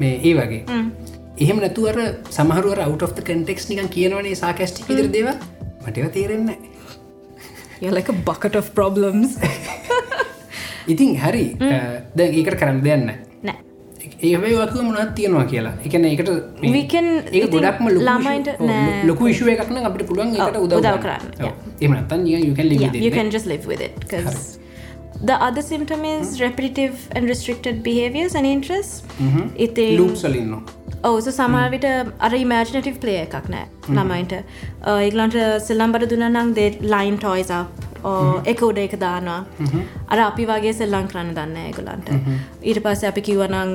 [0.00, 0.62] මේ ඒ වගේ.
[1.38, 1.98] එහෙම නැතුවර
[2.30, 5.32] සමහරුවර the context නිකන් කියනවනේ සාකස්ටික් විදිර දේව
[5.86, 6.48] මටව තේරෙන්න
[8.08, 9.38] a bucket of problems.
[10.92, 11.56] ඉතින් හරි.
[12.16, 13.31] දැ ඒකට කරන්න දෙන්න
[14.02, 15.74] නෑ ඒවයි වතුව මොනත් තියෙනවා කියලා.
[15.86, 16.04] එකන
[16.92, 19.04] can- ඒක ඉතින් ගොඩක්ම ළමයින්ට නෑ.
[19.10, 21.52] ලොකු විශුව එකක්න අපිට පුළුවන් එකට ඔව්, උදව් කරන්න.
[21.80, 24.58] එමනත්තන් යුකැන් yeah, you ලි can just live with it because
[25.30, 29.02] the other symptom is repetitive and restricted behaviors and interests.
[29.66, 30.54] ඉතින් ලූප් සලින්න
[31.10, 31.86] ඔවුස සමාවිට
[32.26, 33.66] අර ඉමෑජනටව ප්ලේ එකක් නෑ
[33.98, 34.34] ළමයින්ට.
[35.04, 35.38] ඒගලන්ට
[35.68, 37.50] සෙල්ලම්බට දුන්නනම් දේ ලයින් ටොයිස්
[38.52, 39.40] එක උඩ එක දානවා.
[40.08, 42.12] අර අපි වගේ සෙල්ලං කරන්න දන්න ඒගොලන්ට
[42.62, 43.74] ඊට පස්ස අපි කිවනං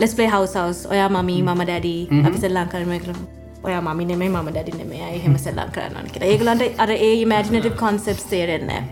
[0.00, 3.18] ලෙස් පේ හවසවස් ඔයා මමී මම ඩැඩී අපි සෙල්ලං කරම කරම
[3.64, 6.30] ඔයා මමි නෙමේ මම ඩැඩි නෙමේ එහෙම සෙල්ලං කරන්න කියලා.
[6.34, 8.84] ඒගලන්ට අර ඒ ඉමෑජනටව කොන්සෙප් තේරෙන්නේ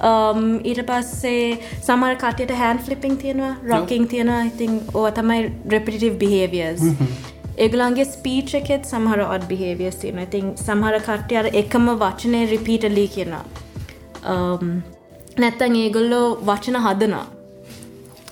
[0.00, 4.44] Um, ඊට පස්සේ සමර කටයට හැන් ෆලිපිං තියෙනවා රොකින් තියෙනවා.
[4.50, 5.42] ඉතින් ඕ තමයි
[5.72, 6.80] රෙපිටව බිහේවියස්
[7.56, 13.44] ඒගලන්ගේ ස්පීච් එකෙත් සමහර ඔඩ් බිහේවියස් තියෙන ඉතින් සමහර කට්ටය අර එකම වචනය රිපීටලී කියනවා.
[14.32, 14.82] Um,
[15.38, 17.26] නැත්තන් ඒගොල්ලෝ වචන හදනා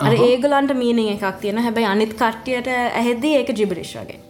[0.00, 4.20] අර ඒගලන්ට මීනිං එකක් තියෙන හැබැයි අනිත් කට්ටියට ඇහෙදී ඒක ජිබරිශ් වගේ.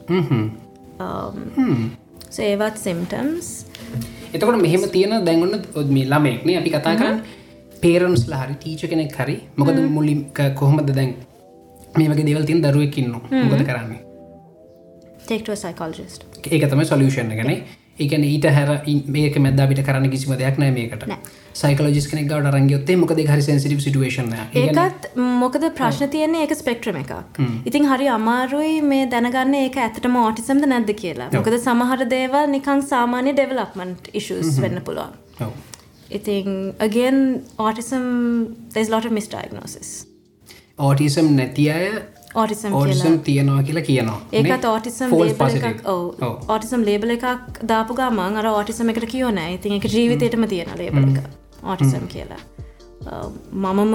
[2.31, 3.51] සේවත් සිම්ටම්ස්
[4.35, 5.55] එතකොට මෙහෙම තියෙන දැන්ගන්න
[5.91, 7.23] මේ ළමෙක්නේ අපි කතා කරන්න.
[7.83, 9.37] පේරන්ස් හරි ටීච කෙනෙක් හරි.
[9.57, 11.17] මොකද මුලි කොහොමද දැන්
[11.97, 14.08] මේ වගේ දෙවල් තින් දරුවකින්න මොකද කරන්නේ
[15.29, 17.55] ටෙක්ටව සයිකෝජිස්ට ඒක තමයි සොලියෂන් ගැන
[17.99, 18.71] ඒකන ඊට හැර
[19.15, 21.05] මේක මැද අපිට කරන්න කිසිම දෙයක් නෑ මේකට.
[21.61, 24.29] සයිකලෝජිස් කෙනෙක් ගවට රංගයොත්තේ මොකද හරි සෙන්සිටිව සිටුවේශන
[24.63, 25.09] ඒකත්
[25.43, 27.41] මොකද ප්‍රශ්න තියන්නේ ඒක ස්පෙක්ට්‍රම එකක්.
[27.71, 31.31] ඉතින් හරි අමාරුයි මේ දැනගන්න ඒක ඇතටම ඕටිසම්ද නැද්ද කියලා.
[31.35, 35.19] මොකද සමහර දේවල් නිකං සාමාන්‍ය ඩෙවලප්මන්ට් ඉශස් වෙන්න පුළුවන්.
[36.11, 36.55] ඉතින්
[36.87, 37.19] අගෙන්
[37.59, 38.07] autism
[38.95, 39.91] lot of misdiagnosis.
[40.79, 41.91] Autism නැති අය
[42.43, 44.19] ඕටිසම් ඕටිසම් තියෙනවා කියලා කියනවා.
[44.43, 45.73] ඒකත් ඕටිසම් False ලේබල් positive.
[45.73, 46.05] එකක් ඔව.
[46.55, 51.29] ඕටිසම් ලේබල එකක් දාපු ගමන් අර ඕටිසම් එකට කියෝනෑ ඉතින් එක ජීවිතයටම තියෙන ලේබල එක.
[51.63, 52.43] ඕටිසම් කියලා.
[53.65, 53.95] මමම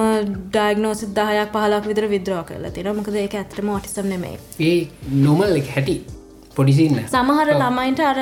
[0.55, 4.37] ඩයිගනෝසි දහයක් පහලක් විදර විද්‍රෝ කරලා තියෙන මොකද ඒක ඇත්තම ඕටිසම් නෙමේ
[4.67, 4.75] ඒ
[5.25, 5.97] නොමල් හැටි
[6.57, 8.21] පොඩිසින්න සමහර ළමයින්ට අර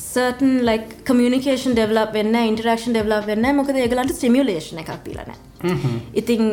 [0.00, 6.00] certain like communication develop වෙන්න interaction develop වෙන්න මොකද ඒගලන්ට stimulation එකක් දීලා නැහැ.
[6.22, 6.44] ඉතින්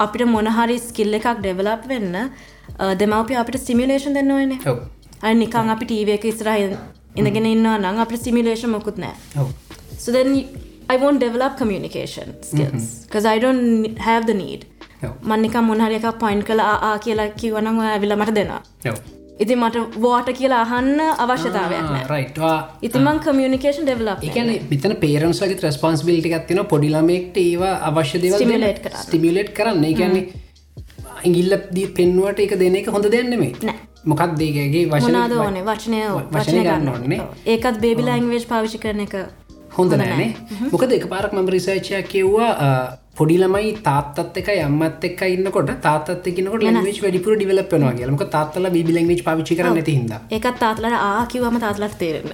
[0.00, 2.16] අපිට මොන හරි skill එකක් develop වෙන්න
[3.00, 4.58] දෙමව්පිය අපිට stimulation දෙන්න ඕනේ.
[5.22, 6.76] අය නිකන් අපි ටීවී එක ඉස්සරහින්
[7.16, 8.98] ඉඳගෙන ඉන්නවා නම් අපිට stimulation මොකුත්
[10.12, 10.48] then you-
[10.90, 14.60] I won't develop communication skills because I don't have the need.
[15.04, 18.60] ඔව් මං නිකන් මොන හරි එකක් point කළා ආ කියලා කිව්වනම් ඔයා ඇවිල්ලා මට දෙනවා.
[19.44, 21.86] ඉතින් මට water කියලා අහන්න අවශ්‍යතාවයක්.
[22.12, 22.56] රයිට්වා
[23.06, 29.02] මං communication develop එකන මෙතන පේරන්ස් වගේ ත්‍රස්පන්ස්බිලිටි එකත්තින පොඩිලමෙක්ට ඒවා අවශ්‍ය Stimulate කරන්න.
[29.04, 29.84] ස්ටිමියලේට් කරන්න.
[30.00, 30.24] කියන්නේ
[31.28, 33.78] ඉගිල්ල දී පෙන්නුවට එක දෙන එක හොඳ දෙන්නෙමේ නෑ.
[34.04, 35.64] මොකක් දේගේ වශන මොනාද ඕනේ?
[35.68, 35.98] වචනය
[36.34, 37.20] වචනය ගන්න ගන්න ඕනේ.
[37.20, 37.42] ඕනේ.
[37.52, 39.14] ඒකත් බේබි ලැංග්වේජ් පාවිච්චි කරන එක
[39.78, 40.30] හොඳ නෑනේ
[40.72, 42.50] මොකද එක පාරක් මම රිසර්චයක් කිව්වා
[43.18, 48.14] පොඩිලමයි තාත්තත් එක යම්මත් එක් ඉන්නකොට තාත්තත් එකනකොට ලංවේජ් වැඩිපුර ඩිවලප් වෙනවා කියලා.
[48.16, 50.20] මොකද තාත්තලා බීබි ලැංග්වේජ් පාවිච්චි කරන්නේ නැති හින්දා.
[50.36, 52.32] ඒකත් තාත්ලට ආ කිව්වම තාත්ලට තේරෙන්න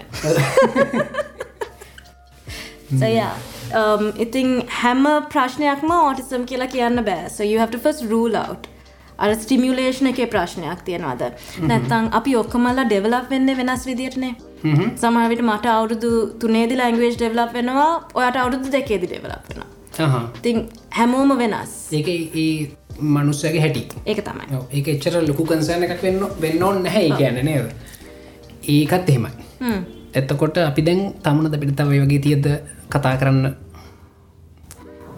[3.00, 3.12] සය
[4.26, 4.48] ඉතින්
[4.82, 5.04] හැම
[5.34, 7.28] ප්‍රශ්නයක්ම ඕටිසම් කියලා කියන්න බෑ.
[7.36, 8.68] So you have to first rule out.
[9.18, 11.22] අර ස්ටිමියලේෂන එකේ ප්‍රශ්නයක් තියෙනවාද?
[11.70, 14.34] නැත්තං අපි ඔක්කමල්ලා ඩෙවලප් වෙන්න වෙනස් විදිටනේ
[15.02, 16.10] සමහවිට මට අවුරුදු
[16.42, 21.74] තුනේදි ලැංගවේජ් ඩෙවලප් වෙනවා ඔයට අවුරුදු දෙකේදි ඩෙවලප් වෙනවා හහ ඉතින් හැමෝම වෙනස්.
[21.92, 22.70] ඒක ඒ
[23.00, 23.82] මනුස්සයගේ හැටි.
[24.06, 24.62] ඒක තමයි.
[24.72, 27.68] ඒක එච්චර ලොකු කන්සෑන එකක් වෙන්න වෙන්න ඕන්න නැහැ ඒ කියන්න නේද?
[28.68, 29.32] ඒකත් එහෙමයි.
[29.60, 29.80] හ්ම්.
[30.14, 32.46] එතකොට අපි දැන් තමුණ පිට තව ඒ වගේ තියද
[32.88, 33.54] කතා කරන්න?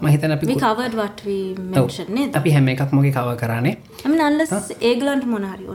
[0.01, 1.87] මහිතන අපි we කො- covered what we ඔව්.
[1.87, 2.35] mentioned නේද?
[2.35, 3.73] අපි හැම එකක් මොගේ කව කරන්නේ
[4.07, 5.65] mean, unless ඒගලන්ට මොනහරි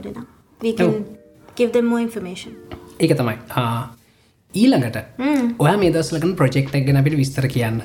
[1.71, 2.53] them more information.
[2.99, 3.35] ඒක තමයි.
[4.53, 4.97] ඊළඟට
[5.59, 7.81] ඔයා මේ දස්ලකන ප්‍රජෙක්් එක ගැන අපිට විස්තර කියන්න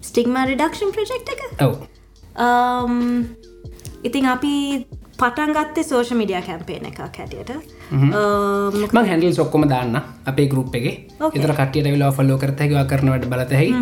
[0.00, 1.42] ස්ටිග්මා රිඩක්ෂන් ප්‍රජෙක්් එක?
[2.36, 3.24] um,
[4.04, 4.52] ඉතින් අපි
[5.18, 7.50] පටන් ගත්තේ සෝෂ මිඩිය කැම්පේන එකක් හැටියට.
[7.92, 10.86] um, මං හැඩල් සොක්කොම දාන්න අපේ ගරුප් එක.
[11.32, 13.72] එතර කටියට වෙලා ෆල්ලෝ කරතැකවා කරනවට බලතැයි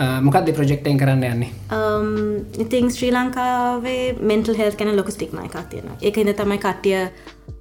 [0.00, 1.50] මොකක්ද ප්‍රජෙක්්ටෙන් කරන්න යන්නේ?
[1.76, 7.00] Um, ඉතින් ශ්‍රී ලංකාවේ මෙන්ටල් හෙල් කැන ලොක ස්ටික්ම එකක් තියෙන එක ඉඳ තමයි කට්ටිය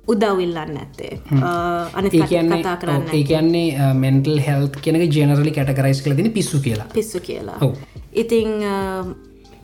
[0.09, 1.19] උදව්විල්ලන්න ඇත්තේ
[1.99, 6.87] අනි කතා කරන්න ඒ කියන්නේ මෙන්ටල් හෙල්් කෙනක ජනරලි කටකරයිස් කල දින පිස්සු කියලා.
[6.93, 7.73] පිස්සු කියලා.
[8.13, 8.55] ඉතිං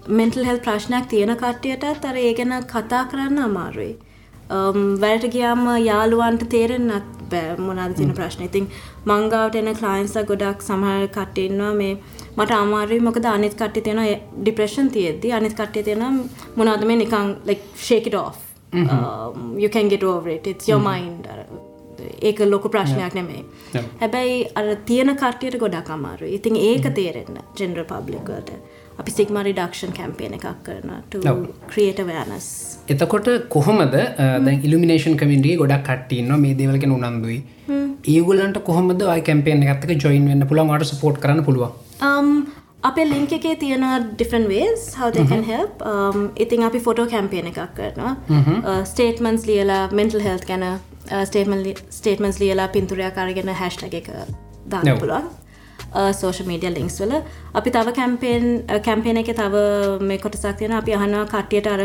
[0.08, 3.96] මෙන්ටල් හෙල් ප්‍රශ්නයක් තියෙන කට්ටියට අර ඒ ගැන කතා කරන්න අමාරුයි
[4.50, 7.58] වැඩට ගියාම යාළුවන්ට තේරෙන්න්නත් බෑ.
[7.58, 8.44] මොනාද තින ප්‍රශ්න?
[8.44, 8.68] ඉතින්
[9.06, 11.98] මංගාවට එන කලයින්ස ගොඩක් සමහර කට්ටන්නවා මේ
[12.38, 14.02] මට අමාරුයි මොකද අනිත් කට්ටි තියෙන
[14.42, 17.36] ඩිප්‍රේෂන් තියෙද්දි අනිත් කට්ටිය තියෙන මොනාද මේ නිකං
[17.76, 18.38] ෂේකට off.
[18.74, 20.48] um, you can get over it.
[20.48, 21.28] It's your mind.
[21.28, 21.40] අර
[22.22, 23.44] ඒක ලොකු ප්‍රශ්නයක් නෙමේ
[23.74, 23.86] Yeah.
[24.02, 28.50] හැබැයි අර තියෙන කට්ටියට ගොඩක් අමාරු ඉතින් ඒක තේරෙන්න ජෙනර පබ්ලිකට
[29.00, 30.92] අපි සිගම රිඩක්ෂන් කැම්පේන එකක් කරන
[31.72, 32.50] ක්‍රියට වෑනස්
[32.88, 33.96] එතකොට කොහොමද
[34.68, 37.40] ඉල්ිනේෂන් කමින්ටිය ගොඩක් කට්ටන්න මේ දේවලගෙන උනන්දුයි.
[38.16, 41.72] ඒගුලන්ට කොහොමද ඔය කැම්පේන එකත්තක ජොයින් වෙන්න පුළන් වට සපෝට් කරන්න පුළුවන්?
[42.02, 42.32] Um,
[42.84, 45.86] අපේ ලිංක එකේ තියෙන ඩිෆන් වේස් හවදකන් හෙල්ප්
[46.46, 48.82] ඉතින් අපි ෆොටෝ කැම්පේන එකක් කරනවා.
[48.92, 50.68] ස්ටේටමන්ස් ලියලා මෙන්ටල් හෙල්් ගැන
[51.24, 54.14] ස්ටේටමන්ස් ලියලා පින්තුරයක් අරගෙන හැෂ්ට එක
[54.70, 54.96] දාන්න.
[55.00, 55.34] පුළුවන්
[56.22, 57.14] සෝෂ මීඩිය ලිංක්ස් වල.
[57.60, 58.46] අපි තව කැම්පේන්
[58.90, 59.64] කැම්පේන එක තව
[60.12, 61.82] මේ කොටසක් තියෙන අපි අහනවා කට්ටියට අර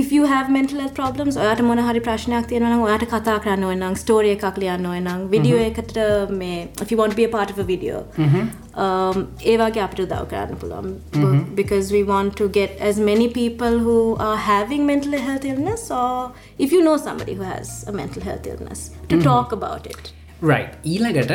[0.00, 3.66] if you have mental health problems ඔයාට මොන හරි ප්‍රශ්නයක් තියෙනවා නම් ඔයාට කතා කරන්න
[3.68, 5.98] ඕන නම් ස්ටෝරි එකක් ලියන්න ඕන නම් වීඩියෝ එකට
[6.40, 8.00] මේ if you want to be a part of a video.
[8.84, 9.18] um,
[9.52, 10.88] ඒ වගේ අපිට උදව් කරන්න පුළුවන්.
[11.60, 13.98] because we want to get as many people who
[14.28, 16.32] are having mental health illness or
[16.66, 20.12] if you know somebody who has a mental health illness to talk about it.
[20.50, 21.32] රයි ඊළඟට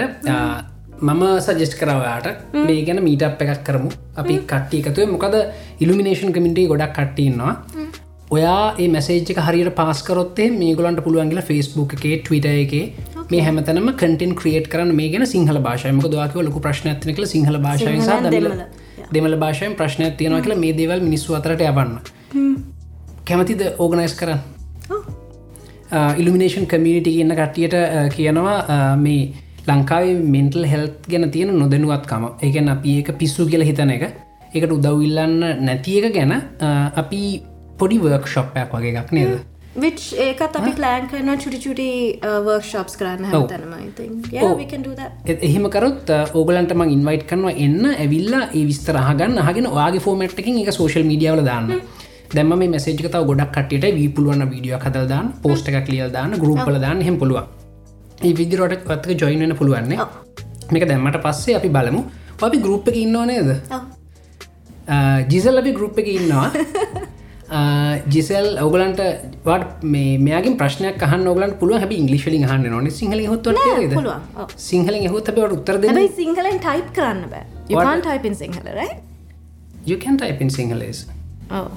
[1.02, 2.28] මම සජෙස්් කරවාට
[2.66, 3.90] මේ ගැන මීට අප එකක් කරමු.
[4.18, 5.36] අපි කට්ටිය එකතුව මොකද
[5.80, 7.54] ඉල්ිනේෂන් කමිටේ ගොඩක් කට්ටන්නවා
[8.32, 12.74] ඔයා ඒ මැසේජ් එක හරියට පාස්කරොත්තේ මේ ගොලන්ට පුළුවන්ගල ෆස්බුක් එකේ ටවිට එක
[13.32, 17.86] මේ හැමතනම කටන් ක්‍රියට් කරන මේ ගැන සිංහල භාෂයමක දවාක ලොකු ප්‍රශ්නයත්න කළ සිංහල භාෂය
[19.14, 21.92] දමිල භාෂයෙන් ප්‍රශ්නයක් තියෙනවා කියලා මේ දේවල් මිනිස්සු අතරට යවන්න.
[23.28, 24.40] කැමතිද ඕගනයිස් කරන්න.
[26.18, 29.34] ඉල්ිනේෂන් කමියනිටි ඉන්න කට්ටියට අ, කියනවා අ, මේ
[29.70, 32.24] ලංකාවේ මෙන්ටල් හෙල්ත් ගැන තියෙන නොදැනුවත්කම.
[32.46, 34.04] ඒකැන අපි ඒක පිස්සු කියල හිතන එක.
[34.56, 36.34] එකට උදව්ඉල්ලන්න නැති එක ගැන
[37.04, 37.22] අපි
[37.80, 39.34] පොඩි වර්ක් ශොප්පයක් වගේ එකක් නේද?
[39.82, 41.90] Which ඒකත් අපි ප්ලෑන් කරන චුටි චුටි
[42.48, 43.26] වර්ක්ෂොප්ස් කරන්න
[45.50, 46.10] එහෙම කරොත්
[46.40, 49.38] ඕගලන්ට මං ඉන්වයිට් කරනවා එන්න ඇවිල්ලා ඒ විස්තර අහගන්න.
[49.46, 51.72] අහගෙන ඔයාගේ ෆෝමට්කින් එක සෝශල් මීඩියාවල දාන්න.
[52.36, 56.38] දැම මේ මැසේජක තව ගොඩක් කටියට වී පුළුවන් වීඩියෝ හදල් දාන්න පෝස්ට එකක් ලියල් දාන්න
[56.44, 57.59] ගරුප්පල දාන්න හෙම පුළුවන්
[58.28, 60.00] ඒ විදිරට පත්ක ජොයින් වෙන පුළුවන්නේ.
[60.72, 62.02] මේක දැම්මට පස්සේ අපි බලමු.
[62.48, 63.50] අපි ගරුප් එක ඉන්නවා නේද.
[65.32, 66.48] ජිසල් අපි ගරුප් එක ඉන්නවා.
[68.16, 69.02] ජිසල් ඔගලන්ට
[69.48, 72.92] වට මේයාගේ ප්‍රශ්නයක් අහන්න ඔගලන් පුළුව හැ ඉංගලිශලින් හන්න නොන.
[73.00, 73.52] සිහල හොත්.
[74.70, 77.46] සිංහලෙන් හොත් බට උත්තර හැබයි සිංහලෙන් ටයිප් කරන්න බෑ.
[78.08, 78.68] ටයිපින් සිංහල
[79.96, 81.06] යකන් ටයිපන් සිංහලස්
[81.60, 81.70] ඔව.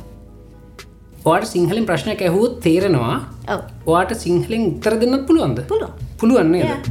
[1.26, 3.16] වාට සිංහලින් ප්‍රශ්නයක් ඇහුත් තේරෙනවා.
[3.55, 3.61] ඔව.
[3.86, 5.68] වාට සිංහලෙන් උත්තර දෙන්නත් පුළුවන්ද
[6.22, 6.82] පුළුවන් Yeah.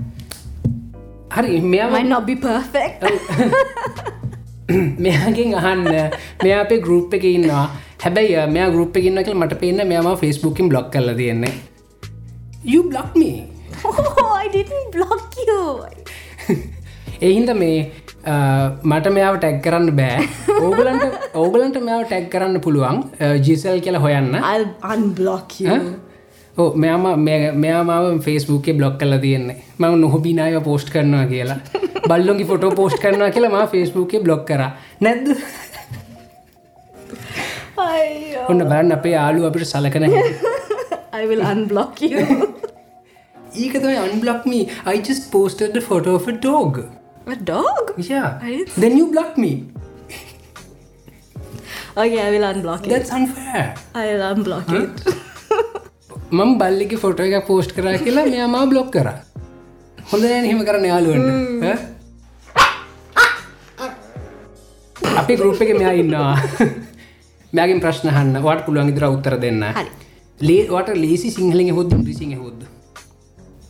[1.35, 2.93] හරි මෙයා මයි නොබි පර්ෆෙක්
[5.05, 5.85] මෙයාගෙන් අහන්න.
[6.43, 7.63] මෙයා අපේ ගරුප් එක ඉන්නවා.
[8.03, 11.53] හැබැයි මෙයා ගරුප් එක ඉන්න කළ මට පේන්න මෙයාම ෆස්බුකින් බ්ලොක් කල තියෙන්නේ.
[12.73, 13.39] You බ්ලොක් මේ
[14.43, 15.63] I didn't block you.
[17.27, 17.79] එහින්ද මේ
[18.91, 20.29] මට මෙයාව ටැක් කරන්න බෑ.
[20.59, 23.03] ඕගලන්ට ඕගලන්ට මෙයාව ටැක් කරන්න පුළුවන්
[23.49, 24.31] ජිසල් කියලා හොයන්න.
[24.53, 25.75] I'll unblock you.
[25.75, 26.10] ඕ
[26.83, 27.05] මෙයාම
[27.63, 29.57] මෙයාමාව ෆේස්බුකේ බ්ලොක් කල තියෙන්නේ.
[29.79, 31.59] මම නොහොබිනාය පෝස්ට් කරනවා කියලා.
[32.09, 34.63] බල්ලොගේ ෆොටෝ පෝස්ට් කරනවා කියලා ම ෆේස්බුකේ බ්ලොක් කර.
[35.01, 35.27] නැද්ද.
[38.51, 40.05] ඔන්න බරන්න අපේ යාලු අපිට සලකන
[41.19, 42.25] I will unblock you.
[43.63, 44.53] ඒක තමයි අන්බලොක්ම
[44.93, 46.79] I just posted the photo of a dog.
[47.27, 47.93] A dog?
[48.11, 48.29] Yeah.
[48.41, 49.51] I then you block me.
[51.97, 52.93] Okay I will unblock it.
[52.93, 53.65] That's unfair.
[53.95, 55.27] I will unblock it
[56.31, 59.07] මම Bhallika photo එක post කරා කියලා මෙයාමා block කර.
[60.11, 60.61] හොඳ නෑ හෙම.
[60.67, 61.27] කරන යාලුවට
[65.21, 66.35] අපි ගරුප් එක මෙයා ඉන්නවා.
[67.53, 69.63] මෑගෙන් ප්‍රශ්නහන්න වට පුළුවන් ඉදිර උත්තර දෙන්න.
[70.39, 72.59] ලේවට ලේසි සිංහලින් හොද රිසිංහ හොද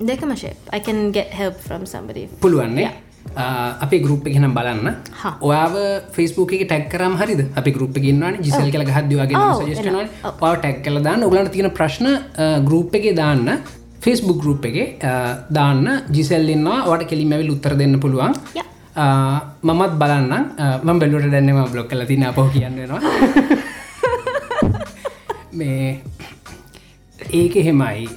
[0.10, 0.62] දෙකම shape.
[0.78, 2.24] I can get help from somebody.
[2.46, 2.90] පුළුවන්නේ
[3.36, 4.96] අපේ ගරුප් නම් බලන්න.
[5.42, 5.76] ඔයාව
[6.12, 7.42] ෆස්බුක ටැක් කරම් හරිද?
[7.56, 10.08] අපි ගරුප් ගන්නවන ජිසල් කල හදවාගේ.
[10.22, 11.24] පව ටැක් කල දාන්න.
[11.24, 12.08] ඔගලන්ට තියෙන ප්‍රශ්න
[12.66, 13.62] ගරුප් එක දාන්න.
[14.02, 15.00] ෆස්බුක් ගරුප් එක
[15.50, 16.04] දාන්න.
[16.10, 18.34] ජිසල්ලන්නවා වට කෙලිමැවිල් උත්තර දෙන්න පුළුවන්.
[19.64, 20.34] මමත් බලන්න.
[20.84, 23.00] මම බැලුවට දැන්නම බ්ලොක් කල තින අපහ කියන්නවා
[25.54, 26.02] මේ
[27.32, 28.08] ඒක හෙමයි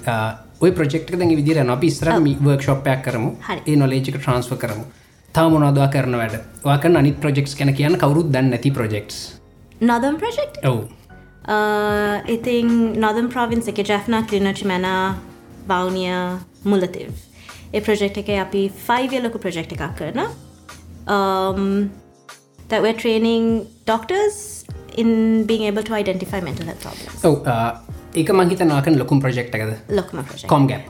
[0.60, 3.30] ඔය ප්‍රෙක්් දැ විදිර අපි ස්රම වර්ක්ෂොප්යක් කරමු.
[3.66, 4.84] ඒ නොලේජික ට්‍රන්ස්ෆ කරමු
[5.34, 6.36] තා මොනදවා කරන වැඩ?
[6.64, 9.40] වාක අනිත් ප්‍රජෙක්ස් කැන කියන්න කවරුත් දන්න නැති ප්‍රජෙක්ස්
[9.80, 10.62] Northern project?
[10.64, 10.88] ඔවු.
[11.48, 14.86] uh, ඉතින් Northern province එක ජැෆ්නා ක්ලිනච් මැන
[15.68, 16.14] බෞනිය
[16.64, 17.10] මුලතිව්
[17.72, 20.24] ඒ ප්‍රජෙක්් එක අපි 5 ලොකු ප්‍රජෙක්් එකක් කරන.
[21.06, 21.90] Um,
[22.68, 24.64] that we're training doctors
[24.96, 27.24] in being able to identify mental health problems
[28.14, 29.74] ඔව ඒක මහිතනාකන ලොකුම් ප්‍රජෙක්් එකද?
[29.90, 30.82] ලොකම කොම් ගැප්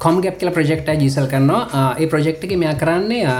[0.00, 1.94] කොම් ගැප් කියල ප්‍රජෙක්ට ජීසල් කරනවා.
[1.98, 3.36] ඒ ප්‍රජෙක්් එක මෙයා කරන්නේ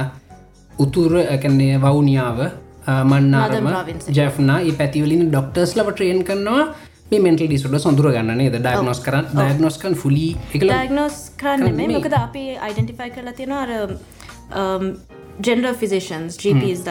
[0.79, 2.39] උතුර එකන්නේ වවුනියාව
[3.05, 3.69] මන්නාරම
[4.09, 6.75] ජැෆ්නා ඒ පැතිවලින් ඩොක්ටර්ස් ලව ට්‍රේන් කරනවා.
[7.11, 11.93] මෙන්ටල් ඩිසුට සොඳුර ගන්නනේ ද ඩයිගනොස් කරන්න ඩයිගනොස්කන් ෆුලි එකල diagnose කරන්න.
[11.93, 13.99] මොකද අපි identify කරලා තියෙනවා අර
[14.55, 14.97] um,
[15.43, 16.91] general physicians GPs ද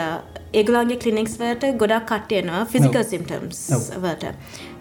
[0.59, 3.59] ඒගලන්ගේ කලිනික්ස් වලට ගොඩක් කට්ටයනවා ෆිසිකල් සිම්ටම්ස්
[4.03, 4.33] වලට.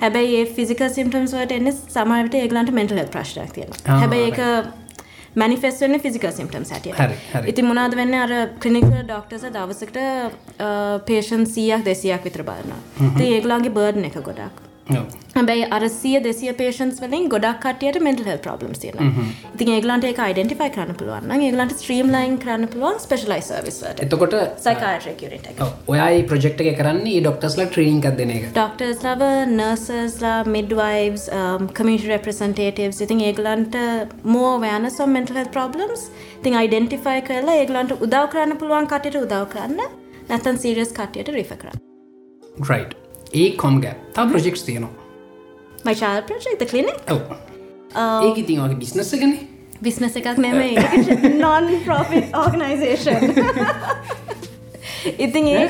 [0.02, 3.70] හැබැයි ඒ ෆිසිකල් සිම්ටම්ස් වලට එන්න සමහරට ඒගලන්ට මෙන්ටල් හෙල් ප්‍රශ්නයක් තියෙන
[4.02, 4.40] හැබැයි ඒක
[5.42, 6.92] මනිෆෙස්වන්න ෆිසිකල් සිම්ටම් සැටිය.
[7.52, 8.14] ඉති මොනාද වෙන්න?
[8.24, 9.98] අර කලිනික ඩොක්ටර්ස දවසකට
[11.08, 14.56] පේෂන් සියක් දෙසියක් විතර බලන්න ති ඒගලාගේ බර්ඩ් එක ගොඩක්
[15.36, 19.12] හැබැයි අර සිය දෙසිය පේෂන්ස් වලින් ගොඩක් කටියට මෙන්ටල් හෙල් ප්‍රබ්ලම් තියෙන
[19.54, 25.48] ඉතින් ඒගලන්ට ඒක යිඩෙන්ටිෆයි කරන්න පුළුවන් ඒගලන්ට ස්ත්‍රීම් ලයින් කරන්න පුළුවන් ස්පෙශලයි සර්විස්වට එතකොට සයිකාට්‍රකරට
[25.52, 25.62] එක.
[25.88, 28.48] ඔයා ප්‍රජෙක්් එක කරන්නේ ඩොක්ටස්ල ට්‍රීන් එකක් දෙන එක.
[28.52, 31.28] ඩොක්ටර්ස් ලව නර්සස්ලා මිඩ්වයිස්
[31.78, 33.78] කමිට රෙප්‍රසන්ටේටවස් ඉතින් ඒගලන්ට
[34.34, 36.08] මෝ වෑන සොම් මෙන්ටල් හෙල් ප්‍රබ්ලම්ස්
[36.44, 39.80] තින් යිඩෙන්ටිෆයි කරලා ඒගලන්ට උදව් කරන්න පුළුවන් කටයට උදව් කරන්න.
[40.30, 41.80] නැතන් සීරියස් කටයට රිෆ කරන්න.
[42.68, 42.84] රයි්
[43.34, 45.01] ඒ කොම් ගැප් තා ප්‍රජෙක්ස් තියෙනවා
[45.84, 49.36] මයි චාල් ප්‍රජෙක්් කලිනෙක් ඒක ඉතින් වගේ බිස්නස ගන
[49.82, 50.74] බිස්නස එකක් නෙමයි.
[51.38, 53.22] නොන් ප්‍රොෆිට් ඕගනයිසේෂන්
[55.18, 55.66] ඉතින් ඒ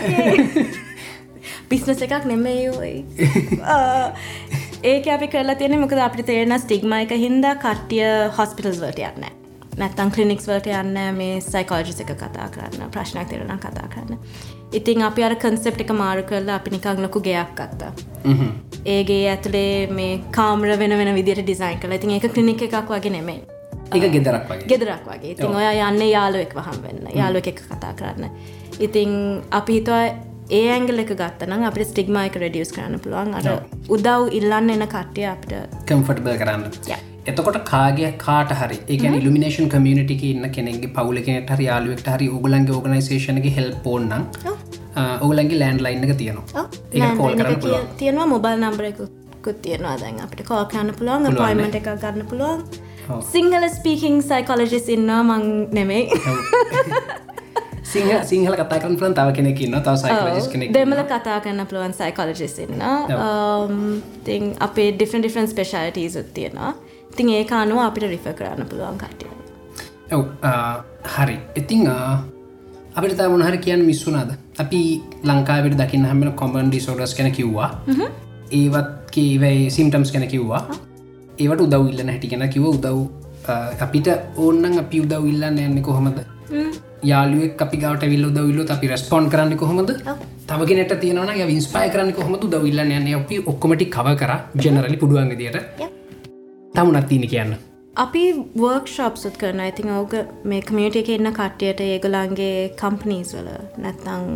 [1.71, 2.67] බිස්නස එකක් නෙමෙයි
[4.85, 8.09] ඒක අපි කරලා තියෙන මොකද අපිට තේරෙන ස්ටිග්ම එක හින්දා කට්ටිය
[8.39, 9.27] හොස්පිටල්ස් වලට යන්න
[9.79, 14.19] නැත්තම් ක්ලිනික්ස් වලට යන්න මේ සයිකෝලජිස් එක කතා කරන්න ප්‍රශ්නයක් තියෙනවා නම් කතා කරන්න
[14.73, 17.93] ඉතින් අපි අර කන්සෙප්ට් එක මාරු කරලා අපි නිකන් ලොකු ගෙයක් ගත්තා.
[18.95, 22.01] ඒගේ ඇතුලේ මේ කාමර වෙන වෙන විදියට ඩිසයින් කළා.
[22.01, 23.43] ඉතින් ඒක ක්ලිනික් එකක් වගේ නෙමෙයි.
[23.95, 24.67] එක ගෙදරක් වගේ.
[24.73, 25.33] ගෙදරක් වගේ.
[25.37, 27.07] ඉතින් ඔය යන්න යාලුවෙක් වහම් වෙන්න.
[27.21, 28.31] යාලුව එක කතා කරන්න.
[28.81, 29.15] ඉතින්
[29.61, 30.05] අපි හිතුවා
[30.51, 33.35] ඒ ඇංගල එක ගත්තනම් අපිට ස්ටිග්ම එක රඩියස් කරන්න පුළුවන්.
[33.39, 33.47] අර
[33.97, 36.71] උදව් ඉල්ලන්න එන කට්ටිය අපිට කම්ෆටබල් කරන්න.
[36.89, 37.12] Yeah.
[37.31, 43.55] එතකොට කාගේ කාට හරි එක ඉල්ිනේෂන් කමියනිටි ඉන්න කෙනෙගේ පවුලකෙනට හරි යාලුවෙක්ට හරි ඔගලන්ගේ ඕගනයිසේෂනගේ
[43.59, 44.25] හෙල් පෝන්නම්
[45.21, 46.65] ඔගලන්ගේ ලෑන්ඩ් ලයින්න එක තියෙනවා.
[46.93, 47.87] ඒක කෝල් පුළුවන්.
[48.01, 49.97] තියෙනවා මොබල් නම්බරකුත් තියෙනවා.
[50.01, 51.37] දැන් අපිට කෝ කරන්න පුළුවන්.
[51.37, 52.65] පොයිමට එක ගන්න පුළුවන්.
[53.33, 56.05] සිංහල ස්පීකින් සයිකොලජිස් ඉන්නවා මං නෙමෙයි.
[57.85, 62.59] සිංහ සිංහල කතා කරන පුලන් තව කෙනෙකින්න තව සයිකලජිස් කෙනෙක් දෙමල කතා කරන්න පුළුවන් සයිකොලජිස්
[62.65, 62.83] ඉන්න
[64.25, 66.73] තිං අපේ ඩිෆන් ඩිෆන් ස්පෙශාලිටීස් තියෙනවා
[67.17, 69.33] තින් ඒ අනුව අපිට රිෆ කරන්න පුළුවන් කටිය
[70.17, 70.23] ඔව්
[71.15, 71.37] හරි.
[71.61, 71.89] ඉතිං
[72.99, 74.31] අපිට තා මොනහර කියන්න මිස්සුනාද
[74.63, 74.81] අපි
[75.31, 77.71] ලංකාවට දකින්න හැමෙන කොමන් ඩිසෝඩස් කෙන කිව්වා.
[78.61, 80.63] ඒවත් කේවයි සිම්ටම්ස් කෙන කිව්වා.
[81.43, 82.99] ඒවට උදව් ඉල්ලන හැටි කෙන කිව උදව්
[83.87, 84.09] අපිට
[84.45, 86.21] ඕන්නන් අපි උදව් ඉල්ලන්න යන්නේ කොහොමද?
[87.11, 89.91] යාලුවෙක් අපි ගවට විල්ල දවිල්ල අපි රස්පොන් කරන්න කොහොමද?
[90.51, 93.11] තවගෙනට තියෙනවන විස්පාය කරන්න කොහොමද දවිල්ලන්න යන්න?
[93.23, 94.33] අපි ඔක්කොමටි කව කර
[94.63, 95.35] ජනරලි පුඩුවන්
[96.75, 97.55] තමුණත් තියන කියන්න.
[97.97, 98.23] අපි
[98.57, 103.51] වර්ක් ශොප්සුත් කරන ඉතින් ඕක මේ කමියට එක එන්න කට්ටියට ඒගොලන්ගේ කම්පනීස් වල
[103.85, 104.31] නැත්තං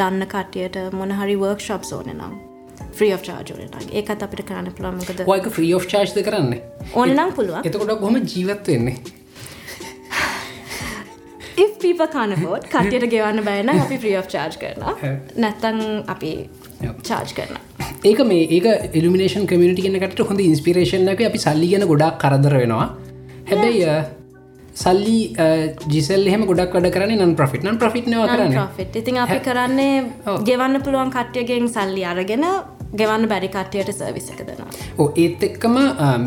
[0.00, 2.34] දන්න කට්ටියට මොනහරි වර්ක් ශොප් ඕන නම්
[2.98, 6.60] ්‍රී of චාර්ජෝනට ඒකත් අපිට කරන්න පුළමකද ඔයක ්‍රී of චාර්ජ්ද කරන්න?
[6.94, 7.64] ඕනනම් පුළුවන්.
[7.64, 8.20] එතකොට ගොම
[11.56, 14.84] if people can't afford කට්ටියට ගෙවන්න බෑන අපි of චාර්ජ් කරන
[15.44, 15.82] නැත්තං
[16.14, 16.32] අපි
[17.08, 17.69] චාර්ජ් කරන
[18.08, 22.86] ඒක මේ ඒක ඉල්ිනේෂන් කමිට කනකට හොඳ ඉන්ස්පිරේෂන් එක අපි සල්ලි ගැන ගොඩක් කරදර වෙනවා.
[23.50, 23.96] හැබැයි
[24.82, 25.18] සල්ලි
[25.94, 28.56] ජිසල් එහෙම ගොඩක් වැඩ කරන නන් ප්‍රෆිට නන් ප්‍රෆිට් නව කරන්න?
[28.58, 29.94] ප්‍රෆිට් ඉතින් අපි කරන්නේ
[30.50, 32.46] ගෙවන්න පුළුවන් කට්ටියගෙන් සල්ලි අරගෙන
[33.00, 34.70] ගෙවන්න බැරි කට්ටියට සර්විස එක දෙනවා.
[35.00, 35.76] ඕ ඒත් එක්කම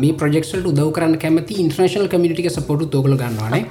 [0.02, 3.64] මේ ප්‍රජෙක්ට උදව කරන්න කැමති ඉන්ටර්නශල් කමිටික සපොටු තෝගල ගන්නවානේ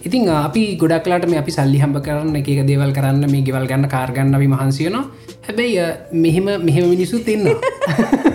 [0.00, 4.34] ඉතින් අපි ගොඩක්ලාට මේ අපි සල්ලි හම්බ කරන්න එක දේවල් කරන්න මේ ගෙවල් ගන්න කාර්ගන්න
[4.34, 5.04] අපි මහන්සියනවා
[5.46, 7.48] හැබැයි මෙහෙම මෙහෙම මිනිස්සු තින්න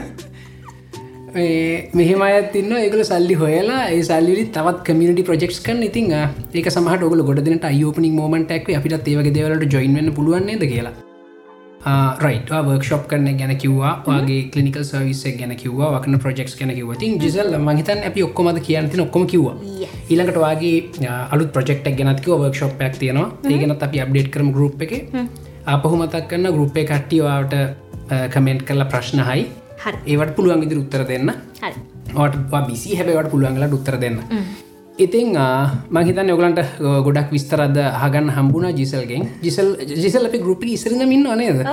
[1.94, 7.08] මෙහෙම අයත් ඉන්න ඒකල සල්ලි හොයලා ඒ සල්ලි තවත් කමිටි ප්‍රෙක්ස් කන් ඉතින් ඒක සමහට
[7.08, 10.96] ඔගල ගොඩදනට අයෝපනික් මෝමන්ටක් අපිට ඒවගේ දේවලට ජොයින්වන්න පුළුවන්න්නේද කියලා.
[12.24, 13.94] රයිට වර්ක්ෂප් කරන ගැන කිවවා.
[14.08, 15.90] වගේ කලිනිකල් සවිස ගැන කිවවා.
[15.96, 19.46] වකන ප්‍රජෙක්ස් ගැන කිව තින් ජිසල් මහිතන් අපි ඔක්කොමද කියන්ති ඔක්කොම කිව
[20.10, 23.30] ඊළඟට වගේ අලු ප්‍රෙක්ට ගැනතික වර්ක්ෂප් ක් තියෙනවා.
[23.54, 24.94] ඒගෙනත් අපි අප්ඩේට් කරම ගරුප් එක.
[25.76, 27.54] අපහු මතක් කන්න ගරුප්පේ කට්ටිවාට
[28.34, 29.48] කමෙන්ට් කරලා ප්‍රශ්න හයි
[30.06, 31.32] ඒවට පුළුවන් ඉදිරි උත්තර දෙන්න.
[32.14, 34.18] ට බිසි හැබවට පුළුවන්ගලට උත්තර දෙන්න
[34.98, 35.34] ඉතිං
[35.90, 39.30] මහිතන් ඔගලන්ට ගොඩක් විස්තරද හගන්න හම්බුණ ජිසල්ගෙන්.
[39.42, 41.66] ජිසල් ජිසල් අපි ගරුපි ඉසරම ඉන්න නේද?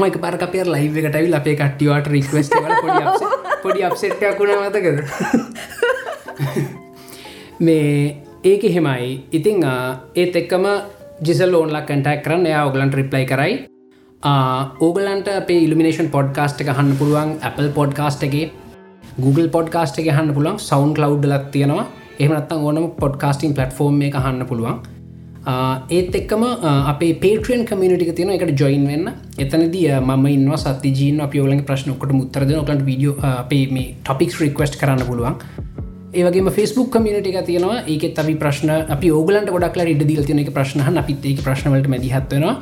[0.00, 2.54] මයික පර අපේ ලයිව එකටවිල් අපේ කට්ටිවාට රික්වස්ට
[3.62, 4.98] පොඩි අප්සෙට්ටයක්ුණ මතකද?
[7.60, 9.60] මේ ඒක හෙමයි ඉතිං
[10.14, 10.64] ඒත් එක්කම
[11.20, 12.46] ජිසල් ඕන්ලා කටක් කරන්න.
[12.46, 13.52] එයා ඔගලන්ට රිප්ලයි කරයි.
[14.80, 18.56] ඕගලන්ට අපේ ඉල්ිනේෂන් පොඩ්කාස්ට් එක හන්න පුළුවන් Apple පොඩ්කාස්ට් එක
[19.20, 21.84] Google පොඩ්කාස්ට් එක හන්න පුළුවන් සෞන්් කලව් ලත් තියෙනවා
[22.18, 24.78] එහමනත්තන් ඕනම පොඩ්කාස්ටිං පලටෆෝර්ම් එක හන්න පුළුවන්.
[25.90, 26.44] ඒත් එක්කම
[26.92, 29.10] අපේ පේට්‍රියන් කමිනිටික තියෙන එකට ජොයින් වෙන්න.
[29.38, 35.06] එතනද ම ඉන්න සති ජීන අපියෝලගේ ප්‍රශ්නකට මුත්තරද ඔකට විඩියෝ අපේ මේ ටොපික්ස් රික්වස්ට් කරන්න
[35.08, 35.36] පුළුවන්.
[36.14, 37.82] ඒවගේ ෆස්බුක් කමිට එක තියෙනවා.
[37.92, 42.54] ඒකෙත් අපි ප්‍රශ්න අපි ඕගලන්ට ගොඩක් ඉඩ දිල් තියන එක ප්‍රශ්න අපිත් ඒක ප්‍රශ්නවලට මැදිහත්වෙනවා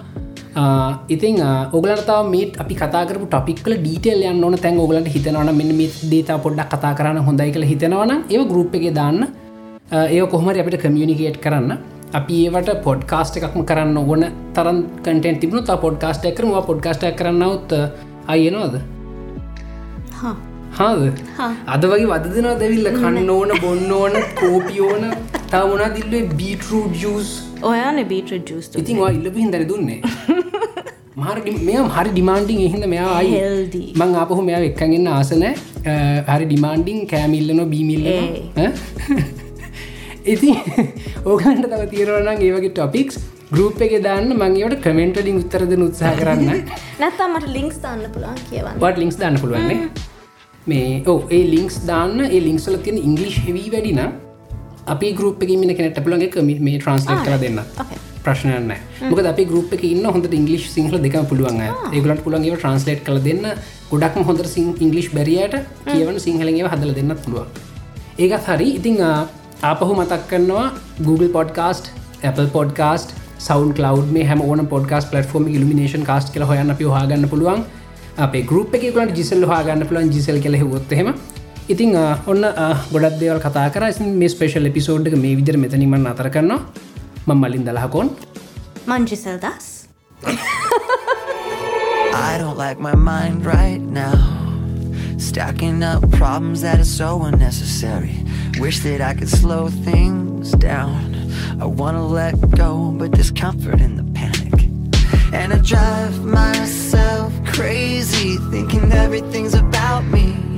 [1.08, 1.38] ඉතින්
[1.72, 4.56] ඔගලතාව මේ අපි කතාකරපු ටොපික්ල ඩීටල් යන්න ඕන.
[4.64, 8.86] තැන් ඔගලට හිතනවන මෙ මේ දේතා පොඩ්ඩක් කතා කරන්න හොඳයි කළ හිතෙනවන ඒ ගරුප් එක
[9.00, 9.20] දාන්න.
[10.14, 11.72] ඒ කොහමර අපිට කමියනිකේට් කරන්න.
[12.18, 14.24] අපි ඒවට පොඩ්කාස්ට එකක්ම කරන්න ඕන
[14.56, 17.72] තරන් කටෙන් තිබුණු තා පොඩ්කාස්ට එකරම පොඩ්කාස්ට කරන්නවත්
[18.34, 18.74] අයනවාද
[20.78, 21.00] හාද?
[21.74, 25.04] අද වගේ වදදිනවා දැවිල්ල කන්න ඕන බොන්න ඕන කෝපියෝන
[25.52, 27.32] තවුණා දිල්ලේ බීටරූ ජස්
[27.64, 30.00] ඔයාන බීට ජස් ඉතින් ඉල්ලප හිදර දුන්නේ.
[31.16, 33.40] මාර මෙ හරි ඩිමාන්ඩිං එහිද මෙයා අයි
[33.96, 35.54] මං අපහු මෙයා එක්කගන්න ආසනෑ
[36.30, 38.08] හරි ඩිමාන්ඩිං කෑමිල්ලන බීමිල්ල
[40.24, 40.50] ඉති
[41.30, 43.20] ඕකන්ට තව තීරවනම් ඒවගේ ටොපික්ස්
[43.52, 46.64] ගරුප් එක දාන්න මංගේට කමෙන්ටලින් උත්තරද උත්සාහ කරන්න.
[47.00, 48.78] නැත්තමට ලිංක්ස් දාන්න පුළන් කියවන්න.
[48.78, 49.78] පට ලිංක්ස් දාන්න පුළුවන්නේ
[50.66, 54.00] මේ ඕ ඒ ලිංක්ස් දාන්න ඒ ලිංක්සල තියෙන ඉංගලිෂ් හෙවී වැඩින
[54.86, 57.60] අපි ගරුප් එක මින කෙනට පුළන්ගේ කමිට මේ ට්‍රන්ස්ලේට් කර දෙන්න.
[58.24, 58.72] ප්‍රශ්නයන්න
[59.10, 63.46] මොක අප ගරුප් එක ඉන්න හොඳ ඉංගලිෂ් සිංහල දෙක පුළුවන් ඒගලට පුළන්ගේ ට්‍රන්ස්ලේට් කළ දෙන්න.
[63.90, 65.54] ගොඩක් හොඳ සිං ඉංගලිෂ් බැරියට
[65.86, 67.46] කියවන සිංහලගේ හදල දෙන්නත් පුළුවන්.
[68.18, 68.68] ඒකත් හරි.
[68.78, 70.66] ඉතිං ආපහු මතක් කරනවා
[71.06, 71.92] Google පොඩ්කාස්ට්
[72.30, 77.30] Apple පොඩ්කාස්ට් සවන් කලව් මේ හැම ඕන පොඩ්කාස් පලටෆෝර්ම ඉල්ිනේෂන් කාස්ට කල හොයන්න පි හගන්න
[77.34, 77.62] පුළුවන්.
[78.18, 81.14] අපේ ගරුප් එක කලට ජිසල් හගන්න පුලන් ජිසල් කල හොත්හෙම
[81.72, 82.44] ඉතිං ඔන්න
[82.92, 83.84] ගොඩක් දේවල් කතා කර
[84.20, 86.58] මේ ස්පේෂල් එපිසෝඩ් එක මේ විදිර මෙතනීමන්න අතර කරනවා
[87.28, 88.10] මං මලින් දලහකොන්
[88.92, 89.68] මංජිසල් දස්
[92.32, 94.20] I don't like my mind right now.
[95.18, 98.16] Stacking up problems that are so unnecessary.
[98.58, 101.16] Wish that I could slow things down.
[101.60, 102.70] I wanna let go,
[103.00, 104.56] but there's comfort in the panic.
[105.32, 110.51] And I drive myself crazy, thinking everything's about me.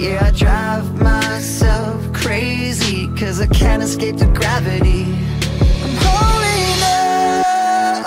[0.00, 5.02] Yeah, I drive myself crazy Cause I can't escape the gravity.
[5.84, 6.82] I'm holding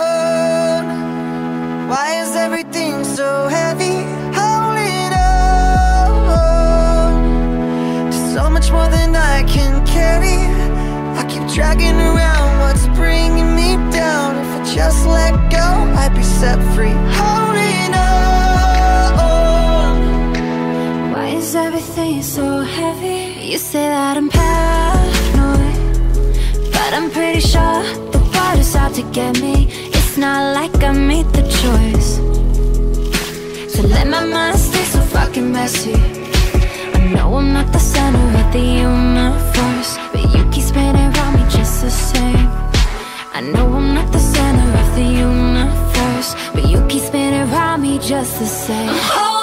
[0.02, 0.88] on
[1.88, 4.02] Why is everything so heavy?
[4.34, 6.50] Holding on
[8.10, 10.48] to so much more than I can carry.
[11.20, 14.36] I keep dragging around what's bringing me down.
[14.38, 16.96] If I just let go, I'd be set free.
[17.22, 17.83] Holding
[21.54, 23.52] Why is so heavy?
[23.52, 25.76] You say that I'm paranoid,
[26.72, 29.68] but I'm pretty sure the world is out to get me.
[29.70, 32.16] It's not like I made the choice.
[33.72, 35.94] So let my mind stay so fucking messy.
[35.94, 41.46] I know I'm not the center of the universe, but you keep spinning around me
[41.52, 42.50] just the same.
[43.32, 48.00] I know I'm not the center of the universe, but you keep spinning around me
[48.00, 49.43] just the same.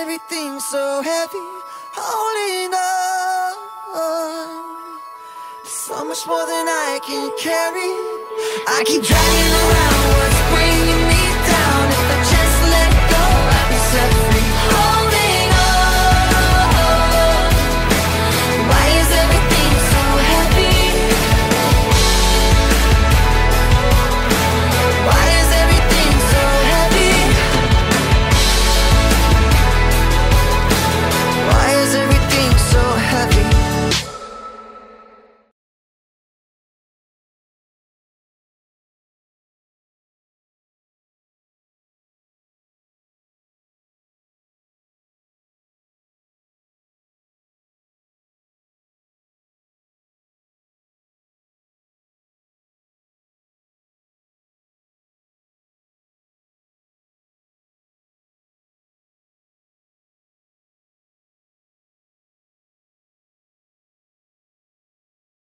[0.00, 1.46] Everything so heavy?
[1.92, 3.56] Holding on.
[5.64, 7.92] So much more than I can carry.
[8.66, 10.29] I keep dragging around